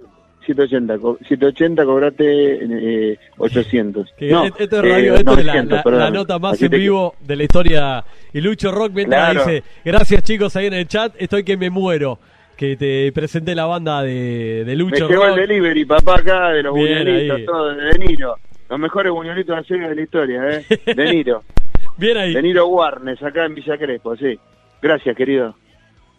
[0.45, 0.97] 780?
[0.97, 4.14] Co- 780 cobrate eh, 800.
[4.18, 5.99] Que no, esto es radio, eh, esto es la, 900, la- perdón.
[5.99, 8.03] la nota más Así en te- vivo de la historia.
[8.34, 9.45] Y Lucho Rock mientras Claro.
[9.51, 12.18] dice, gracias chicos ahí en el chat, estoy que me muero.
[12.60, 15.38] Que te presenté la banda de, de Me Lucho llegó Rock.
[15.38, 18.36] el delivery, papá, acá, de los buñuelitos, todo, de De Niro.
[18.69, 20.65] Los mejores buñuelitos de serie de la historia, ¿eh?
[20.94, 21.41] De Niro.
[21.98, 22.34] Bien ahí.
[22.34, 24.38] De Niro Warnes, acá en Villa Crespo, sí.
[24.81, 25.56] Gracias, querido.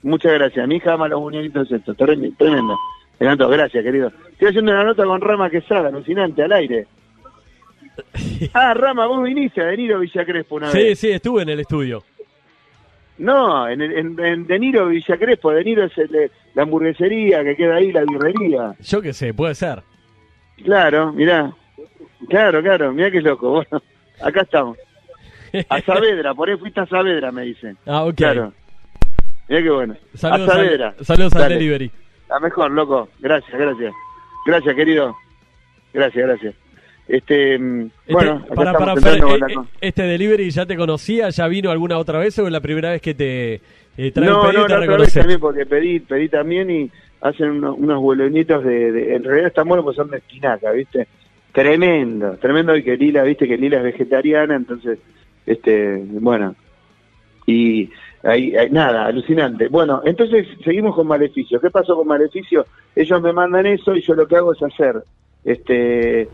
[0.02, 0.66] Muchas gracias.
[0.66, 1.94] Mi hija ama los buñuelitos estos.
[1.94, 2.78] Tremendo.
[3.18, 3.48] Me encantó.
[3.50, 4.10] Gracias, querido.
[4.32, 6.86] Estoy haciendo una nota con Rama Quesada, alucinante, al aire.
[8.54, 10.98] Ah, Rama, vos viniste a De Niro Villa Crespo una Sí, vez.
[10.98, 12.02] sí, estuve en el estudio.
[13.20, 15.50] No, en, el- en, en De Niro Villa Crespo.
[15.52, 18.74] De Niro es el la hamburguesería que queda ahí, la birrería.
[18.80, 19.82] Yo qué sé, puede ser.
[20.64, 21.52] Claro, mirá.
[22.28, 23.50] Claro, claro, mirá qué loco.
[23.50, 23.82] Bueno,
[24.22, 24.76] acá estamos.
[25.68, 27.76] A Saavedra, por ahí fuiste a Saavedra, me dicen.
[27.86, 28.14] Ah, ok.
[28.16, 28.52] Claro.
[29.48, 29.96] Mirá qué bueno.
[30.14, 30.94] Saludos, a Saavedra.
[30.98, 31.54] al, saludos al Dale.
[31.56, 31.90] delivery.
[32.28, 33.08] La mejor, loco.
[33.18, 33.92] Gracias, gracias.
[34.46, 35.16] Gracias, querido.
[35.92, 36.54] Gracias, gracias.
[37.10, 41.28] Este, mm, Este- bueno, para, para, Fer, eh, eh, ¿este delivery ya te conocía?
[41.30, 43.54] ¿Ya vino alguna otra vez o es la primera vez que te
[43.96, 46.88] eh, No, no, también porque pedí, pedí también y
[47.20, 51.08] hacen unos, unos bolonitos de, de- en realidad están buenos porque son de espinaca, ¿viste?
[51.52, 55.00] Tremendo, tremendo y que Lila, viste que Lila es vegetariana, entonces,
[55.46, 56.54] este, bueno,
[57.44, 57.90] y
[58.22, 59.66] ahí, ahí- nada, alucinante.
[59.66, 61.60] Bueno, entonces seguimos con Maleficio.
[61.60, 62.66] ¿Qué pasó con Maleficio?
[62.94, 65.02] Ellos me mandan eso y yo lo que hago es hacer,
[65.44, 66.28] este,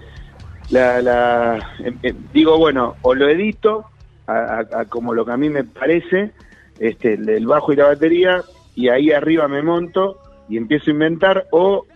[0.70, 3.84] la, la, em- em, digo, bueno, o lo edito
[4.26, 6.32] a, a- a como lo que a mí me parece,
[6.78, 8.42] este, el, bajo y la batería,
[8.74, 10.18] y ahí arriba me monto
[10.48, 11.86] y empiezo a inventar, o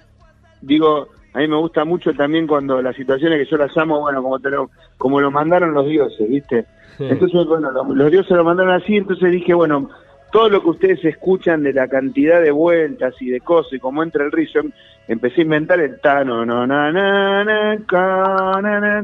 [0.60, 4.22] digo, a mí me gusta mucho también cuando las situaciones que yo las llamo, bueno,
[4.22, 6.66] como, te lo, como lo mandaron los dioses, ¿viste?
[6.98, 9.88] Entonces, bueno, lo- los dioses lo mandaron así, entonces dije, bueno,
[10.32, 14.02] todo lo que ustedes escuchan de la cantidad de vueltas y de cosas y cómo
[14.02, 14.70] entra el ritmo,
[15.10, 16.92] empecé a inventar el tano, no, na,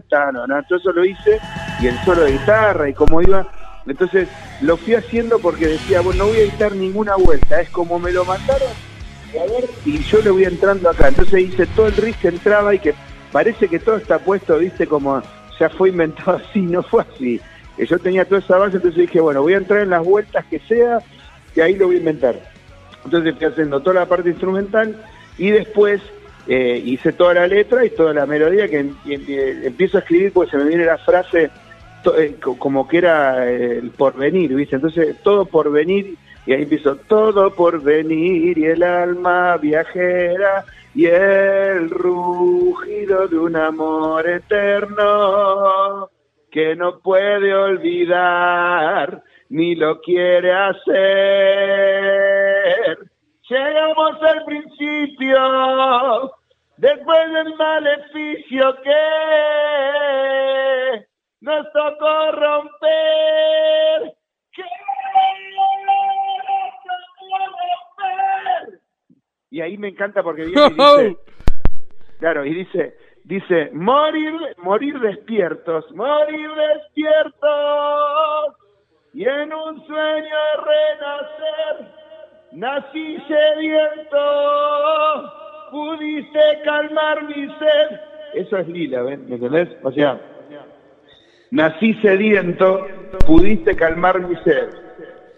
[0.09, 0.63] tano, na.
[0.63, 1.41] todo eso lo hice,
[1.81, 3.45] y el solo de guitarra y cómo iba.
[3.87, 4.29] Entonces
[4.61, 8.13] lo fui haciendo porque decía, bueno, no voy a editar ninguna vuelta, es como me
[8.13, 8.69] lo mandaron,
[9.35, 11.09] y a ver, y yo le voy entrando acá.
[11.09, 12.95] Entonces hice todo el riff que entraba y que
[13.33, 15.21] parece que todo está puesto, viste, como
[15.59, 17.41] ya fue inventado así, no fue así.
[17.77, 20.45] Que yo tenía toda esa base, entonces dije, bueno, voy a entrar en las vueltas
[20.47, 21.01] que sea,
[21.57, 22.37] y ahí lo voy a inventar.
[23.05, 24.97] Entonces fui haciendo toda la parte instrumental
[25.39, 26.01] y después
[26.49, 30.01] eh, hice toda la letra y toda la melodía que em- em- eh, empiezo a
[30.01, 31.51] escribir porque se me viene la frase
[32.17, 34.77] eh, co- como que era eh, el porvenir, ¿viste?
[34.77, 36.15] Entonces todo por venir
[36.47, 40.65] y ahí empiezo todo por venir y el alma viajera
[40.95, 46.09] y el rugido de un amor eterno
[46.51, 50.97] que no puede olvidar ni lo quiere hacer.
[53.49, 56.35] Llegamos al principio,
[56.77, 58.91] después del maleficio que
[61.43, 64.17] nos tocó romper.
[69.49, 71.17] Y ahí me encanta porque viene y dice,
[72.19, 78.57] claro, y dice, dice, morir, morir despiertos, morir despiertos,
[79.15, 82.06] y en un sueño renacer
[82.53, 84.19] nací sediento,
[85.71, 88.01] pudiste calmar mi sed.
[88.35, 89.29] Eso es lila, ¿ven?
[89.29, 89.69] ¿me entendés?
[89.83, 90.21] O sea,
[91.51, 92.87] nací sediento,
[93.27, 94.69] pudiste calmar mi sed.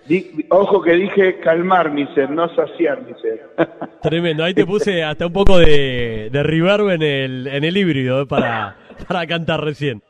[0.07, 3.41] Di- ojo que dije calmar mi sed, no saciar mi sed.
[4.03, 8.23] Tremendo, ahí te puse hasta un poco de, de reverb en el, en el híbrido
[8.23, 8.77] eh, para,
[9.09, 10.01] para cantar recién.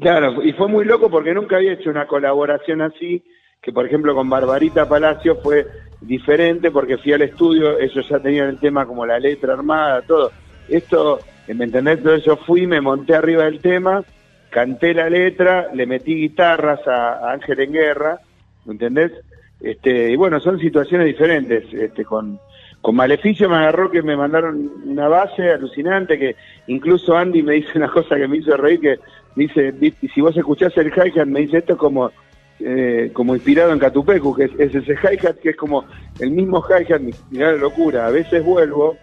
[0.00, 3.22] Claro, y fue muy loco porque nunca había hecho una colaboración así,
[3.62, 5.66] que por ejemplo con Barbarita Palacio fue
[6.06, 10.32] diferente porque fui al estudio, ellos ya tenían el tema como la letra armada, todo.
[10.68, 11.98] Esto, ¿me entendés?
[11.98, 14.02] Entonces yo fui, me monté arriba del tema,
[14.50, 18.18] canté la letra, le metí guitarras a, Ángel en Guerra,
[18.64, 19.12] ¿me entendés?
[19.60, 21.64] Este, y bueno, son situaciones diferentes.
[21.72, 22.38] Este, con,
[22.80, 26.36] con Maleficio me agarró que me mandaron una base alucinante, que
[26.66, 28.98] incluso Andy me dice una cosa que me hizo reír, que
[29.34, 32.12] dice, "Vi- si vos escuchás el hi-hat, me dice esto es como,
[32.60, 35.84] eh, como inspirado en Catupecu, que es, es ese hi-hat que es como
[36.20, 37.00] el mismo hi-hat,
[37.30, 38.96] mirá la locura, a veces vuelvo,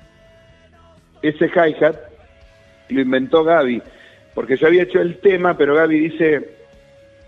[1.22, 1.96] ese hi-hat
[2.90, 3.82] lo inventó Gaby,
[4.34, 6.56] porque yo había hecho el tema, pero Gaby dice,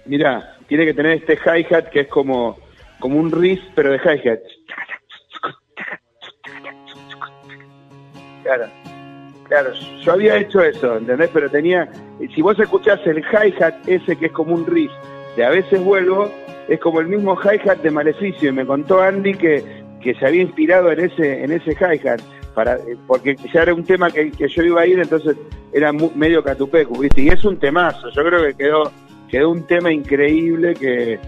[0.05, 2.57] mira, tiene que tener este hi-hat que es como,
[2.99, 4.39] como un riff, pero de hi-hat.
[8.43, 8.67] Claro,
[9.47, 11.29] claro, yo había hecho eso, ¿entendés?
[11.33, 11.89] Pero tenía,
[12.33, 14.91] si vos escuchás el hi-hat ese que es como un riff,
[15.35, 16.29] de a veces vuelvo,
[16.67, 19.63] es como el mismo hi-hat de Maleficio, y me contó Andy que,
[20.01, 22.21] que se había inspirado en ese, en ese hi-hat,
[23.07, 25.35] porque ya era un tema que, que yo iba a ir, entonces
[25.73, 27.21] era mu- medio catupecu, ¿viste?
[27.21, 28.91] Y es un temazo, yo creo que quedó,
[29.29, 31.19] quedó un tema increíble que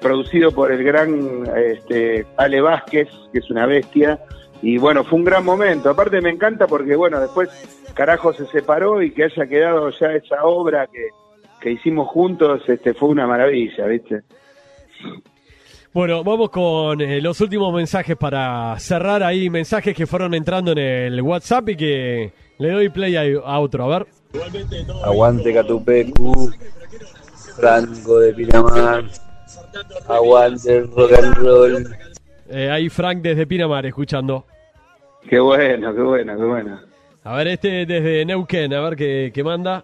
[0.00, 4.20] producido por el gran este, Ale Vázquez, que es una bestia,
[4.60, 5.88] y bueno, fue un gran momento.
[5.90, 7.48] Aparte me encanta porque, bueno, después
[7.94, 11.08] carajo se separó y que haya quedado ya esa obra que,
[11.64, 14.20] que hicimos juntos, este, fue una maravilla, ¿viste?
[15.94, 20.78] Bueno, vamos con eh, los últimos mensajes para cerrar ahí, mensajes que fueron entrando en
[20.78, 24.06] el WhatsApp y que le doy play a, a otro, a ver.
[25.04, 26.52] Aguante Catupecu,
[27.56, 29.04] Franco de Pinamar,
[30.06, 31.96] aguante el rock and roll.
[32.50, 34.44] Eh, ahí Frank desde Pinamar escuchando.
[35.26, 36.80] Qué bueno, qué bueno, qué bueno.
[37.22, 39.82] A ver, este desde Neuquén, a ver qué, qué manda.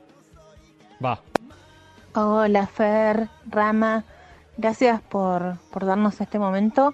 [1.03, 1.19] Va.
[2.13, 4.03] Hola Fer, Rama,
[4.57, 6.93] gracias por, por darnos este momento,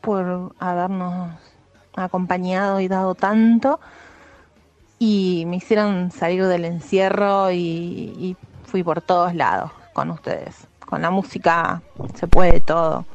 [0.00, 1.32] por habernos
[1.96, 3.80] acompañado y dado tanto
[5.00, 10.68] y me hicieron salir del encierro y, y fui por todos lados con ustedes.
[10.86, 11.82] Con la música
[12.14, 13.06] se puede todo.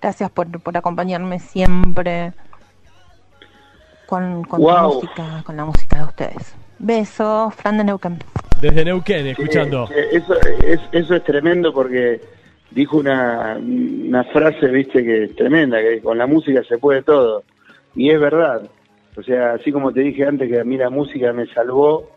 [0.00, 2.32] Gracias por, por acompañarme siempre
[4.06, 6.54] con, con la música, con la música de ustedes.
[6.78, 8.18] Besos, Fran de Neuquén.
[8.60, 9.88] Desde Neuquén, escuchando.
[9.94, 12.20] Eh, eso, es, eso es tremendo porque
[12.70, 17.44] dijo una, una frase, viste, que es tremenda, que con la música se puede todo.
[17.94, 18.68] Y es verdad.
[19.16, 22.10] O sea, así como te dije antes que a mí la música me salvó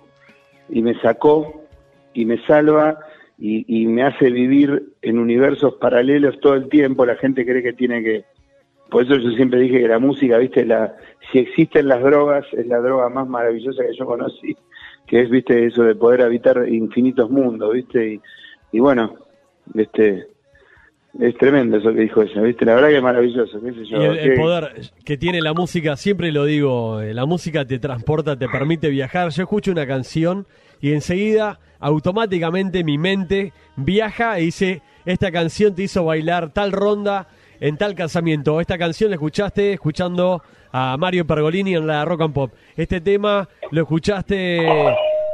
[0.69, 1.63] y me sacó
[2.13, 2.99] y me salva
[3.37, 7.73] y, y me hace vivir en universos paralelos todo el tiempo, la gente cree que
[7.73, 8.25] tiene que...
[8.89, 10.95] Por eso yo siempre dije que la música, viste, la,
[11.31, 14.55] si existen las drogas, es la droga más maravillosa que yo conocí
[15.07, 18.21] que es, viste, eso de poder habitar infinitos mundos, viste, y,
[18.73, 19.15] y bueno,
[19.73, 20.27] este,
[21.19, 24.01] es tremendo eso que dijo ella, viste, la verdad que es maravilloso, qué sé yo.
[24.01, 27.79] Y el, el poder que tiene la música, siempre lo digo, eh, la música te
[27.79, 29.29] transporta, te permite viajar.
[29.29, 30.45] Yo escucho una canción
[30.79, 37.29] y enseguida, automáticamente mi mente viaja e dice, esta canción te hizo bailar tal ronda
[37.59, 38.61] en tal casamiento.
[38.61, 40.43] Esta canción la escuchaste escuchando
[40.79, 42.51] a Mario Pergolini en la Rock and Pop.
[42.75, 44.59] Este tema lo escuchaste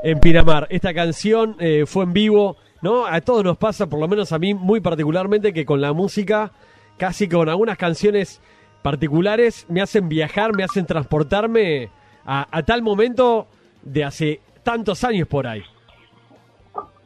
[0.03, 0.67] en Pinamar.
[0.69, 3.05] Esta canción eh, fue en vivo, ¿no?
[3.05, 6.53] A todos nos pasa, por lo menos a mí muy particularmente, que con la música,
[6.97, 8.41] casi con algunas canciones
[8.83, 11.89] particulares, me hacen viajar, me hacen transportarme
[12.25, 13.47] a, a tal momento
[13.81, 15.63] de hace tantos años por ahí.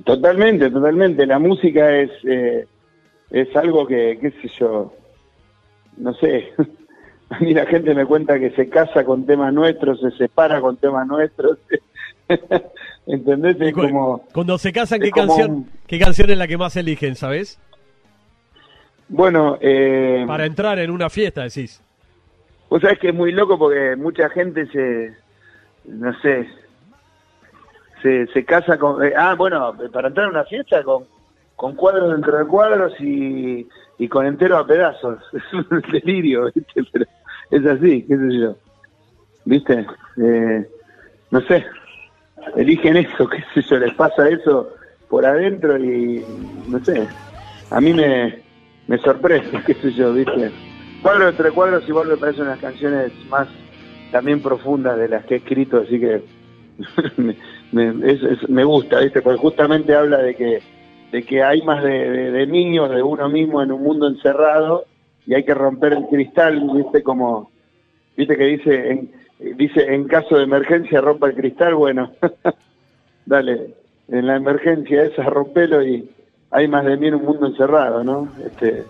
[0.06, 2.68] Totalmente, totalmente, la música es, eh,
[3.32, 4.94] es algo que, qué sé yo,
[5.98, 6.54] no sé,
[7.30, 10.78] a mí la gente me cuenta que se casa con temas nuestros, se separa con
[10.78, 11.58] temas nuestros,
[13.06, 13.58] ¿entendés?
[13.60, 14.24] Es como...
[14.34, 17.60] Cuando se casan, ¿qué canción, un- ¿qué canción es la que más eligen, sabes?
[19.10, 21.82] Bueno, eh, Para entrar en una fiesta, decís.
[22.70, 25.14] Vos sabés que es muy loco porque mucha gente se,
[25.86, 26.48] no sé,
[28.02, 29.04] se, se casa con...
[29.06, 31.06] eh, ah, bueno, para entrar a una fiesta con,
[31.56, 33.66] con cuadros dentro de cuadros y,
[33.98, 35.19] y con entero a pedazos.
[35.34, 36.84] Es un delirio, ¿viste?
[36.91, 37.06] Pero
[37.52, 38.57] es así, qué sé yo.
[39.45, 39.86] ¿viste?
[40.22, 40.68] Eh,
[41.32, 41.65] no sé,
[42.56, 44.74] eligen eso, qué sé yo, les pasa eso
[45.10, 46.26] por adentro y
[46.68, 47.07] no sé,
[47.69, 48.44] a mí me,
[48.88, 50.52] me sorprende, qué sé yo, ¿viste?
[51.02, 53.48] Cuadro entre cuadros igual me parecen unas canciones más
[54.11, 56.22] también profundas de las que he escrito, así que
[57.18, 57.36] me,
[57.72, 57.94] me-
[58.49, 59.22] me gusta, ¿viste?
[59.22, 60.60] Porque justamente habla de que
[61.12, 64.86] de que hay más de, niños, de uno mismo en un mundo encerrado
[65.26, 67.04] y hay que romper el cristal, ¿viste?
[67.04, 67.52] Como,
[68.16, 69.12] ¿viste que dice en,
[69.58, 71.76] dice en caso de emergencia rompa el cristal?
[71.76, 72.12] Bueno,
[73.26, 73.74] dale,
[74.10, 76.10] en la emergencia esa rompelo y
[76.52, 78.30] hay más de mí en un mundo encerrado, ¿no?
[78.46, 78.84] Este,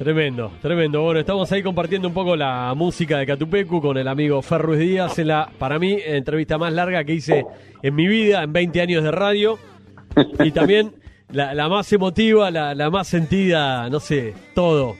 [0.00, 1.02] Tremendo, tremendo.
[1.02, 4.78] Bueno, estamos ahí compartiendo un poco la música de Catupecu con el amigo Fer Ruiz
[4.78, 7.44] Díaz en la, para mí, entrevista más larga que hice
[7.82, 9.58] en mi vida, en 20 años de radio.
[10.44, 10.92] Y también
[11.32, 14.96] la, la más emotiva, la, la más sentida, no sé, todo.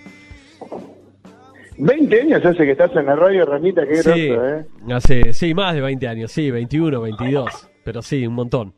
[1.78, 4.66] 20 años hace que estás en la radio, Ramita, qué Sí, groso, ¿eh?
[4.92, 7.68] hace, sí, más de 20 años, sí, 21, 22.
[7.84, 8.74] Pero sí, un montón.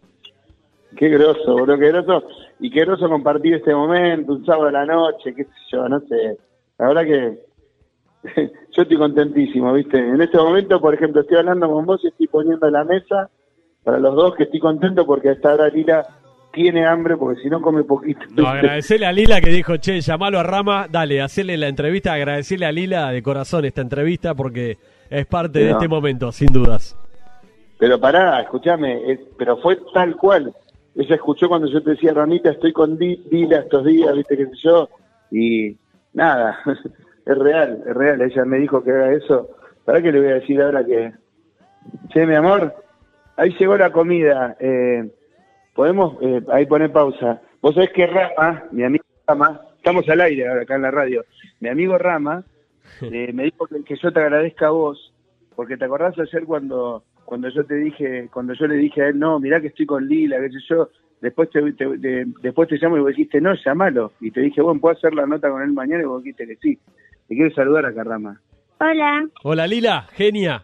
[0.96, 2.22] Qué groso, bro, qué groso.
[2.60, 5.98] Y qué groso compartir este momento, un sábado a la noche, qué sé yo, no
[6.00, 6.38] sé.
[6.78, 7.38] La verdad que
[8.70, 9.98] yo estoy contentísimo, ¿viste?
[9.98, 13.30] En este momento, por ejemplo, estoy hablando con vos y estoy poniendo la mesa
[13.82, 16.06] para los dos que estoy contento porque hasta ahora Lila
[16.52, 18.20] tiene hambre porque si no come poquito.
[18.36, 22.66] No, agradecerle a Lila que dijo, che, llamalo a Rama, dale, hacerle la entrevista, agradecerle
[22.66, 24.78] a Lila de corazón esta entrevista porque
[25.10, 26.96] es parte de este momento, sin dudas.
[27.78, 30.54] Pero pará, escúchame, eh, pero fue tal cual.
[30.94, 34.56] Ella escuchó cuando yo te decía, Ramita, estoy con Dila estos días, viste qué sé
[34.62, 34.88] yo,
[35.30, 35.76] y
[36.12, 36.58] nada,
[37.26, 38.20] es real, es real.
[38.20, 39.48] Ella me dijo que haga eso.
[39.84, 41.12] ¿Para qué le voy a decir ahora que,
[42.10, 42.74] che, mi amor,
[43.36, 45.10] ahí llegó la comida, eh,
[45.74, 47.40] podemos eh, ahí poner pausa.
[47.60, 51.24] Vos sabés que Rama, mi amigo Rama, estamos al aire ahora acá en la radio,
[51.60, 52.44] mi amigo Rama
[53.02, 55.12] eh, me dijo que, que yo te agradezca a vos,
[55.54, 59.18] porque te acordás ayer cuando cuando yo te dije, cuando yo le dije a él,
[59.18, 60.90] no, mirá que estoy con Lila, qué sé yo,
[61.20, 64.60] después te, te- te- después te llamo y vos dijiste, no, llamalo, y te dije,
[64.60, 66.02] bueno, ¿puedo hacer la nota con él mañana?
[66.02, 66.78] Y vos dijiste que sí.
[67.28, 68.38] Te quiero saludar acá, Rama.
[68.80, 69.26] Hola.
[69.44, 70.62] Hola Lila, genia.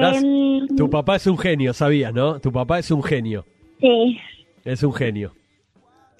[0.00, 0.24] Gracias.
[0.24, 2.40] Em, Tu papá es un genio, sabías, ¿no?
[2.40, 3.44] Tu papá es un genio.
[3.80, 4.18] Sí.
[4.64, 5.32] Es un genio.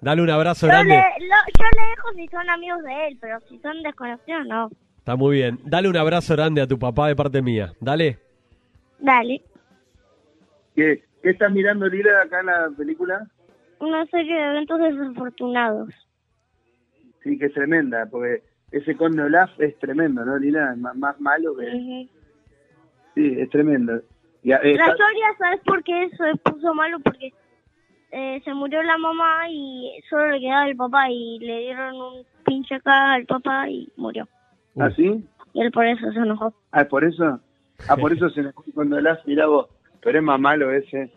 [0.00, 0.94] Dale un abrazo Yo le, grande.
[1.20, 4.70] lo- yo le dejo si son amigos de él, pero si son desconocidos, no.
[4.98, 5.58] Está muy bien.
[5.64, 7.72] Dale un abrazo grande a tu papá de parte mía.
[7.80, 8.18] Dale.
[9.00, 9.42] Dale.
[10.76, 13.26] ¿Qué, qué estás mirando, Lila, acá en la película?
[13.80, 15.88] Una serie de eventos desafortunados.
[17.24, 20.72] Sí, que es tremenda, porque ese con Olaf es tremendo, ¿no, Lila?
[20.72, 22.08] Es más, malo que...
[23.18, 24.00] Sí, es tremendo.
[24.44, 27.00] Y, eh, La historia, ¿sabes por qué se puso malo?
[27.00, 27.32] Porque
[28.12, 32.24] eh, se murió la mamá y solo le quedaba el papá y le dieron un
[32.44, 34.28] pinche acá al papá y murió.
[34.78, 35.26] ¿Ah, sí?
[35.52, 36.54] Y él por eso se enojó.
[36.70, 37.40] Ah, ¿por eso?
[37.88, 39.66] Ah, por eso se enojó con Olaf, mirá vos.
[40.00, 41.10] Pero es más malo ese.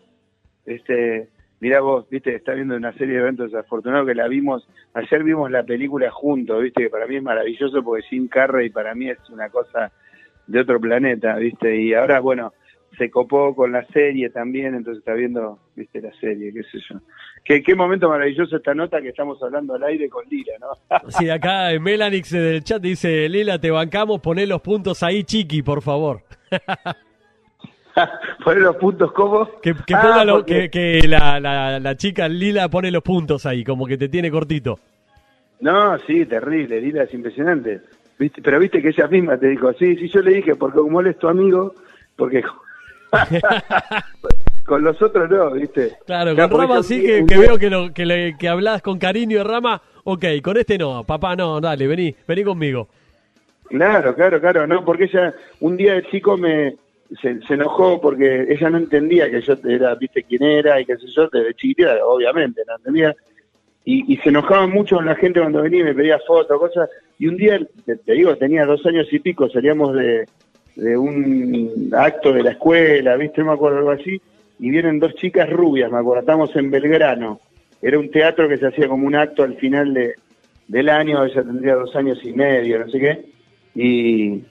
[0.66, 1.28] Este,
[1.60, 5.52] mirá vos, viste, está viendo una serie de eventos desafortunados que la vimos, ayer vimos
[5.52, 9.18] la película juntos, viste, que para mí es maravilloso porque Jim Carrey para mí es
[9.30, 9.92] una cosa
[10.52, 12.52] de otro planeta, viste, y ahora, bueno,
[12.98, 17.00] se copó con la serie también, entonces está viendo, viste, la serie, qué sé yo.
[17.42, 20.98] Qué, qué momento maravilloso esta nota que estamos hablando al aire con Lira, ¿no?
[21.10, 25.80] Sí, acá Melanix del chat dice, Lila, te bancamos, poné los puntos ahí, chiqui, por
[25.82, 26.20] favor.
[28.44, 29.60] Poner los puntos como...
[29.60, 33.02] Que, que Ah, ponga lo- porque- que, que la, la, la chica Lila pone los
[33.02, 34.78] puntos ahí, como que te tiene cortito.
[35.60, 37.80] No, sí, terrible, Lila es impresionante.
[38.22, 38.40] ¿Viste?
[38.40, 41.08] Pero viste que ella misma te dijo, sí, sí, yo le dije, porque como él
[41.08, 41.74] es tu amigo,
[42.14, 42.44] porque
[44.64, 45.96] con los otros no, ¿viste?
[46.06, 49.38] Claro, Ya, con Rama sí que, veo que, lo, que, le, que hablas con cariño
[49.38, 52.86] de Rama, ok, con este no, papá no, dale, vení, vení conmigo.
[53.68, 56.76] Claro, claro, claro, no, porque ella un día de chico me
[57.20, 60.96] se, se enojó porque ella no entendía que yo era, viste quién era y qué
[60.96, 63.16] sé yo, desde chiquitita, obviamente, no entendía.
[63.84, 66.88] Y, y se enojaba mucho con la gente cuando venía y me pedía fotos, cosas.
[67.18, 70.26] Y un día, te, te digo, tenía dos años y pico, salíamos de,
[70.76, 74.20] de un acto de la escuela, viste, no me acuerdo, algo así,
[74.58, 77.40] y vienen dos chicas rubias, me acuerdo, estamos en Belgrano.
[77.80, 80.14] Era un teatro que se hacía como un acto al final de,
[80.68, 83.24] del año, ella tendría dos años y medio, no sé qué.
[83.74, 84.44] Y,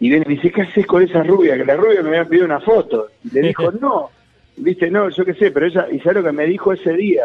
[0.00, 1.56] y viene y me dice, ¿qué haces con esa rubia?
[1.56, 3.08] Que la rubia me había pedido una foto.
[3.24, 4.10] Y le dijo, no,
[4.56, 7.24] viste, no, yo qué sé, pero ella, y sabe lo que me dijo ese día,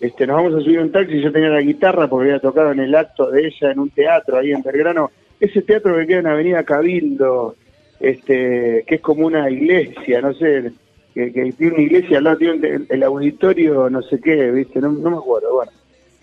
[0.00, 2.80] este, nos vamos a subir un taxi, yo tenía la guitarra porque había tocado en
[2.80, 5.10] el acto de ella en un teatro ahí en Belgrano,
[5.40, 7.56] ese teatro que queda en Avenida Cabildo,
[8.00, 10.72] este, que es como una iglesia, no sé,
[11.14, 14.80] que, que tiene una iglesia al lado, tiene el, el auditorio, no sé qué, viste,
[14.80, 15.72] no, no me acuerdo, bueno.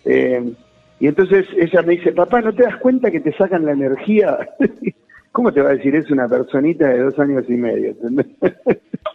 [0.06, 0.54] Eh,
[1.00, 4.38] Y entonces ella me dice, papá, ¿no te das cuenta que te sacan la energía?
[5.34, 7.94] ¿Cómo te va a decir eso una personita de dos años y medio?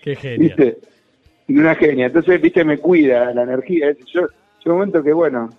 [0.03, 0.39] Qué genial.
[0.41, 0.77] ¿Viste?
[1.49, 2.07] Una genia.
[2.07, 3.97] Entonces, viste, me cuida la energía.
[4.13, 4.29] Yo,
[4.67, 5.51] un momento que, bueno,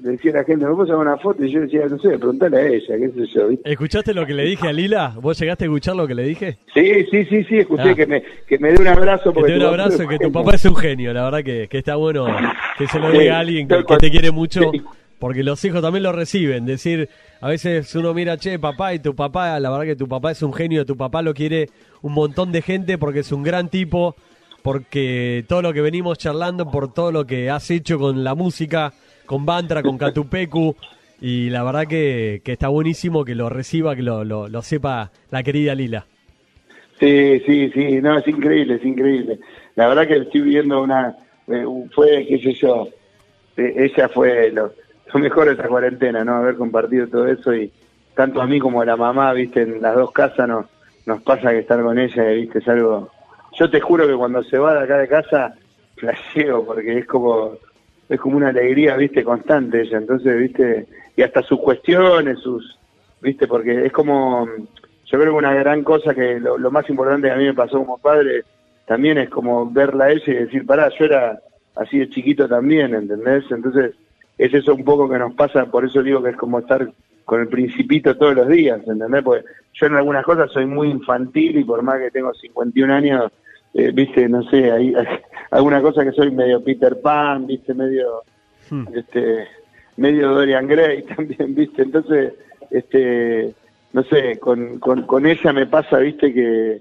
[0.00, 1.44] le decía la gente, ¿me sacar una foto?
[1.44, 3.70] Y yo decía, no sé, preguntale a ella, qué sé yo, ¿viste?
[3.70, 5.14] ¿Escuchaste lo que le dije a Lila?
[5.20, 6.58] ¿Vos llegaste a escuchar lo que le dije?
[6.72, 7.94] Sí, sí, sí, sí, escuché Ah.
[7.94, 9.30] que, me, que me dé un abrazo.
[9.30, 11.12] Que porque te dé un tu papá abrazo, es que tu papá es un genio,
[11.12, 12.26] la verdad que, que está bueno
[12.78, 14.82] que se lo Sí, diga a alguien que, que te quiere mucho, Sí.
[15.18, 17.10] porque los hijos también lo reciben, decir,
[17.42, 20.42] a veces uno mira, che, papá, y tu papá, la verdad que tu papá es
[20.42, 21.68] un genio, tu papá lo quiere
[22.00, 24.16] un montón de gente porque es un gran tipo,
[24.62, 28.92] porque todo lo que venimos charlando, por todo lo que has hecho con la música,
[29.26, 30.76] con Bantra, con Catupecu,
[31.20, 35.10] y la verdad que, que está buenísimo que lo reciba, que lo, lo, lo sepa
[35.30, 36.06] la querida Lila.
[36.98, 39.38] Sí, sí, sí, no, es increíble, es increíble.
[39.74, 41.16] La verdad que estoy viviendo una,
[41.48, 41.64] eh,
[41.94, 42.88] fue, qué sé yo,
[43.56, 44.72] eh, ella fue lo,
[45.12, 46.36] lo mejor de esta cuarentena, ¿no?
[46.36, 47.72] Haber compartido todo eso y
[48.14, 50.66] tanto a mí como a la mamá, viste, en las dos casas nos,
[51.06, 53.10] nos pasa que estar con ella, viste, es algo...
[53.58, 55.54] Yo te juro que cuando se va de acá de casa,
[55.96, 57.56] flasheo, porque es como,
[58.08, 60.86] es como una alegría, viste, constante ella, entonces, viste,
[61.16, 62.78] y hasta sus cuestiones, sus,
[63.20, 67.28] viste, porque es como, yo creo que una gran cosa que lo, lo más importante
[67.28, 68.44] que a mí me pasó como padre
[68.86, 71.38] también es como verla a ella y decir, pará, yo era
[71.76, 73.44] así de chiquito también, ¿entendés?
[73.50, 73.94] Entonces,
[74.36, 76.90] es eso un poco que nos pasa, por eso digo que es como estar
[77.30, 79.22] con el principito todos los días, ¿entendés?
[79.22, 79.44] Porque
[79.74, 83.30] yo en algunas cosas soy muy infantil y por más que tengo 51 años,
[83.72, 84.92] eh, viste, no sé, hay,
[85.52, 88.22] alguna cosa que soy medio Peter Pan, viste, medio
[88.92, 89.46] este
[89.96, 91.82] medio Dorian Gray también, ¿viste?
[91.82, 92.34] Entonces,
[92.68, 93.54] este
[93.92, 96.34] no sé, con, con, con ella me pasa, ¿viste?
[96.34, 96.80] Que,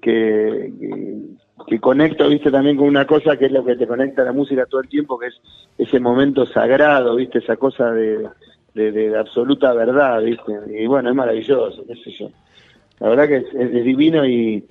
[0.00, 2.52] que, que, que conecto, ¿viste?
[2.52, 4.88] También con una cosa que es lo que te conecta a la música todo el
[4.88, 5.40] tiempo, que es
[5.76, 7.38] ese momento sagrado, ¿viste?
[7.38, 8.28] Esa cosa de,
[8.78, 10.52] de, absoluta verdad, ¿viste?
[10.70, 12.30] Y bueno, es maravilloso, qué sé yo.
[13.00, 14.64] La verdad que es, divino y,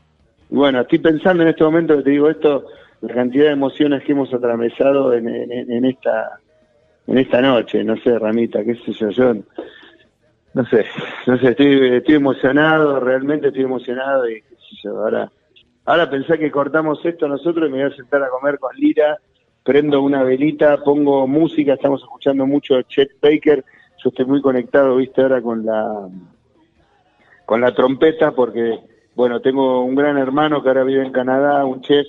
[0.49, 2.65] bueno, estoy pensando en este momento que te digo esto,
[3.01, 6.39] la cantidad de emociones que hemos atravesado en, en, en esta
[7.07, 9.34] en esta noche, no sé, Ramita, qué sé yo, yo
[10.53, 10.85] no sé,
[11.25, 15.31] no sé, estoy, estoy emocionado, realmente estoy emocionado y qué sé yo, ahora,
[15.85, 19.17] ahora pensé que cortamos esto nosotros y me voy a sentar a comer con Lira,
[19.63, 23.63] prendo una velita, pongo música, estamos escuchando mucho Chet Baker,
[24.03, 26.07] yo estoy muy conectado, viste, ahora con la
[27.45, 28.78] con la trompeta porque,
[29.15, 32.06] bueno, tengo un gran hermano que ahora vive en Canadá, un chef,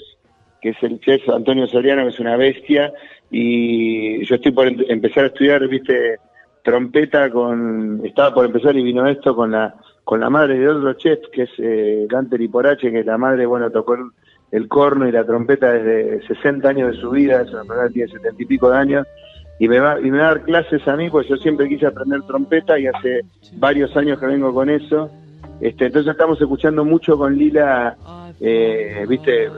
[0.61, 2.93] que es el chef Antonio Soriano, que es una bestia,
[3.31, 6.19] y yo estoy por em- empezar a estudiar, viste,
[6.65, 9.75] trompeta con, estaba por empezar y vino esto con la
[10.09, 13.71] con la madre de otro chef, que es eh, Dante Liporache, que la madre, bueno,
[13.71, 13.95] tocó
[14.51, 18.11] el, corno y la trompeta desde 60 años de su vida, es una persona tiene
[18.13, 19.07] 70 y pico de años,
[19.59, 21.87] y me va y me va a dar clases a mí, pues yo siempre quise
[21.87, 23.23] aprender trompeta y hace
[23.55, 25.11] varios años que vengo con eso.
[25.61, 27.97] Este, entonces estamos escuchando mucho con Lila,
[28.41, 29.49] eh, viste,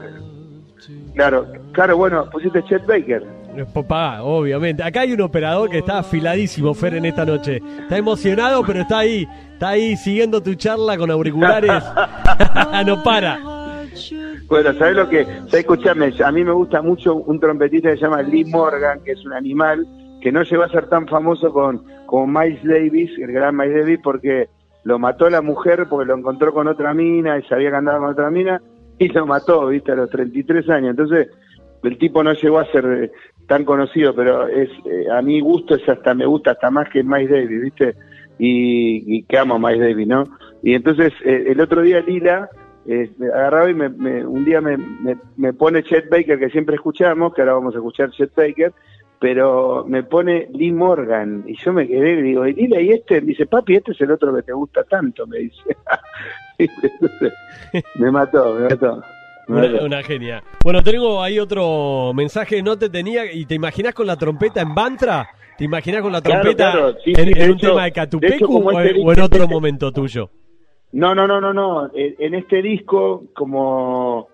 [1.14, 3.40] claro, claro, bueno, pusiste Chet Baker.
[3.74, 4.82] Papá, obviamente.
[4.82, 7.60] Acá hay un operador que está afiladísimo, Fer, en esta noche.
[7.80, 9.26] Está emocionado, pero está ahí.
[9.52, 11.82] Está ahí siguiendo tu charla con auriculares.
[12.86, 13.59] no para.
[14.50, 15.24] Bueno, ¿sabes lo que?
[15.24, 15.54] ¿Sabes?
[15.54, 19.24] Escuchame, a mí me gusta mucho un trompetista que se llama Lee Morgan, que es
[19.24, 19.86] un animal
[20.20, 24.00] que no llegó a ser tan famoso con, como Miles Davis, el gran Miles Davis,
[24.02, 24.48] porque
[24.82, 28.10] lo mató la mujer porque lo encontró con otra mina y sabía que andaba con
[28.10, 28.60] otra mina
[28.98, 30.90] y lo mató, viste, a los 33 años.
[30.90, 31.28] Entonces,
[31.84, 33.12] el tipo no llegó a ser eh,
[33.46, 37.04] tan conocido, pero es eh, a mi gusto es hasta me gusta hasta más que
[37.04, 37.94] Miles Davis, ¿viste?
[38.36, 40.24] Y, y que amo a Miles Davis, ¿no?
[40.64, 42.50] Y entonces eh, el otro día Lila
[42.86, 46.74] eh, agarraba y me, me- un día me, me, me pone Chet Baker, que siempre
[46.76, 48.72] escuchamos, que ahora vamos a escuchar Chet Baker,
[49.18, 53.20] pero me pone Lee Morgan, y yo me quedé y digo, ¿y Lila y este?
[53.20, 55.76] Me dice, papi, este es el otro que te gusta tanto, me dice.
[57.96, 59.02] Me mató, me mató.
[59.48, 60.42] Una, genia.
[60.62, 62.62] Bueno, tengo ahí otro mensaje.
[62.62, 63.32] No te tenía.
[63.32, 65.28] ¿Y te imaginás con la trompeta en Bantra?
[65.58, 67.82] ¿Te imaginás con la trompeta claro, sí, en, sí, de en un hecho- tema de
[67.82, 70.30] de hecho, Catupecu o, este en- o en disco- otro momento tuyo?
[70.92, 71.90] No, no, no, no, no.
[71.94, 74.28] En en este disco, como,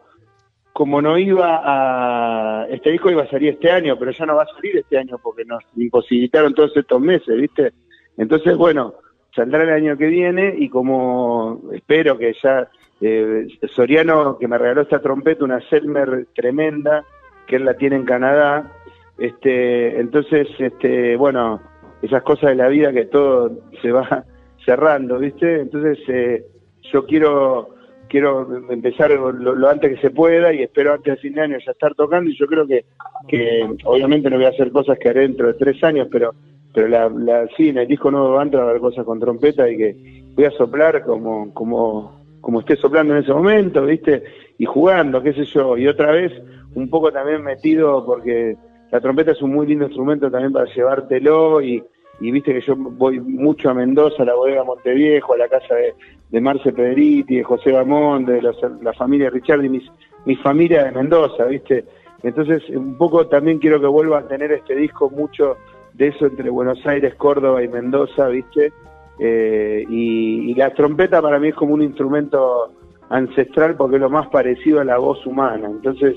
[0.73, 2.67] como no iba a...
[2.69, 5.19] Este disco iba a salir este año, pero ya no va a salir este año
[5.23, 7.73] porque nos imposibilitaron todos estos meses, ¿viste?
[8.17, 8.95] Entonces, bueno,
[9.35, 12.69] saldrá el año que viene y como espero que ya...
[13.01, 17.05] eh, Soriano, que me regaló esta trompeta, una Selmer tremenda,
[17.47, 18.73] que él la tiene en Canadá,
[19.19, 21.61] este, entonces, este, bueno,
[22.03, 23.51] esas cosas de la vida que todo
[23.83, 24.25] se va
[24.67, 25.63] cerrando, ¿viste?
[25.63, 26.45] Entonces, eh,
[26.93, 27.71] yo quiero
[28.09, 31.73] quiero empezar lo, antes que se pueda y espero antes de fin de año ya
[31.73, 32.85] estar tocando y yo creo que,
[33.27, 36.33] que obviamente no voy a hacer cosas que haré dentro de tres años, pero
[36.73, 39.67] pero la, la, sí, el disco nuevo de Bantra va a haber cosas con trompeta
[39.67, 39.97] y que
[40.35, 44.25] voy a soplar como, como, como esté soplando en ese momento, ¿viste?
[44.59, 46.33] Y jugando, qué sé yo, y otra vez
[46.75, 48.59] un poco también metido porque
[48.93, 51.83] la trompeta es un muy lindo instrumento también para llevártelo y,
[52.21, 55.75] y viste que yo voy mucho a Mendoza, a la bodega Monteviejo, a la casa
[55.75, 55.95] de,
[56.31, 59.91] de Marce Pedriti, de José Bamón, de los- la familia Richard y mis,
[60.25, 61.85] mi familia de Mendoza, viste.
[62.23, 65.57] Entonces un poco también quiero que vuelva a tener este disco mucho
[65.93, 68.73] de eso entre Buenos Aires, Córdoba y Mendoza, viste.
[69.19, 72.71] Eh, y, y la trompeta para mí es como un instrumento
[73.09, 75.69] ancestral porque es lo más parecido a la voz humana.
[75.69, 76.17] Entonces,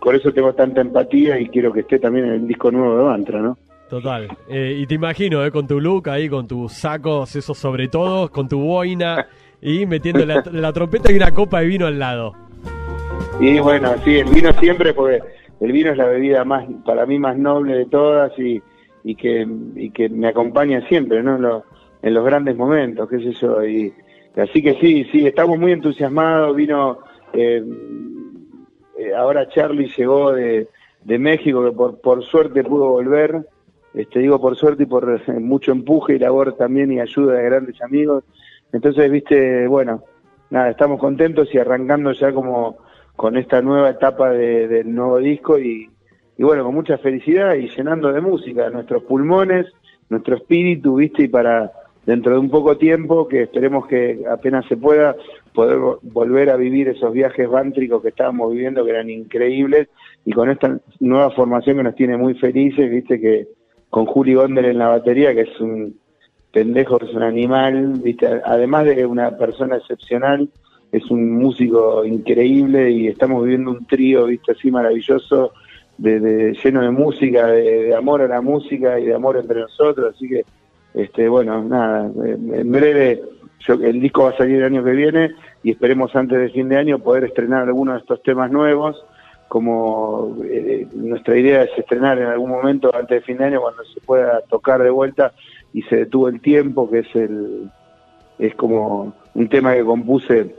[0.00, 3.02] por eso tengo tanta empatía y quiero que esté también en el disco nuevo de
[3.04, 3.56] Bantra, ¿no?
[3.90, 4.28] Total.
[4.48, 8.30] Eh, y te imagino, eh, con tu look ahí, con tus sacos, esos sobre todo,
[8.30, 9.26] con tu boina
[9.60, 12.32] y metiendo la, la trompeta y una copa de vino al lado.
[13.40, 15.20] Y bueno, sí, el vino siempre, porque
[15.58, 18.62] el vino es la bebida más, para mí más noble de todas y,
[19.02, 19.44] y que
[19.74, 21.34] y que me acompaña siempre, ¿no?
[21.34, 21.64] En los,
[22.02, 23.64] en los grandes momentos, qué sé yo.
[23.64, 23.92] Y,
[24.36, 26.54] así que sí, sí, estamos muy entusiasmados.
[26.54, 27.00] Vino,
[27.32, 27.64] eh,
[28.98, 30.68] eh, ahora Charlie llegó de,
[31.02, 33.44] de México, que por, por suerte pudo volver.
[33.94, 37.44] Este, digo por suerte y por eh, mucho empuje y labor también y ayuda de
[37.44, 38.24] grandes amigos.
[38.72, 40.04] Entonces, viste, bueno,
[40.50, 42.76] nada, estamos contentos y arrancando ya como
[43.16, 45.90] con esta nueva etapa de- del nuevo disco y,
[46.38, 49.66] y bueno, con mucha felicidad y llenando de música nuestros pulmones,
[50.08, 51.72] nuestro espíritu, viste, y para
[52.06, 55.14] dentro de un poco tiempo, que esperemos que apenas se pueda,
[55.52, 59.88] poder vo- volver a vivir esos viajes bántricos que estábamos viviendo, que eran increíbles,
[60.24, 63.48] y con esta nueva formación que nos tiene muy felices, viste, que
[63.90, 65.98] con Juli Gondel en la batería, que es un
[66.52, 70.48] pendejo, es un animal, viste, además de una persona excepcional,
[70.90, 75.52] es un músico increíble y estamos viviendo un trío, viste, así maravilloso,
[75.98, 80.28] de, lleno de música, de, amor a la música y de amor entre nosotros, así
[80.28, 80.44] que,
[80.94, 83.22] este, bueno, nada, en breve
[83.60, 86.68] yo, el disco va a salir el año que viene y esperemos antes de fin
[86.68, 89.04] de año poder estrenar algunos de estos temas nuevos,
[89.50, 93.82] como eh, nuestra idea es estrenar en algún momento antes de fin de año cuando
[93.82, 95.32] se pueda tocar de vuelta
[95.74, 97.68] y se detuvo el tiempo, que es el
[98.38, 100.54] es como un tema que compuse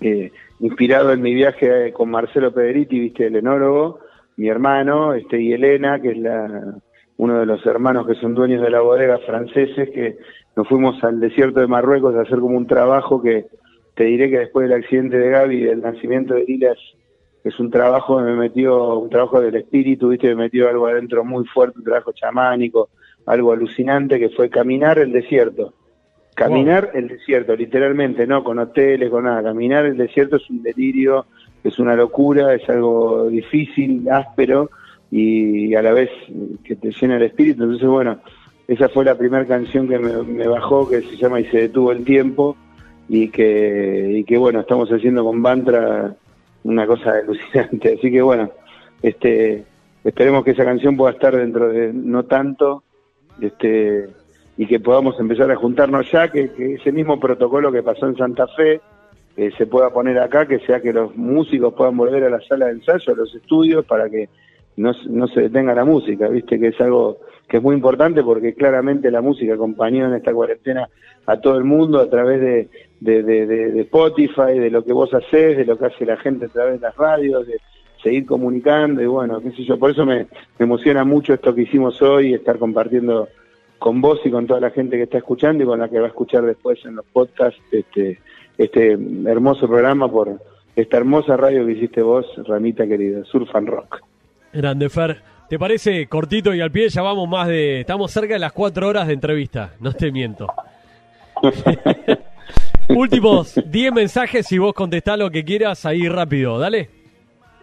[0.00, 0.30] eh,
[0.60, 3.98] inspirado en mi viaje con Marcelo Pederiti, viste, el enólogo,
[4.36, 6.72] mi hermano, este, y Elena, que es la,
[7.16, 10.18] uno de los hermanos que son dueños de la bodega franceses, que
[10.54, 13.46] nos fuimos al desierto de Marruecos a hacer como un trabajo que
[13.96, 16.78] te diré que después del accidente de Gaby y del nacimiento de Lilas
[17.44, 21.24] es un trabajo que me metió, un trabajo del espíritu, viste, me metió algo adentro
[21.24, 22.88] muy fuerte, un trabajo chamánico,
[23.26, 25.74] algo alucinante que fue caminar el desierto.
[26.34, 29.42] Caminar el desierto, literalmente, no con hoteles, con nada.
[29.42, 31.26] Caminar el desierto es un delirio,
[31.62, 34.70] es una locura, es algo difícil, áspero
[35.10, 36.10] y a la vez
[36.64, 37.62] que te llena el espíritu.
[37.62, 38.18] Entonces, bueno,
[38.66, 41.92] esa fue la primera canción que me, me bajó, que se llama Y se detuvo
[41.92, 42.56] el tiempo
[43.08, 46.16] y que, y que bueno, estamos haciendo con Bantra
[46.64, 47.94] una cosa alucinante.
[47.98, 48.50] Así que bueno,
[49.02, 49.64] este,
[50.02, 52.82] esperemos que esa canción pueda estar dentro de no tanto,
[53.40, 54.08] este,
[54.56, 58.16] y que podamos empezar a juntarnos ya, que, que ese mismo protocolo que pasó en
[58.16, 58.80] Santa Fe
[59.36, 62.66] eh, se pueda poner acá, que sea que los músicos puedan volver a la sala
[62.66, 64.28] de ensayo, a los estudios, para que
[64.76, 67.18] no, no se detenga la música, viste que es algo
[67.48, 70.88] que es muy importante porque claramente la música acompañó en esta cuarentena
[71.26, 75.78] a todo el mundo a través de, Spotify, de lo que vos hacés, de lo
[75.78, 77.60] que hace la gente a través de las radios, de
[78.02, 80.26] seguir comunicando y bueno, qué sé yo, por eso me,
[80.58, 83.28] emociona mucho esto que hicimos hoy, estar compartiendo
[83.78, 86.06] con vos y con toda la gente que está escuchando y con la que va
[86.06, 88.20] a escuchar después en los podcasts este,
[88.58, 90.38] este hermoso programa por
[90.76, 94.00] esta hermosa radio que hiciste vos, Ramita querida, Surf and Rock.
[94.52, 95.33] Grande Fer.
[95.48, 96.88] ¿Te parece cortito y al pie?
[96.88, 97.80] Ya vamos más de.
[97.80, 99.72] Estamos cerca de las cuatro horas de entrevista.
[99.78, 100.46] No te miento.
[102.88, 106.58] Últimos 10 mensajes y vos contestá lo que quieras ahí rápido.
[106.58, 106.90] Dale.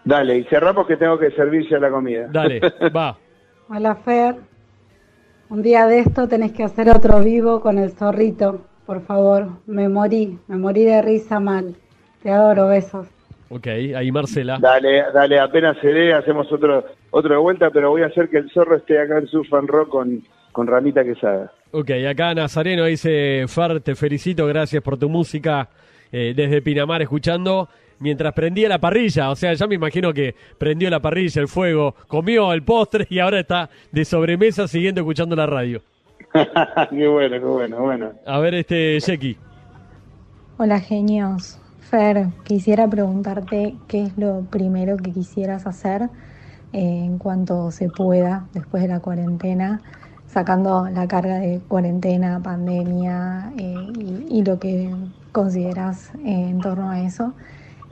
[0.04, 2.28] Dale, y cerramos que tengo que servir ya la comida.
[2.30, 2.60] Dale,
[2.96, 3.16] va.
[3.68, 4.36] Hola Fer,
[5.48, 9.48] un día de esto tenés que hacer otro vivo con el zorrito, por favor.
[9.66, 11.76] Me morí, me morí de risa mal.
[12.22, 13.06] Te adoro, besos.
[13.54, 14.58] Ok, ahí Marcela.
[14.58, 18.38] Dale, dale, apenas se dé, hacemos otro otro de vuelta, pero voy a hacer que
[18.38, 20.22] el zorro esté acá en Surf and Rock con,
[20.52, 21.52] con Ramita Quesada.
[21.70, 25.68] Ok, acá Nazareno dice, Fer, te felicito, gracias por tu música
[26.10, 27.68] eh, desde Pinamar escuchando
[27.98, 29.30] mientras prendía la parrilla.
[29.30, 33.18] O sea, ya me imagino que prendió la parrilla, el fuego, comió el postre y
[33.18, 35.82] ahora está de sobremesa siguiendo escuchando la radio.
[36.90, 38.12] qué bueno, qué bueno, bueno.
[38.24, 39.36] A ver, este, Jackie.
[40.56, 41.61] Hola genios.
[41.92, 46.10] Fer, quisiera preguntarte qué es lo primero que quisieras hacer
[46.72, 49.82] eh, en cuanto se pueda después de la cuarentena.
[50.26, 56.90] sacando la carga de cuarentena, pandemia eh, y, y lo que consideras eh, en torno
[56.90, 57.36] a eso,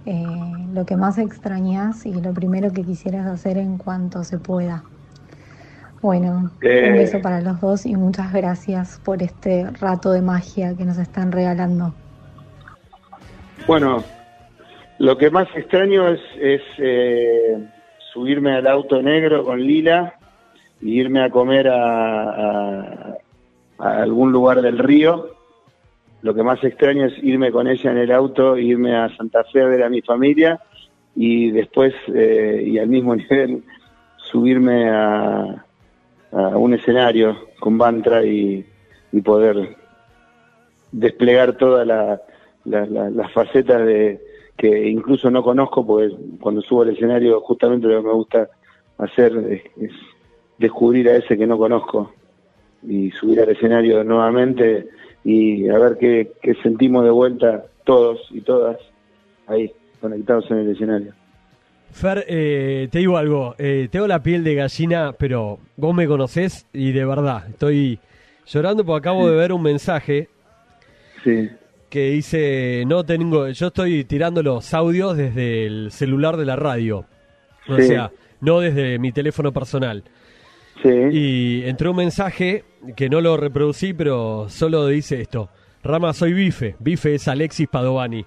[0.06, 4.90] eh, lo que más extrañas y lo primero que quisieras hacer en cuanto se pueda.
[6.02, 6.52] Bueno,
[6.82, 10.98] un beso para los dos y muchas gracias por este rato de magia que nos
[10.98, 11.99] están regalando.
[13.66, 14.04] Bueno,
[14.98, 16.20] lo que más extraño es,
[16.78, 17.58] eh,
[18.12, 20.14] subirme al auto negro con Lila
[20.80, 22.22] y irme a comer a,
[23.78, 25.36] a- algún lugar del río.
[26.22, 29.62] Lo que más extraño es irme con ella en el auto, irme a Santa Fe
[29.62, 30.60] a ver a mi familia
[31.14, 33.62] y después, eh, y al mismo nivel,
[34.16, 35.64] subirme a,
[36.32, 38.66] a un escenario con Bantra y,
[39.24, 39.76] poder
[40.92, 42.20] desplegar todas la-
[42.64, 44.20] la- la- las facetas de
[44.56, 48.48] que incluso no conozco, porque cuando subo al escenario justamente lo que me gusta
[48.98, 49.92] hacer es, es
[50.58, 52.12] descubrir a ese que no conozco
[52.86, 54.88] y subir al escenario nuevamente
[55.24, 58.76] y a ver qué, qué sentimos de vuelta todos y todas
[59.46, 61.14] ahí conectados en el escenario.
[61.92, 66.66] Fer, eh, te digo algo, eh, tengo la piel de gallina, pero vos me conocés
[66.72, 67.98] y de verdad, estoy
[68.46, 70.28] llorando porque acabo de ver un mensaje
[71.24, 71.48] Sí.
[71.90, 77.04] Que dice, no tengo, yo estoy tirando los audios desde el celular de la radio,
[77.68, 77.82] o Sí.
[77.88, 78.10] sea,
[78.40, 80.04] no desde mi teléfono personal.
[80.84, 82.64] Y entró un mensaje
[82.96, 85.50] que no lo reproducí, pero solo dice esto.
[85.82, 86.76] Rama, soy Bife.
[86.78, 88.24] Bife es Alexis Padovani.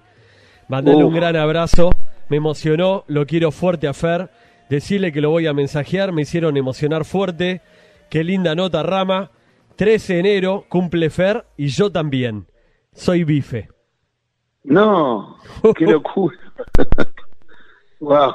[0.68, 1.90] Mandale un gran abrazo.
[2.28, 3.04] Me emocionó.
[3.08, 4.30] Lo quiero fuerte a Fer.
[4.70, 6.12] Decirle que lo voy a mensajear.
[6.12, 7.60] Me hicieron emocionar fuerte.
[8.08, 9.30] Qué linda nota, Rama.
[9.76, 12.46] 13 de enero, cumple Fer y yo también.
[12.94, 13.68] Soy Bife.
[14.64, 15.36] No,
[15.76, 16.36] qué locura.
[18.00, 18.32] wow.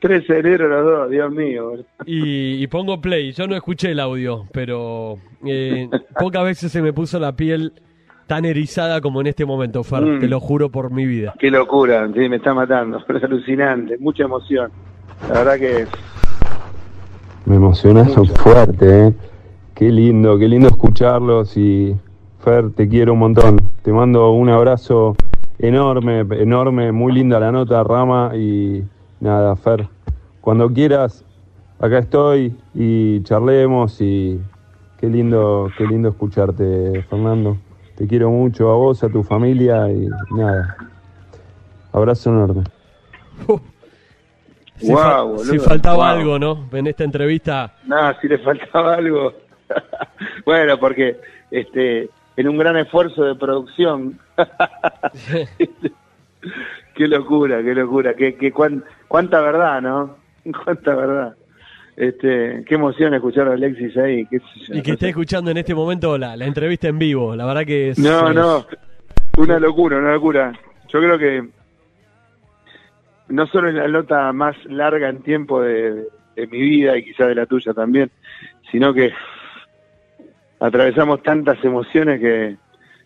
[0.00, 1.72] 13 de enero los dos, Dios mío.
[2.04, 3.32] Y, y pongo play.
[3.32, 5.88] Yo no escuché el audio, pero eh,
[6.18, 7.72] pocas veces se me puso la piel
[8.26, 10.02] tan erizada como en este momento, Fer.
[10.02, 10.20] Mm.
[10.20, 11.34] Te lo juro por mi vida.
[11.38, 13.04] Qué locura, sí, me está matando.
[13.08, 14.70] Es alucinante, mucha emoción.
[15.28, 15.86] La verdad que
[17.46, 18.12] Me emocionas
[18.42, 19.14] fuerte, ¿eh?
[19.76, 21.94] Qué lindo, qué lindo escucharlos y
[22.40, 23.58] Fer, te quiero un montón.
[23.82, 25.14] Te mando un abrazo
[25.58, 28.82] enorme, enorme, muy linda la nota, Rama y
[29.20, 29.86] nada, Fer,
[30.40, 31.24] cuando quieras,
[31.78, 34.40] acá estoy y charlemos y
[34.98, 37.58] qué lindo, qué lindo escucharte, Fernando.
[37.96, 40.76] Te quiero mucho a vos, a tu familia y nada.
[41.92, 42.64] Abrazo enorme.
[44.78, 46.68] Si, Guau, fa- boludo, si faltaba algo, ¿no?
[46.70, 47.72] En esta entrevista.
[47.86, 49.32] nada, si le faltaba algo.
[50.44, 51.16] bueno, porque
[51.50, 54.18] este en un gran esfuerzo de producción.
[56.94, 60.16] qué locura, qué locura, qué, qué cuán- cuánta verdad, ¿no?
[60.64, 61.34] Cuánta verdad.
[61.96, 64.36] Este, qué emoción escuchar a Alexis ahí, qué
[64.68, 65.08] Y que no esté sé.
[65.08, 67.34] escuchando en este momento la, la entrevista en vivo.
[67.34, 67.98] La verdad que es.
[67.98, 68.66] No, no,
[69.38, 70.52] una locura, una locura.
[70.92, 71.48] Yo creo que
[73.28, 76.04] no solo es la nota más larga en tiempo de,
[76.36, 78.10] de mi vida y quizás de la tuya también,
[78.70, 79.10] sino que
[80.60, 82.56] atravesamos tantas emociones que,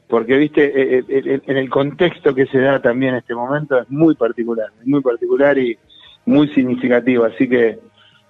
[0.08, 3.88] porque viste, eh, eh, eh, en el contexto que se da también este momento es
[3.90, 5.78] muy particular, es muy particular y
[6.26, 7.78] muy significativo, así que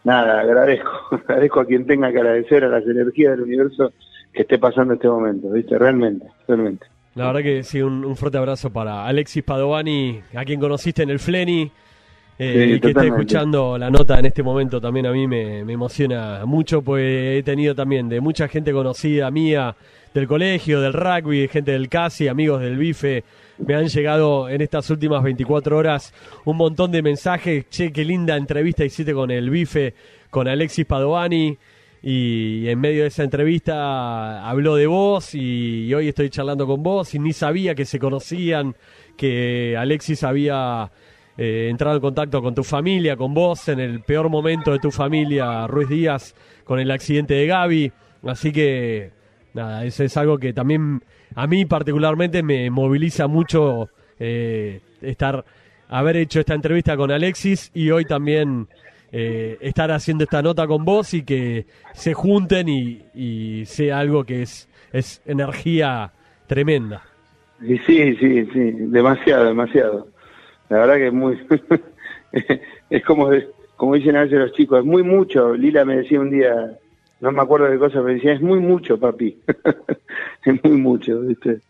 [0.04, 3.92] nada, agradezco, agradezco a quien tenga que agradecer a las energías del universo
[4.32, 6.86] que esté pasando este momento, viste, realmente, realmente.
[7.14, 11.10] La verdad que sí, un, un fuerte abrazo para Alexis Padovani, a quien conociste en
[11.10, 11.72] el Fleni.
[12.42, 13.20] Eh, Sí, que esté totalmente.
[13.22, 17.42] escuchando la nota en este momento también a mí me, me emociona mucho, pues he
[17.42, 19.76] tenido también de mucha gente conocida mía
[20.14, 23.24] del colegio, del rugby, gente del CASI, amigos del BIFE.
[23.58, 26.14] Me han llegado en estas últimas 24 horas
[26.46, 27.68] un montón de mensajes.
[27.68, 29.94] Che, qué linda entrevista hiciste con el BIFE,
[30.30, 31.56] con Alexis Padovani.
[32.02, 36.82] Y en medio de esa entrevista habló de vos y, y hoy estoy charlando con
[36.82, 38.74] vos y ni sabía que se conocían,
[39.18, 40.90] que Alexis había
[41.42, 44.90] eh, entrado en contacto con tu familia, con vos en el peor momento de tu
[44.90, 46.34] familia, Ruiz Díaz,
[46.64, 47.92] con el accidente de Gaby.
[48.24, 49.10] Así que,
[49.54, 51.02] nada, eso es algo que también
[51.34, 53.88] a mí particularmente me moviliza mucho
[54.18, 55.42] eh, estar,
[55.88, 58.68] haber hecho esta entrevista con Alexis y hoy también
[59.10, 61.64] eh, estar haciendo esta nota con vos y que
[61.94, 66.12] se junten y, y sea algo que es, es energía
[66.46, 67.02] tremenda.
[67.66, 70.19] Sí, sí, sí, demasiado, demasiado.
[70.70, 71.38] La verdad que es muy...
[72.90, 73.28] es como,
[73.76, 75.54] como dicen a veces los chicos, es muy mucho.
[75.54, 76.78] Lila me decía un día,
[77.20, 79.36] no me acuerdo de qué cosa, me decía, es muy mucho, papi.
[80.46, 81.60] es muy mucho, ¿viste?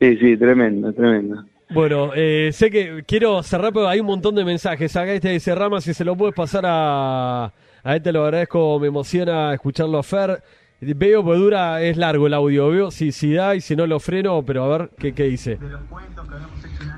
[0.00, 1.44] Sí, sí, tremendo, tremendo.
[1.70, 4.94] Bueno, eh, sé que quiero cerrar, pero hay un montón de mensajes.
[4.96, 7.52] Acá este dice Rama, si se lo puedes pasar a,
[7.82, 10.42] A este lo agradezco, me emociona escucharlo a Fer.
[10.78, 13.98] Veo que dura, es largo el audio, veo si, si da y si no lo
[13.98, 15.58] freno, pero a ver qué, qué dice.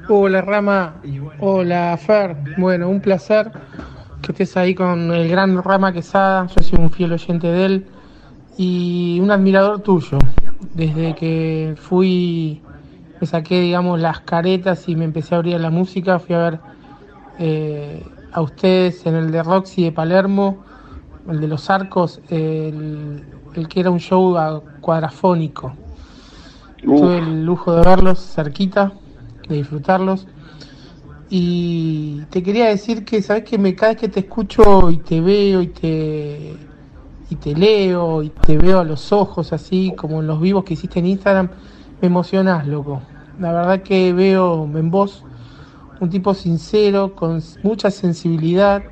[0.08, 0.96] Hola Rama,
[1.38, 3.52] hola Fer, bueno, un placer
[4.20, 7.86] que estés ahí con el gran Rama Quesada, yo soy un fiel oyente de él
[8.56, 10.18] y un admirador tuyo.
[10.74, 12.60] Desde que fui,
[13.20, 16.38] me saqué, digamos, las caretas y me empecé a abrir a la música, fui a
[16.38, 16.60] ver
[17.38, 18.02] eh,
[18.32, 20.64] a ustedes en el de Roxy de Palermo,
[21.28, 23.22] el de los arcos, el,
[23.54, 25.72] el que era un show cuadrafónico.
[26.82, 28.92] Tuve el lujo de verlos cerquita,
[29.48, 30.26] de disfrutarlos.
[31.30, 35.20] Y te quería decir que, sabes que me, cada vez que te escucho y te
[35.20, 36.56] veo y te,
[37.28, 40.74] y te leo y te veo a los ojos, así como en los vivos que
[40.74, 41.50] hiciste en Instagram,
[42.00, 43.02] me emocionás, loco.
[43.38, 45.24] La verdad que veo en vos
[46.00, 48.82] un tipo sincero, con mucha sensibilidad.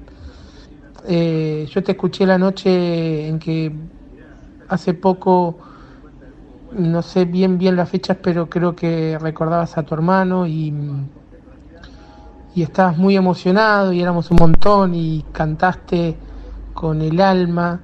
[1.08, 3.72] Eh, yo te escuché la noche en que
[4.68, 5.56] hace poco,
[6.72, 10.74] no sé bien bien las fechas, pero creo que recordabas a tu hermano y,
[12.56, 16.16] y estabas muy emocionado y éramos un montón y cantaste
[16.74, 17.80] con el alma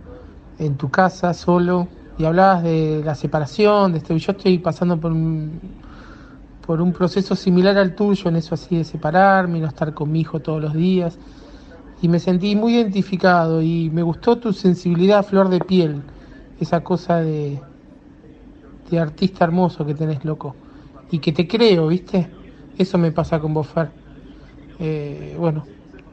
[0.58, 1.86] en tu casa solo
[2.18, 4.14] y hablabas de la separación, de esto.
[4.14, 5.60] y Yo estoy pasando por un,
[6.66, 10.10] por un proceso similar al tuyo, en eso así de separarme, y no estar con
[10.10, 11.18] mi hijo todos los días.
[12.02, 16.02] Y me sentí muy identificado y me gustó tu sensibilidad a flor de piel,
[16.60, 17.60] esa cosa de,
[18.90, 20.56] de artista hermoso que tenés, loco.
[21.10, 22.28] Y que te creo, ¿viste?
[22.76, 23.90] Eso me pasa con vos, Fer.
[24.80, 25.64] Eh, bueno,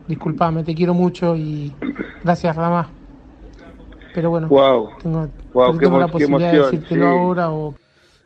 [0.07, 1.74] disculpame, te quiero mucho y
[2.24, 2.88] gracias, Rama.
[4.14, 4.90] Pero bueno, Wow.
[5.02, 7.10] tengo, Wow, qué la posibilidad de decírtelo sí.
[7.10, 7.76] ahora o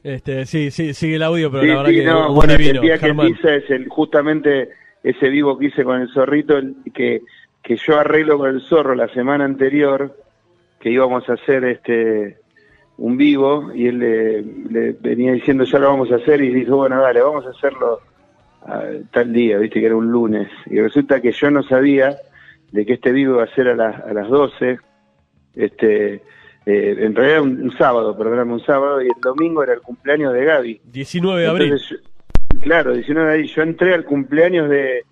[0.04, 2.82] Este, sí, sí, sigue el audio, pero Sí, la verdad sí, que no, bueno, divino,
[2.82, 4.70] el día que hice es el, justamente
[5.04, 7.22] ese vivo que hice con el zorrito, el- que,
[7.64, 10.16] que yo arreglo con el zorro la semana anterior,
[10.80, 12.38] que íbamos a hacer este
[12.98, 16.76] un vivo, y él le, le venía diciendo ya lo vamos a hacer, y dijo,
[16.76, 18.00] bueno, dale, vamos a hacerlo
[18.66, 22.16] a tal día, viste que era un lunes, y resulta que yo no sabía
[22.72, 24.78] de que este vivo iba a ser a, las a las 12,
[25.56, 26.14] este,
[26.66, 30.34] eh, en realidad un, un sábado, perdóname, un sábado, y el domingo era el cumpleaños
[30.34, 30.82] de Gaby.
[30.92, 31.66] 19 de abril.
[31.74, 31.90] Entonces,
[32.54, 33.52] yo- claro, 19 de abril.
[33.54, 35.04] Yo entré al cumpleaños de,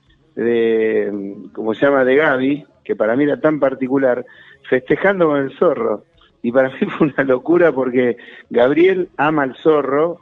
[0.42, 4.26] de, ¿cómo se llama?, de Gaby, que para mí era tan particular,
[4.70, 6.04] festejando con el zorro.
[6.42, 8.18] Y para mí fue una locura porque
[8.50, 10.20] Gabriel ama al zorro.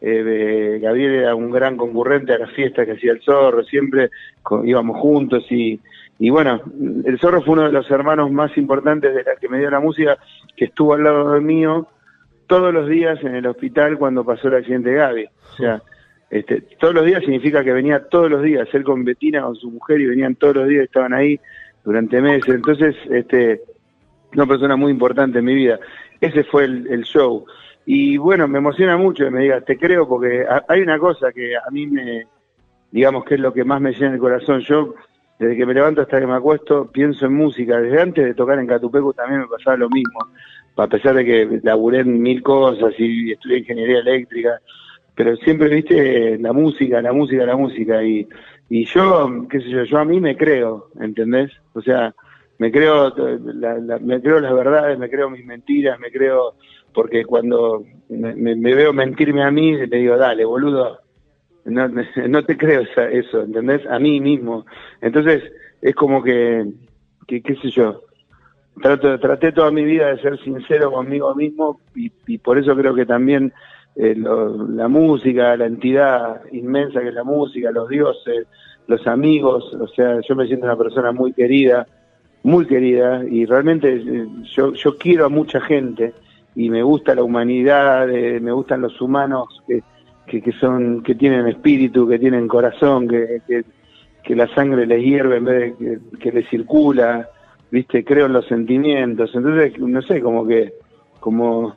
[0.00, 4.10] eh, Gabriel era un gran concurrente a las fiestas que hacía el zorro, siempre
[4.64, 5.80] íbamos juntos y,
[6.18, 6.60] y bueno,
[7.04, 9.80] el zorro fue uno de los hermanos más importantes de la que me dio la
[9.80, 10.18] música,
[10.56, 11.88] que estuvo al lado mío
[12.46, 15.24] todos los días en el hospital cuando pasó el accidente de Gaby.
[15.24, 15.82] O sea,
[16.32, 19.70] este, todos los días significa que venía todos los días, él con Betina, con su
[19.70, 21.38] mujer, y venían todos los días, estaban ahí
[21.84, 22.54] durante meses.
[22.54, 23.60] Entonces, este,
[24.34, 25.78] una persona muy importante en mi vida.
[26.22, 27.44] Ese fue el, show.
[27.84, 31.30] Y bueno, me emociona mucho que me digas, te creo, porque ha- hay una cosa
[31.32, 32.26] que a mí me,
[32.90, 34.60] digamos que es lo que más me llena el corazón.
[34.60, 34.94] Yo,
[35.38, 37.78] desde que me levanto hasta que me acuesto, pienso en música.
[37.78, 40.18] Desde antes de tocar en Catupecu también me pasaba lo mismo.
[40.76, 44.58] A pesar de que laburé en mil cosas y estudié ingeniería eléctrica,
[45.14, 48.02] pero siempre, viste, la música, la música, la música.
[48.02, 48.26] Y,
[48.70, 51.50] y yo, qué sé yo, yo a mí me creo, ¿entendés?
[51.74, 52.14] O sea,
[52.58, 53.12] me creo,
[54.00, 56.54] me creo las verdades, me creo mis mentiras, me creo,
[56.94, 60.98] porque cuando me, me- veo mentirme a mí, te digo, dale, boludo,
[61.64, 61.88] no,
[62.28, 63.86] no te creo eso, ¿entendés?
[63.86, 64.64] A mí mismo.
[65.00, 65.42] Entonces,
[65.80, 66.64] es como que,
[67.26, 68.02] que qué sé yo,
[68.80, 73.06] trato, traté toda mi vida de ser sincero conmigo mismo y por eso creo que
[73.06, 73.52] también
[73.96, 78.46] eh, lo- la música, la entidad inmensa que es la música, los dioses,
[78.86, 81.86] los amigos, o sea, yo me siento una persona muy querida,
[82.42, 86.12] muy querida y realmente eh, yo, yo quiero a mucha gente
[86.54, 89.82] y me gusta la humanidad, eh, me gustan los humanos que,
[90.26, 95.36] que, que son que tienen espíritu, que tienen corazón, que, que, la sangre les hierve
[95.36, 97.28] en vez de que, que les circula,
[97.70, 100.72] viste, creo en los sentimientos, entonces no sé, como que
[101.20, 101.76] como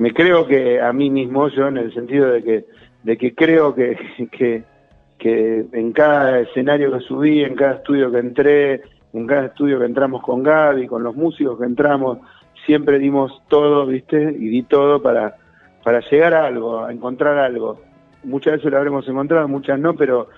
[0.00, 2.64] me creo que a mí mismo yo en el sentido de que
[3.02, 4.64] de que creo que,
[5.18, 8.82] que en cada escenario que subí, en cada estudio que entré,
[9.12, 12.16] en cada estudio que entramos con Gaby, con los músicos que entramos,
[12.64, 14.22] siempre dimos todo, ¿viste?
[14.22, 15.36] Y di todo para,
[15.84, 17.82] para llegar a algo, a encontrar algo.
[18.24, 20.28] Muchas veces lo habremos encontrado, muchas no, pero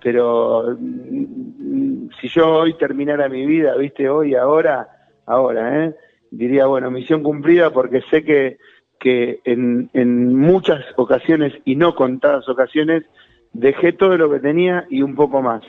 [0.00, 4.08] pero mm, si yo hoy terminara mi vida, ¿viste?
[4.08, 4.86] Hoy, ahora,
[5.26, 5.94] ahora, ¿eh?
[6.30, 8.58] Diría, bueno, misión cumplida porque sé que,
[8.98, 13.04] que en, en muchas ocasiones y no contadas ocasiones
[13.52, 15.62] dejé todo lo que tenía y un poco más.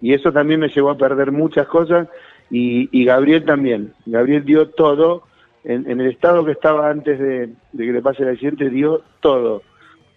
[0.00, 2.08] Y eso también me llevó a perder muchas cosas
[2.50, 3.92] y, y Gabriel también.
[4.06, 5.22] Gabriel dio todo,
[5.64, 9.62] en, el estado que estaba antes de, que le pase el accidente, dio todo.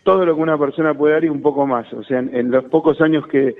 [0.03, 1.91] Todo lo que una persona puede dar y un poco más.
[1.93, 3.55] O sea, en, en los pocos años que,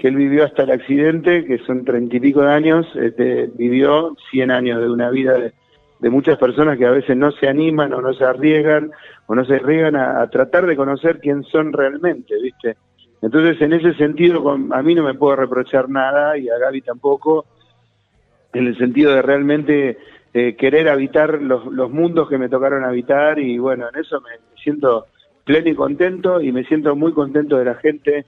[0.00, 4.16] que él vivió hasta el accidente, que son treinta y pico de años, este, vivió
[4.30, 5.52] 100 años de una vida de,
[6.00, 8.90] de muchas personas que a veces no se animan o no se arriesgan
[9.26, 12.76] o no se arriesgan a, tratar de conocer quién son realmente, ¿viste?
[13.22, 17.44] Entonces, en ese sentido, a mí no me puedo reprochar nada y a Gaby tampoco,
[18.54, 19.98] en el sentido de realmente
[20.32, 24.30] eh, querer habitar los mundos que me tocaron habitar y bueno, en eso me
[24.62, 25.06] siento
[25.44, 28.24] pleno y contento y me siento muy contento de la gente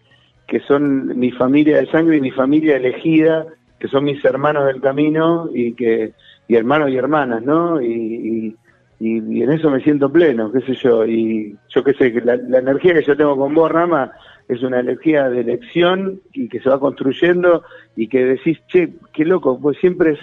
[0.46, 3.46] que son mi familia de sangre y mi familia elegida,
[3.78, 6.12] que son mis hermanos del camino y que
[6.48, 7.80] y hermanos y hermanas, ¿no?
[7.80, 8.56] Y,
[9.00, 12.36] y, en eso me siento pleno, qué sé yo, y yo qué sé, que la,
[12.36, 14.12] la energía que yo tengo con vos, Rama,
[14.48, 17.64] es una energía de elección y que se va construyendo
[17.96, 20.18] y que decís, che, qué loco, pues siempre es,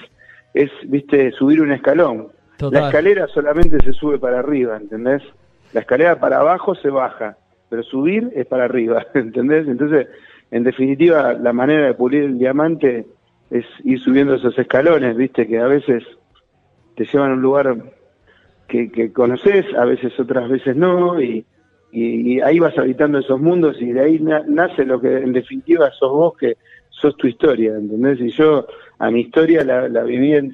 [0.53, 2.29] es viste, subir un escalón.
[2.57, 2.81] Total.
[2.81, 5.23] La escalera solamente se sube para arriba, ¿entendés?
[5.73, 7.37] La escalera para abajo se baja,
[7.69, 9.67] pero subir es para arriba, ¿entendés?
[9.67, 10.07] Entonces,
[10.51, 13.05] en definitiva, la manera de pulir el diamante
[13.51, 15.47] es ir subiendo esos escalones, ¿viste?
[15.47, 16.03] Que a veces
[16.95, 17.75] te llevan a un lugar
[18.67, 21.45] que, que conoces, a veces otras veces no, y,
[22.43, 26.11] ahí vas habitando esos mundos y de ahí na- nace lo que en definitiva sos
[26.11, 26.57] vos, que
[26.89, 28.19] sos tu historia, ¿entendés?
[28.19, 28.67] Y yo
[28.99, 30.53] a mi historia la, la viví en-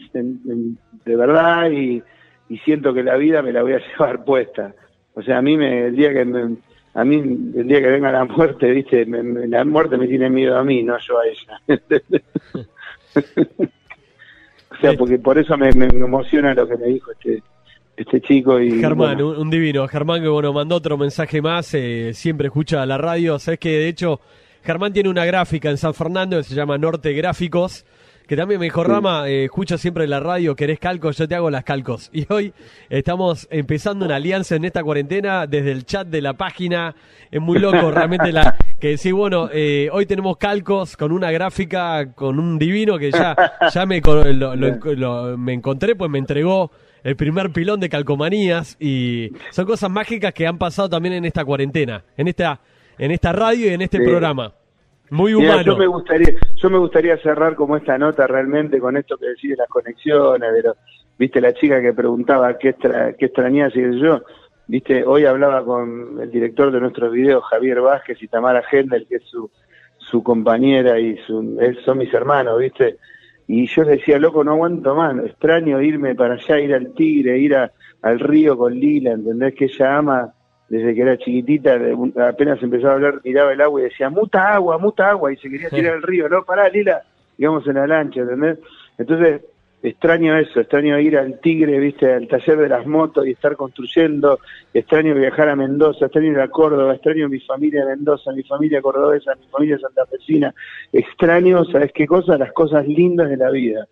[1.03, 2.01] de verdad y,
[2.47, 4.73] y siento que la vida me la voy a llevar puesta.
[5.13, 6.55] O sea, a mí me, el día que me-
[6.93, 10.29] a mí el día que venga la muerte, viste, me- me- la muerte me tiene
[10.29, 11.61] miedo a mí, no yo a ella.
[14.71, 17.41] o sea, porque por eso me, me emociona lo que me dijo este
[17.97, 19.87] este chico y Germán, bueno, un, un divino.
[19.87, 23.39] Germán que bueno, mandó otro mensaje más, eh, siempre escucha la radio.
[23.39, 24.19] Sabes que de hecho
[24.63, 27.85] Germán tiene una gráfica en San Fernando que se llama Norte Gráficos,
[28.27, 28.83] que también me dijo.
[28.83, 32.09] Rama, eh, escucha siempre la radio, querés calcos, yo te hago las calcos.
[32.13, 32.53] Y hoy
[32.89, 36.95] estamos empezando una alianza en esta cuarentena desde el chat de la página.
[37.31, 42.13] Es muy loco realmente la que decís, bueno, eh, hoy tenemos calcos con una gráfica,
[42.13, 43.35] con un divino que ya,
[43.73, 46.71] ya me, lo- lo- lo- me encontré, pues me entregó
[47.03, 51.45] el primer pilón de calcomanías y son cosas mágicas que han pasado también en esta
[51.45, 52.59] cuarentena, en esta,
[52.97, 54.03] en esta radio y en este Sí.
[54.03, 54.53] programa.
[55.11, 55.63] Muy Mira, humano.
[55.73, 59.51] yo me gustaría, yo me gustaría cerrar como esta nota realmente con esto que decís
[59.51, 60.75] de las conexiones, de los,
[61.19, 64.23] viste la chica que preguntaba qué, extra, qué extrañas y yo,
[64.67, 69.15] viste, hoy hablaba con el director de nuestros videos, Javier Vázquez y Tamara Hendel, que
[69.17, 69.49] es su,
[69.97, 72.97] su compañera y su, son mis hermanos, viste,
[73.47, 77.55] y yo decía, loco, no aguanto más, extraño irme para allá, ir al Tigre, ir
[77.55, 77.71] a-
[78.01, 79.53] al río con Lila, ¿entendés?
[79.55, 80.33] Que ella ama
[80.69, 81.77] desde que era chiquitita,
[82.27, 85.49] apenas empezaba a hablar, miraba el agua y decía, muta agua, muta agua, y se
[85.49, 87.03] quería tirar al río, no, pará, Lila,
[87.37, 88.57] digamos en la lancha, ¿entendés?
[88.97, 89.41] Entonces,
[89.89, 94.39] extraño eso, extraño ir al Tigre, viste, al taller de las motos y estar construyendo,
[94.73, 98.81] extraño viajar a Mendoza, extraño ir a Córdoba, extraño mi familia de Mendoza, mi familia
[98.81, 100.53] cordobesa, mi familia santafesina,
[100.91, 102.37] extraño, ¿sabes qué cosa?
[102.37, 103.87] Las cosas lindas de la vida.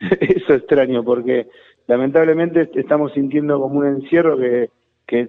[0.20, 1.48] Eso extraño, porque
[1.86, 4.70] lamentablemente estamos sintiendo como un encierro que,
[5.06, 5.28] que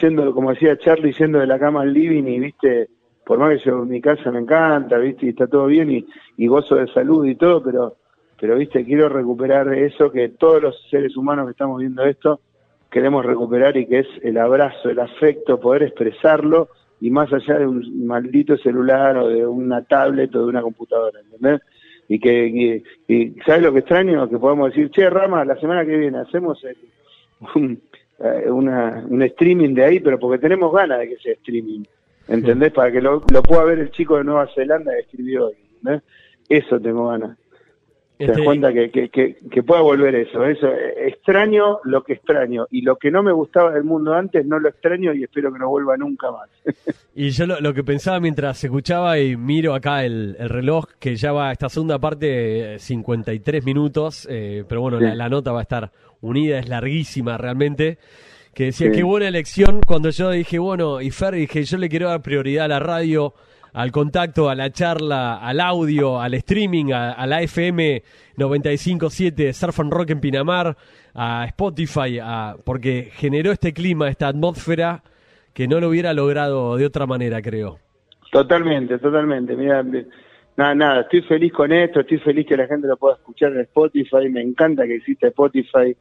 [0.00, 2.88] yendo, como decía Charlie, yendo de la cama al living y, viste,
[3.24, 6.46] por más que yo mi casa me encanta, viste, y está todo bien y, y
[6.46, 7.96] gozo de salud y todo, pero,
[8.42, 12.40] pero, viste, quiero recuperar eso que todos los seres humanos que estamos viendo esto
[12.90, 16.68] queremos recuperar y que es el abrazo, el afecto, poder expresarlo
[17.00, 21.20] y más allá de un maldito celular o de una tablet o de una computadora,
[21.20, 21.60] ¿entendés?
[22.08, 24.28] Y que, y, ¿sabes lo que extraño?
[24.28, 26.76] Que podemos decir, che, Rama, la semana que viene hacemos el-
[27.54, 27.80] un,
[28.18, 31.84] eh, una, un streaming de ahí, pero porque tenemos ganas de que sea streaming,
[32.26, 32.72] ¿entendés?
[32.72, 36.02] Para que lo, lo pueda ver el chico de Nueva Zelanda que escribió hoy, ¿entendés?
[36.48, 37.38] Eso tengo ganas.
[38.26, 40.66] Te das cuenta que, que, que, que pueda volver eso, eso.
[40.68, 44.58] eh, Extraño lo que extraño y lo que no me gustaba del mundo antes no
[44.58, 46.48] lo extraño y espero que no vuelva nunca más.
[47.14, 51.14] Y yo lo, lo que pensaba mientras escuchaba y miro acá el, el reloj, que
[51.16, 55.04] ya va esta segunda parte, eh, 53 minutos, eh, pero bueno, Sí.
[55.04, 55.90] la, la nota va a estar
[56.22, 57.98] unida, es larguísima realmente.
[58.54, 58.96] Que decía, Sí.
[58.98, 62.64] qué buena elección cuando yo dije, bueno, y Fer, dije, yo le quiero dar prioridad
[62.64, 63.34] a la radio,
[63.72, 68.02] al contacto, a la charla, al audio, al streaming, a, a la FM
[68.36, 70.76] 95.7 Surf and Rock en Pinamar,
[71.14, 75.02] a Spotify, a, porque generó este clima, esta atmósfera
[75.54, 77.78] que no lo hubiera logrado de otra manera, creo.
[78.30, 79.54] Totalmente, totalmente.
[79.54, 79.82] Mira,
[80.56, 83.60] nada, nada, estoy feliz con esto, estoy feliz que la gente lo pueda escuchar en
[83.60, 85.94] Spotify, me encanta que exista Spotify,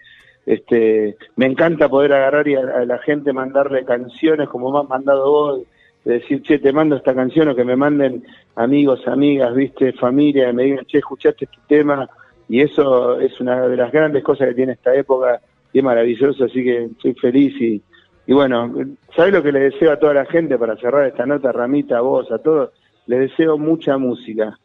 [0.45, 5.29] este, me encanta poder agarrar y a, la gente mandarle canciones como me has mandado
[5.29, 5.61] vos,
[6.03, 8.23] de decir, che, te mando esta canción o que me manden
[8.55, 12.09] amigos, amigas, viste, familia, me digan, che, escuchaste este tema
[12.49, 15.41] y eso es una de las grandes cosas que tiene esta época
[15.71, 17.81] y es maravilloso, así que estoy feliz y,
[18.27, 18.73] y bueno,
[19.15, 22.01] ¿sabes lo que le deseo a toda la gente para cerrar esta nota, Ramita, a
[22.01, 22.71] vos, a todos?
[23.05, 24.57] Les deseo mucha música,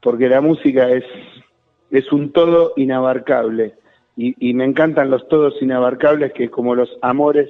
[0.00, 1.04] porque la música es,
[1.90, 3.74] es un todo inabarcable
[4.16, 7.48] y, y me encantan los todos inabarcables que como los amores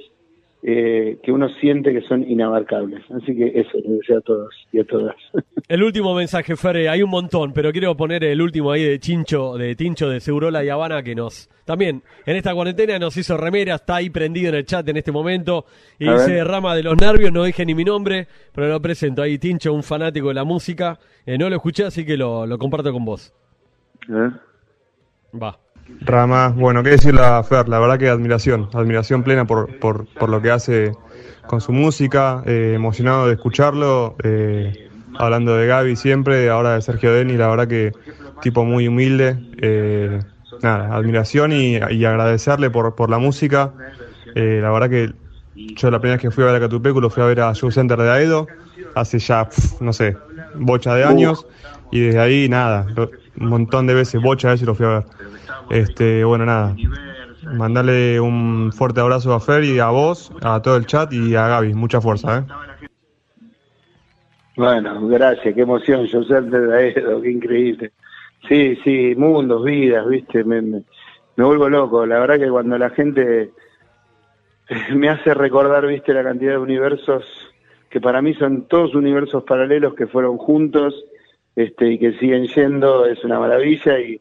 [0.65, 3.03] eh, que uno siente que son inabarcables.
[3.11, 5.15] Así que eso les deseo a todos y a todas.
[5.67, 9.57] El último mensaje, Fer, hay un montón, pero quiero poner el último ahí de Chincho,
[9.57, 13.75] de Tincho de Segurola y Habana, que nos, también, en esta cuarentena nos hizo remera,
[13.75, 15.65] está ahí prendido en el chat en este momento,
[15.99, 16.47] y A dice ver.
[16.47, 19.83] Rama de los Nervios, no dije ni mi nombre, pero lo presento ahí, Tincho, un
[19.83, 23.33] fanático de la música, Eh, no lo escuché, así que lo, lo comparto con vos.
[25.41, 25.57] Va.
[26.01, 30.29] Rama, bueno, qué decir la Fer, la verdad que admiración, admiración plena por, por, por
[30.29, 30.91] lo que hace
[31.47, 37.13] con su música, eh, emocionado de escucharlo, eh, hablando de Gaby siempre, ahora de Sergio
[37.13, 37.91] Denis, la verdad que
[38.41, 40.19] tipo muy humilde, eh,
[40.61, 43.71] nada, admiración y, y agradecerle por, por la música,
[44.35, 45.13] Eh, la verdad que
[45.55, 47.53] yo la primera vez que fui a ver a Catupecu lo fui a ver a
[47.53, 48.47] Show Center de Aedo,
[48.95, 50.17] hace ya, pf, no sé,
[50.55, 51.45] bocha de años,
[51.91, 52.87] y desde ahí nada,
[53.39, 55.03] un montón de veces, bocha de veces lo fui a ver.
[55.69, 56.75] Este, bueno, nada.
[57.43, 61.47] Mandarle un fuerte abrazo a Fer y a vos, a todo el chat y a
[61.47, 61.73] Gaby.
[61.73, 62.43] Mucha fuerza, ¿eh?
[64.55, 66.07] Bueno, gracias, qué emoción,
[66.49, 67.91] de Daedo, qué increíble.
[68.47, 70.83] Sí, sí, mundos, vidas, viste, me, me,
[71.35, 72.05] me vuelvo loco.
[72.05, 73.51] La verdad que cuando la gente
[74.95, 77.23] me hace recordar, viste, la cantidad de universos
[77.89, 80.95] que para mí son todos universos paralelos que fueron juntos
[81.55, 84.19] este, y que siguen yendo, es una maravilla y,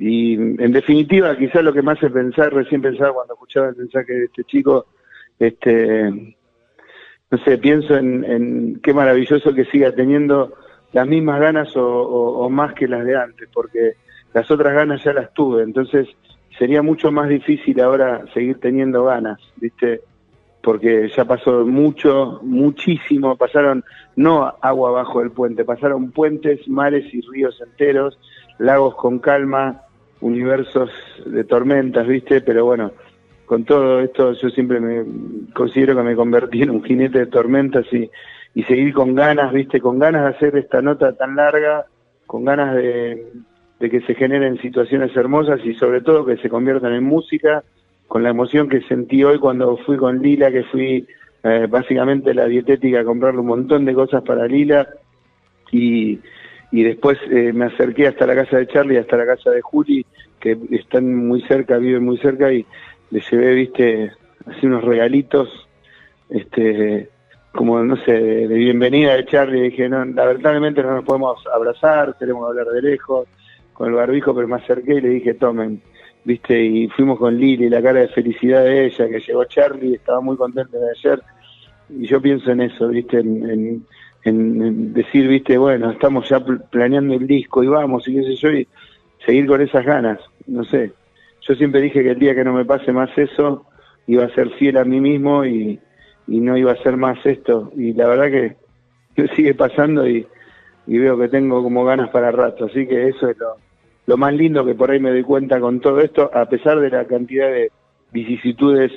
[0.00, 4.12] y en definitiva quizás lo que me hace pensar, recién pensaba cuando escuchaba el mensaje
[4.14, 4.86] de este chico,
[5.38, 6.34] este
[7.30, 10.54] no sé, pienso en, en qué maravilloso que siga teniendo
[10.92, 13.92] las mismas ganas o- o más que las de antes, porque
[14.34, 16.08] las otras ganas ya las tuve, entonces
[16.58, 20.00] sería mucho más difícil ahora seguir teniendo ganas, ¿viste?
[20.62, 23.84] Porque ya pasó mucho, muchísimo, pasaron
[24.16, 28.18] no agua abajo del puente, pasaron puentes, mares y ríos enteros,
[28.58, 29.82] lagos con calma,
[30.20, 30.90] universos
[31.26, 32.40] de tormentas, ¿viste?
[32.40, 32.92] Pero bueno,
[33.46, 35.04] con todo esto yo siempre me
[35.52, 38.10] considero que me convertí en un jinete de tormentas y,
[38.54, 41.86] y seguir con ganas, viste, con ganas de hacer esta nota tan larga,
[42.26, 43.26] con ganas de,
[43.80, 47.64] de que se generen situaciones hermosas y sobre todo que se conviertan en música,
[48.06, 51.06] con la emoción que sentí hoy cuando fui con Lila, que fui
[51.42, 54.86] eh, básicamente la dietética a comprarle un montón de cosas para Lila
[55.72, 56.18] y,
[56.72, 60.06] y después eh, me acerqué hasta la casa de Charlie, hasta la casa de Juli,
[60.38, 62.64] que están muy cerca, viven muy cerca y
[63.10, 64.12] le llevé, viste,
[64.46, 65.48] así unos regalitos,
[66.28, 67.08] este,
[67.52, 72.48] como no sé, de, bienvenida de Charlie, dije, no, lamentablemente no nos podemos abrazar, queremos
[72.48, 73.26] hablar de lejos,
[73.72, 75.80] con el barbijo, pero me acerqué y le dije, tomen,
[76.24, 80.20] viste, y fuimos con Lili, la cara de felicidad de ella, que llegó Charlie, estaba
[80.20, 81.22] muy contenta de ayer,
[81.88, 83.86] y yo pienso en eso, viste, en, en-
[84.24, 88.34] en- decir, viste, bueno, estamos ya pl- planeando el disco y vamos, y qué sé
[88.36, 88.68] yo, y
[89.24, 90.92] seguir con esas ganas, no sé.
[91.46, 93.66] Yo siempre dije que el día que no me pase más eso,
[94.06, 95.78] iba a ser fiel a mí mismo y,
[96.26, 97.72] no iba a ser más esto.
[97.76, 98.56] Y la verdad
[99.16, 100.26] que sigue pasando y,
[100.86, 102.66] veo que tengo como ganas para rato.
[102.66, 103.36] Así que eso es
[104.06, 106.90] lo más lindo que por ahí me doy cuenta con todo esto, a pesar de
[106.90, 107.70] la cantidad de
[108.12, 108.92] vicisitudes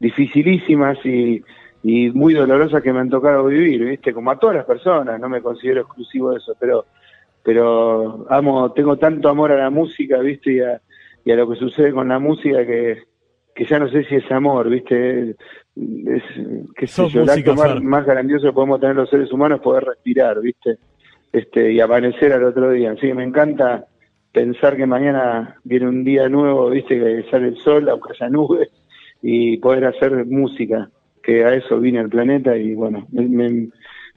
[0.00, 1.42] dificilísimas y,
[1.84, 4.14] y muy dolorosas que me han tocado vivir, ¿viste?
[4.14, 6.86] Como a todas las personas, no me considero exclusivo de eso, pero
[7.42, 10.54] pero amo, tengo tanto amor a la música, ¿viste?
[10.54, 10.80] Y a,
[11.26, 13.02] y a lo que sucede con la música que,
[13.54, 15.36] que ya no sé si es amor, ¿viste?
[16.06, 16.22] Es,
[16.74, 19.84] qué sé yo, el acto más, más grandioso que podemos tener los seres humanos poder
[19.84, 20.78] respirar, ¿viste?
[21.34, 22.92] Este, y amanecer al otro día.
[22.92, 23.84] Así que me encanta
[24.32, 26.98] pensar que mañana viene un día nuevo, ¿viste?
[26.98, 28.70] Que sale el sol, aunque haya nubes,
[29.20, 30.88] y poder hacer música,
[31.24, 33.68] que a eso vine al planeta y bueno, me, me-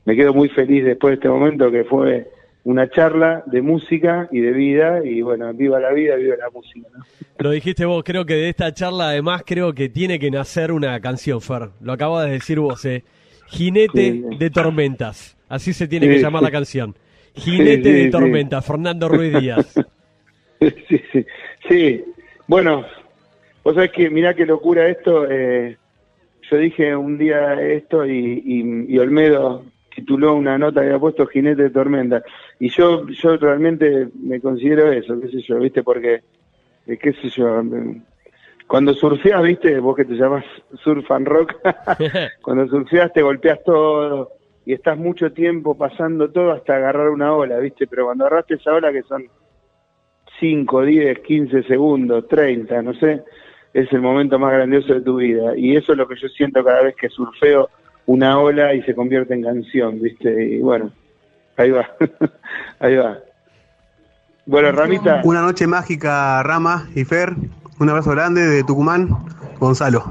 [0.06, 2.28] me quedo muy feliz después de este momento que fue
[2.64, 6.88] una charla de música y de vida y bueno, viva la vida, viva la música.
[6.98, 7.04] ¿no?
[7.40, 11.00] Lo dijiste vos, creo que de esta charla además creo que tiene que nacer una
[11.00, 11.70] canción, Fer.
[11.82, 13.04] Lo acabas de decir vos, eh.
[13.48, 14.24] Jinete Sí.
[14.38, 15.38] de tormentas.
[15.50, 16.46] Así se tiene Sí, que llamar sí.
[16.46, 16.96] la canción.
[17.36, 19.74] Jinete de tormentas, Fernando Ruiz Díaz.
[20.60, 21.26] sí, sí,
[21.70, 22.04] sí.
[22.48, 22.86] Bueno,
[23.64, 25.26] vos sabés que mirá qué locura esto.
[25.30, 25.78] eh,
[26.50, 29.64] yo dije un día esto y, y, y Olmedo
[29.98, 32.24] tituló una nota que había puesto Jinete de Tormenta.
[32.60, 35.82] Y yo yo realmente me considero eso, qué sé yo, ¿viste?
[35.82, 36.22] Porque,
[36.86, 37.64] eh, qué sé yo,
[38.68, 39.80] cuando surfeás, ¿viste?
[39.80, 40.46] Vos que te llamas
[40.84, 41.56] Surf and Rock,
[42.44, 44.34] cuando surfeás te golpeas todo
[44.66, 47.88] y estás mucho tiempo pasando todo hasta agarrar una ola, ¿viste?
[47.88, 49.26] Pero cuando agarraste esa ola que son
[50.40, 53.24] 5, 10, 15 segundos, 30, no sé,
[53.74, 55.56] es el momento más grandioso de tu vida.
[55.58, 57.70] Y eso es lo que yo siento cada vez que surfeo
[58.06, 60.56] una ola y se convierte en canción, ¿viste?
[60.56, 60.92] Y bueno,
[61.58, 61.90] ahí va,
[62.80, 63.20] ahí va.
[64.46, 67.34] Bueno, Ramita, Una noche mágica, Rama y Fer.
[67.80, 69.10] Un abrazo grande de Tucumán,
[69.60, 70.04] Gonzalo.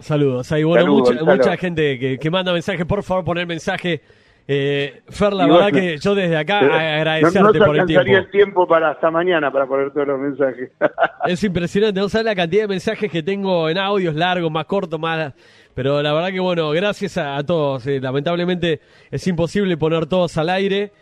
[0.00, 0.50] Saludos.
[0.50, 1.36] Hay bueno, Saludos, mucha, Gonzalo.
[1.38, 2.84] mucha gente que, que manda mensajes.
[2.86, 4.00] Por favor, poner mensaje.
[4.48, 7.86] Eh, Fer, la Y verdad vos- que yo desde acá agradecerte no, no por el
[7.86, 8.10] tiempo.
[8.16, 10.70] el tiempo para hasta mañana para poner todos los mensajes.
[11.26, 14.98] Es impresionante, no sabes la cantidad de mensajes que tengo en audios largos, más cortos,
[14.98, 15.32] más...
[15.74, 17.86] Pero la verdad que bueno, gracias a, a todos.
[17.86, 20.92] Eh, lamentablemente es imposible poner todos al aire.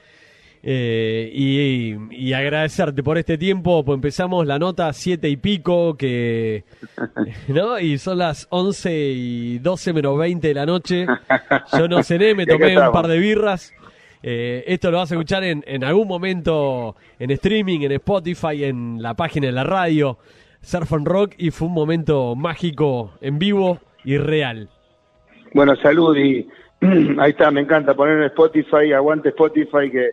[0.63, 6.65] Eh, y, y agradecerte por este tiempo, pues empezamos la nota siete y pico, que,
[7.49, 7.79] ¿no?
[7.79, 11.07] Y son las 11 y 12 menos 20 de la noche.
[11.73, 13.73] Yo no cené, me tomé un par de birras.
[14.23, 19.01] Eh, esto lo vas a escuchar en, en algún momento en streaming, en Spotify, en
[19.01, 20.19] la página de la radio,
[20.61, 24.69] Surf and Rock, y fue un momento mágico en vivo y real.
[25.55, 26.47] Bueno, salud y
[27.19, 30.11] ahí está, me encanta poner en Spotify, aguante Spotify, que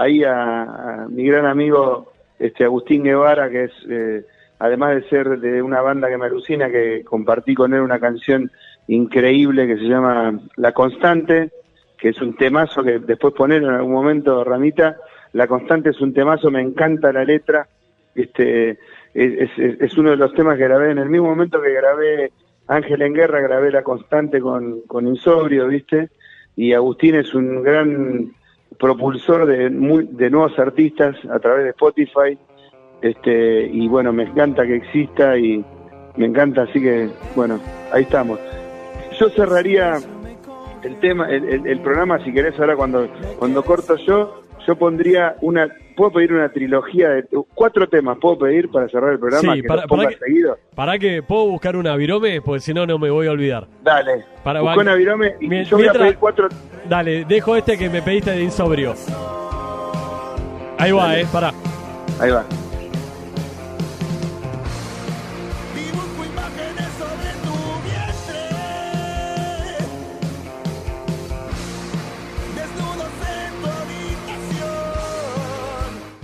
[0.00, 4.24] ahí a, mi gran amigo este Agustín Guevara, que es, eh,
[4.58, 8.50] además de ser de una banda que me alucina, que compartí con él una canción
[8.86, 11.50] increíble que se llama La Constante,
[11.98, 14.96] que es un temazo que después poner en algún momento, Ramita,
[15.32, 17.66] La Constante es un temazo, me encanta la letra,
[18.14, 18.70] este
[19.14, 22.30] es, es- es uno de los temas que grabé en el mismo momento que grabé
[22.68, 26.10] Ángel en Guerra, grabé La Constante con, con Insobrio, ¿viste?
[26.56, 28.32] Y Agustín es un gran
[28.78, 32.38] propulsor de, muy- de nuevos artistas a través de Spotify,
[33.02, 35.64] este y bueno, me encanta que exista y
[36.16, 37.60] me encanta, así que bueno,
[37.92, 38.38] ahí estamos.
[39.18, 39.98] Yo cerraría
[40.82, 45.68] el tema, el, el- programa, si querés ahora cuando, cuando corto yo, yo pondría una,
[45.98, 49.68] puedo pedir una trilogía de cuatro temas, puedo pedir para cerrar el programa, Sí, que
[49.68, 50.56] para- que- seguido.
[50.76, 52.40] ¿Para que puedo buscar una virome?
[52.40, 53.66] Porque si no, no me voy a olvidar.
[53.82, 56.48] Dale, Para busca van- una virome y Mien- yo voy a mientras- pedir cuatro.
[56.88, 58.94] Dale, dejo este que me pediste de insobrio.
[60.78, 61.52] Ahí va, eh, pará.
[62.20, 62.44] Ahí va.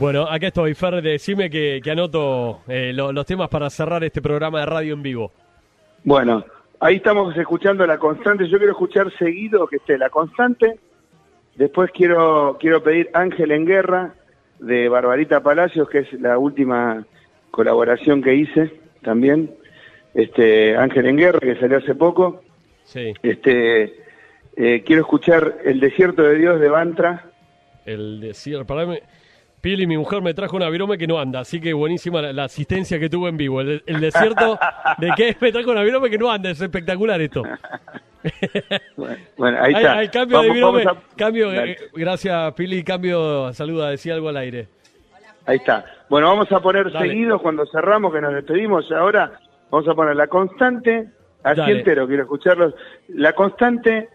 [0.05, 4.21] Bueno, acá estoy, Fer, decime que, que anoto eh, lo- los temas para cerrar este
[4.21, 5.33] programa de radio en vivo.
[6.05, 6.45] Bueno,
[6.81, 8.47] ahí estamos escuchando la constante.
[8.49, 10.79] Yo quiero escuchar seguido que esté la constante.
[11.57, 14.13] Después quiero quiero pedir Ángel en Guerra
[14.59, 17.07] de Barbarita Palacios, que es la última
[17.51, 18.73] colaboración que hice
[19.03, 19.55] también.
[20.13, 22.43] Este Ángel en Guerra que salió hace poco.
[22.85, 23.15] Sí.
[23.23, 24.01] Este
[24.57, 27.25] eh, quiero escuchar El desierto de Dios de Bantra.
[27.87, 29.03] El desierto, parame.
[29.65, 32.45] Pili, mi mujer, me trajo una virome que no anda, así que buenísima la, la
[32.45, 33.63] asistencia que tuvo en vivo.
[33.63, 34.59] El, el desierto
[34.99, 37.43] de que me trajo una virome que no anda, es espectacular esto.
[39.39, 39.99] Bueno, ahí Hay- está.
[39.99, 40.85] hay cambio de Vamos- virome.
[40.85, 44.69] vamos a- Cambio, eh, gracias Pili, cambio, saluda, decía algo al aire.
[45.47, 45.85] Ahí está.
[46.11, 47.09] Bueno, vamos a poner Dale.
[47.09, 48.93] seguidos cuando cerramos, que nos despedimos.
[48.93, 49.33] Ahora
[49.71, 51.09] vamos a poner la constante,
[51.43, 51.79] así Dale.
[51.79, 52.75] entero, quiero escucharlos.
[53.09, 54.11] La constante,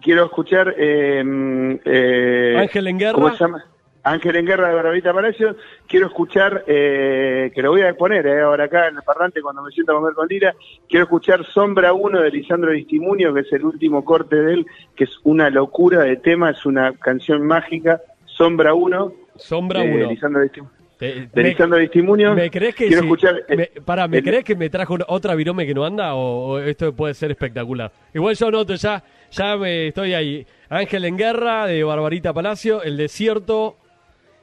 [0.00, 0.76] quiero escuchar.
[0.78, 3.14] Eh, eh, Ángel en Guerra.
[3.14, 3.64] ¿Cómo se llama?
[4.04, 5.56] Ángel en Guerra de Barbita Palacio.
[5.86, 9.62] Quiero escuchar, eh, que lo voy a poner eh, ahora acá en el parlante cuando
[9.62, 10.54] me siento a comer con Lira.
[10.88, 14.66] Quiero escuchar Sombra 1 de Lisandro Distimunio, que es el último corte de él,
[14.96, 18.00] que es una locura de tema, es una canción mágica.
[18.24, 19.12] Sombra 1.
[19.36, 20.10] Sombra de 1.
[20.10, 20.76] Lisandro Distimunio.
[20.98, 22.34] De me- Lisandro Distimunio.
[22.34, 23.44] ¿Me crees que Quiero si- escuchar.
[23.48, 26.52] eh, me, pará, ¿me el- crees que me trajo otra virome que no anda o,
[26.52, 27.90] o esto puede ser espectacular?
[28.14, 30.46] Igual yo noto ya, ya me estoy ahí.
[30.68, 33.78] Ángel en Guerra de Barbarita Palacio, El Desierto,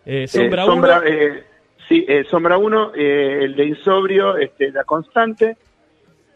[0.05, 0.73] eh, Sombra eh, 1.
[0.73, 1.43] Sombra, eh,
[1.87, 5.57] sí, eh, Sombra 1, eh, el de Insobrio, este, La Constante,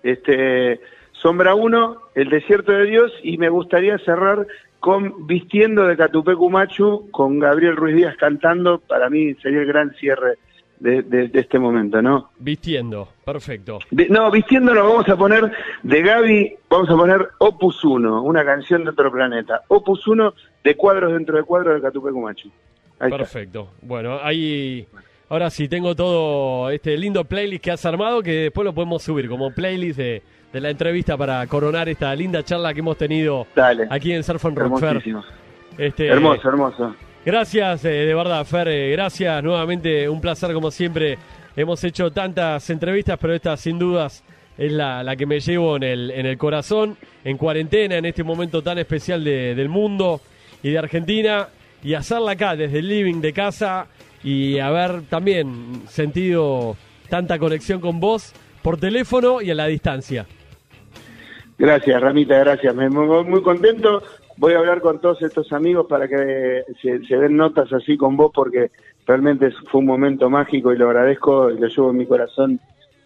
[0.01, 0.79] este,
[1.11, 4.45] Sombra 1, El Desierto de Dios, y me gustaría cerrar
[4.79, 9.91] con Vistiendo de Catupecu Machu, con Gabriel Ruiz Díaz cantando, para mí sería el gran
[9.95, 10.37] cierre
[10.79, 12.31] de, de- de este momento, ¿no?
[12.39, 13.79] Vistiendo, perfecto.
[14.09, 15.49] No, vistiendo nos vamos a poner
[15.83, 19.61] de Gaby, vamos a poner Opus 1, una canción de otro planeta.
[19.69, 20.33] Opus 1
[20.65, 22.19] de cuadros dentro de cuadros de Catupecu
[23.05, 23.17] Está.
[23.17, 23.69] Perfecto.
[23.81, 24.85] Bueno, ahí.
[25.29, 29.27] Ahora sí, tengo todo este lindo playlist que has armado que después lo podemos subir
[29.27, 30.21] como playlist de,
[30.51, 33.87] de la entrevista para coronar esta linda charla que hemos tenido Dale.
[33.89, 34.83] aquí en Surf and Rock.
[35.77, 36.95] Este, Hermoso, hermoso.
[37.25, 38.67] Gracias, eh, de verdad, Fer.
[38.67, 40.07] eh, gracias nuevamente.
[40.07, 41.17] Un placer, como siempre.
[41.55, 44.23] Hemos hecho tantas entrevistas, pero esta, sin dudas,
[44.57, 48.23] es la, la que me llevo en el, en el corazón, en cuarentena, en este
[48.23, 50.19] momento tan especial de- del mundo
[50.61, 51.47] y de Argentina.
[51.83, 53.87] Y hacerla acá, desde el living de casa,
[54.23, 56.77] y haber también sentido
[57.09, 60.25] tanta conexión con vos por teléfono y a la distancia.
[61.57, 62.73] Gracias, Ramita, gracias.
[62.73, 64.01] Me voy muy contento.
[64.37, 68.31] Voy a hablar con todos estos amigos para que se, den notas así con vos
[68.33, 68.71] porque
[69.05, 72.59] realmente fue un momento mágico y lo agradezco y lo llevo en mi corazón.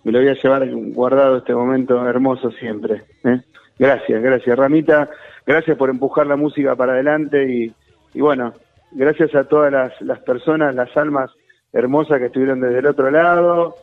[0.03, 3.03] Me lo voy a llevar guardado este momento hermoso siempre.
[3.25, 3.41] ¿eh?
[3.77, 5.09] Gracias, gracias, Ramita.
[5.45, 7.73] Gracias por empujar la música para adelante
[8.13, 8.53] y bueno,
[8.91, 11.31] gracias a todas las, las personas, las almas
[11.73, 13.75] hermosas que estuvieron desde el otro lado,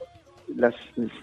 [0.56, 0.74] las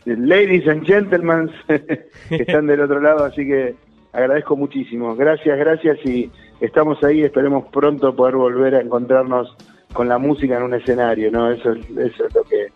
[0.05, 3.75] ladies and gentlemen que están del otro lado, así que
[4.13, 5.15] agradezco muchísimo.
[5.15, 9.55] Gracias, gracias y estamos ahí, esperemos pronto poder volver a encontrarnos
[9.93, 11.51] con la música en un escenario, ¿no?
[11.51, 12.67] Eso, es- eso es lo que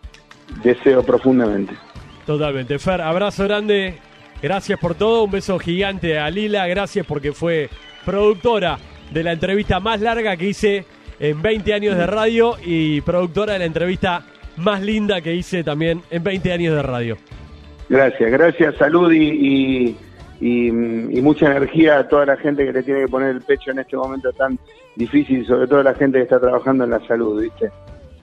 [0.62, 1.74] deseo profundamente.
[2.26, 2.78] Totalmente.
[2.78, 3.94] Fer, abrazo grande.
[4.42, 5.24] Gracias por todo.
[5.24, 6.66] Un beso gigante a Lila.
[6.66, 7.70] Gracias porque fue
[8.04, 8.78] productora
[9.12, 10.84] de la entrevista más larga que hice
[11.20, 14.22] en 20 años de radio y productora de la entrevista
[14.56, 17.16] más linda que hice también en 20 años de radio.
[17.88, 19.96] Gracias, gracias, salud y, y,
[20.40, 23.70] y, y mucha energía a toda la gente que le tiene que poner el pecho
[23.70, 24.58] en este momento tan
[24.96, 27.70] difícil, sobre todo la gente que está trabajando en la salud, ¿viste?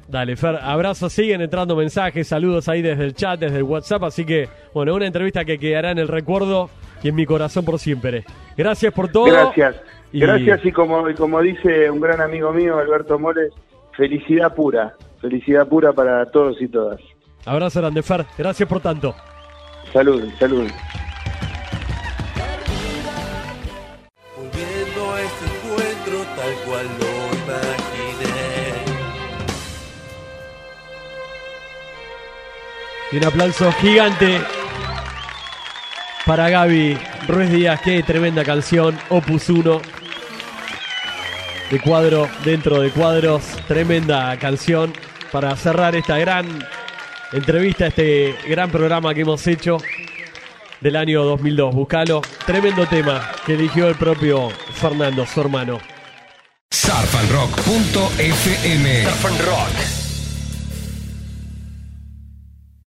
[0.07, 4.25] Dale, Fer, abrazo, siguen entrando mensajes, saludos ahí desde el chat, desde el WhatsApp, así
[4.25, 6.69] que, bueno, una entrevista que quedará en el recuerdo
[7.01, 8.25] y en mi corazón por siempre.
[8.57, 9.25] Gracias por todo.
[9.25, 9.75] Gracias,
[10.13, 13.51] Y- gracias y como, y como dice un gran amigo mío, Alberto Moles,
[13.97, 16.99] felicidad pura, felicidad pura para todos y todas.
[17.45, 18.25] Abrazo grande, Fer.
[18.37, 19.13] Gracias por tanto.
[19.91, 20.69] Salud, salud.
[24.37, 28.83] Volviendo a este encuentro tal cual lo imaginé.
[33.11, 34.41] Y un aplauso gigante
[36.25, 37.81] para Gaby Ruiz Díaz.
[37.83, 38.97] Qué tremenda canción.
[39.09, 39.81] Opus 1.
[41.71, 43.43] De cuadro dentro de cuadros.
[43.67, 44.93] Tremenda canción
[45.31, 46.45] para cerrar esta gran
[47.31, 49.77] entrevista, este gran programa que hemos hecho
[50.81, 51.73] del año 2002.
[51.73, 52.21] Buscalo.
[52.45, 55.79] Tremendo tema que eligió el propio Fernando, su hermano.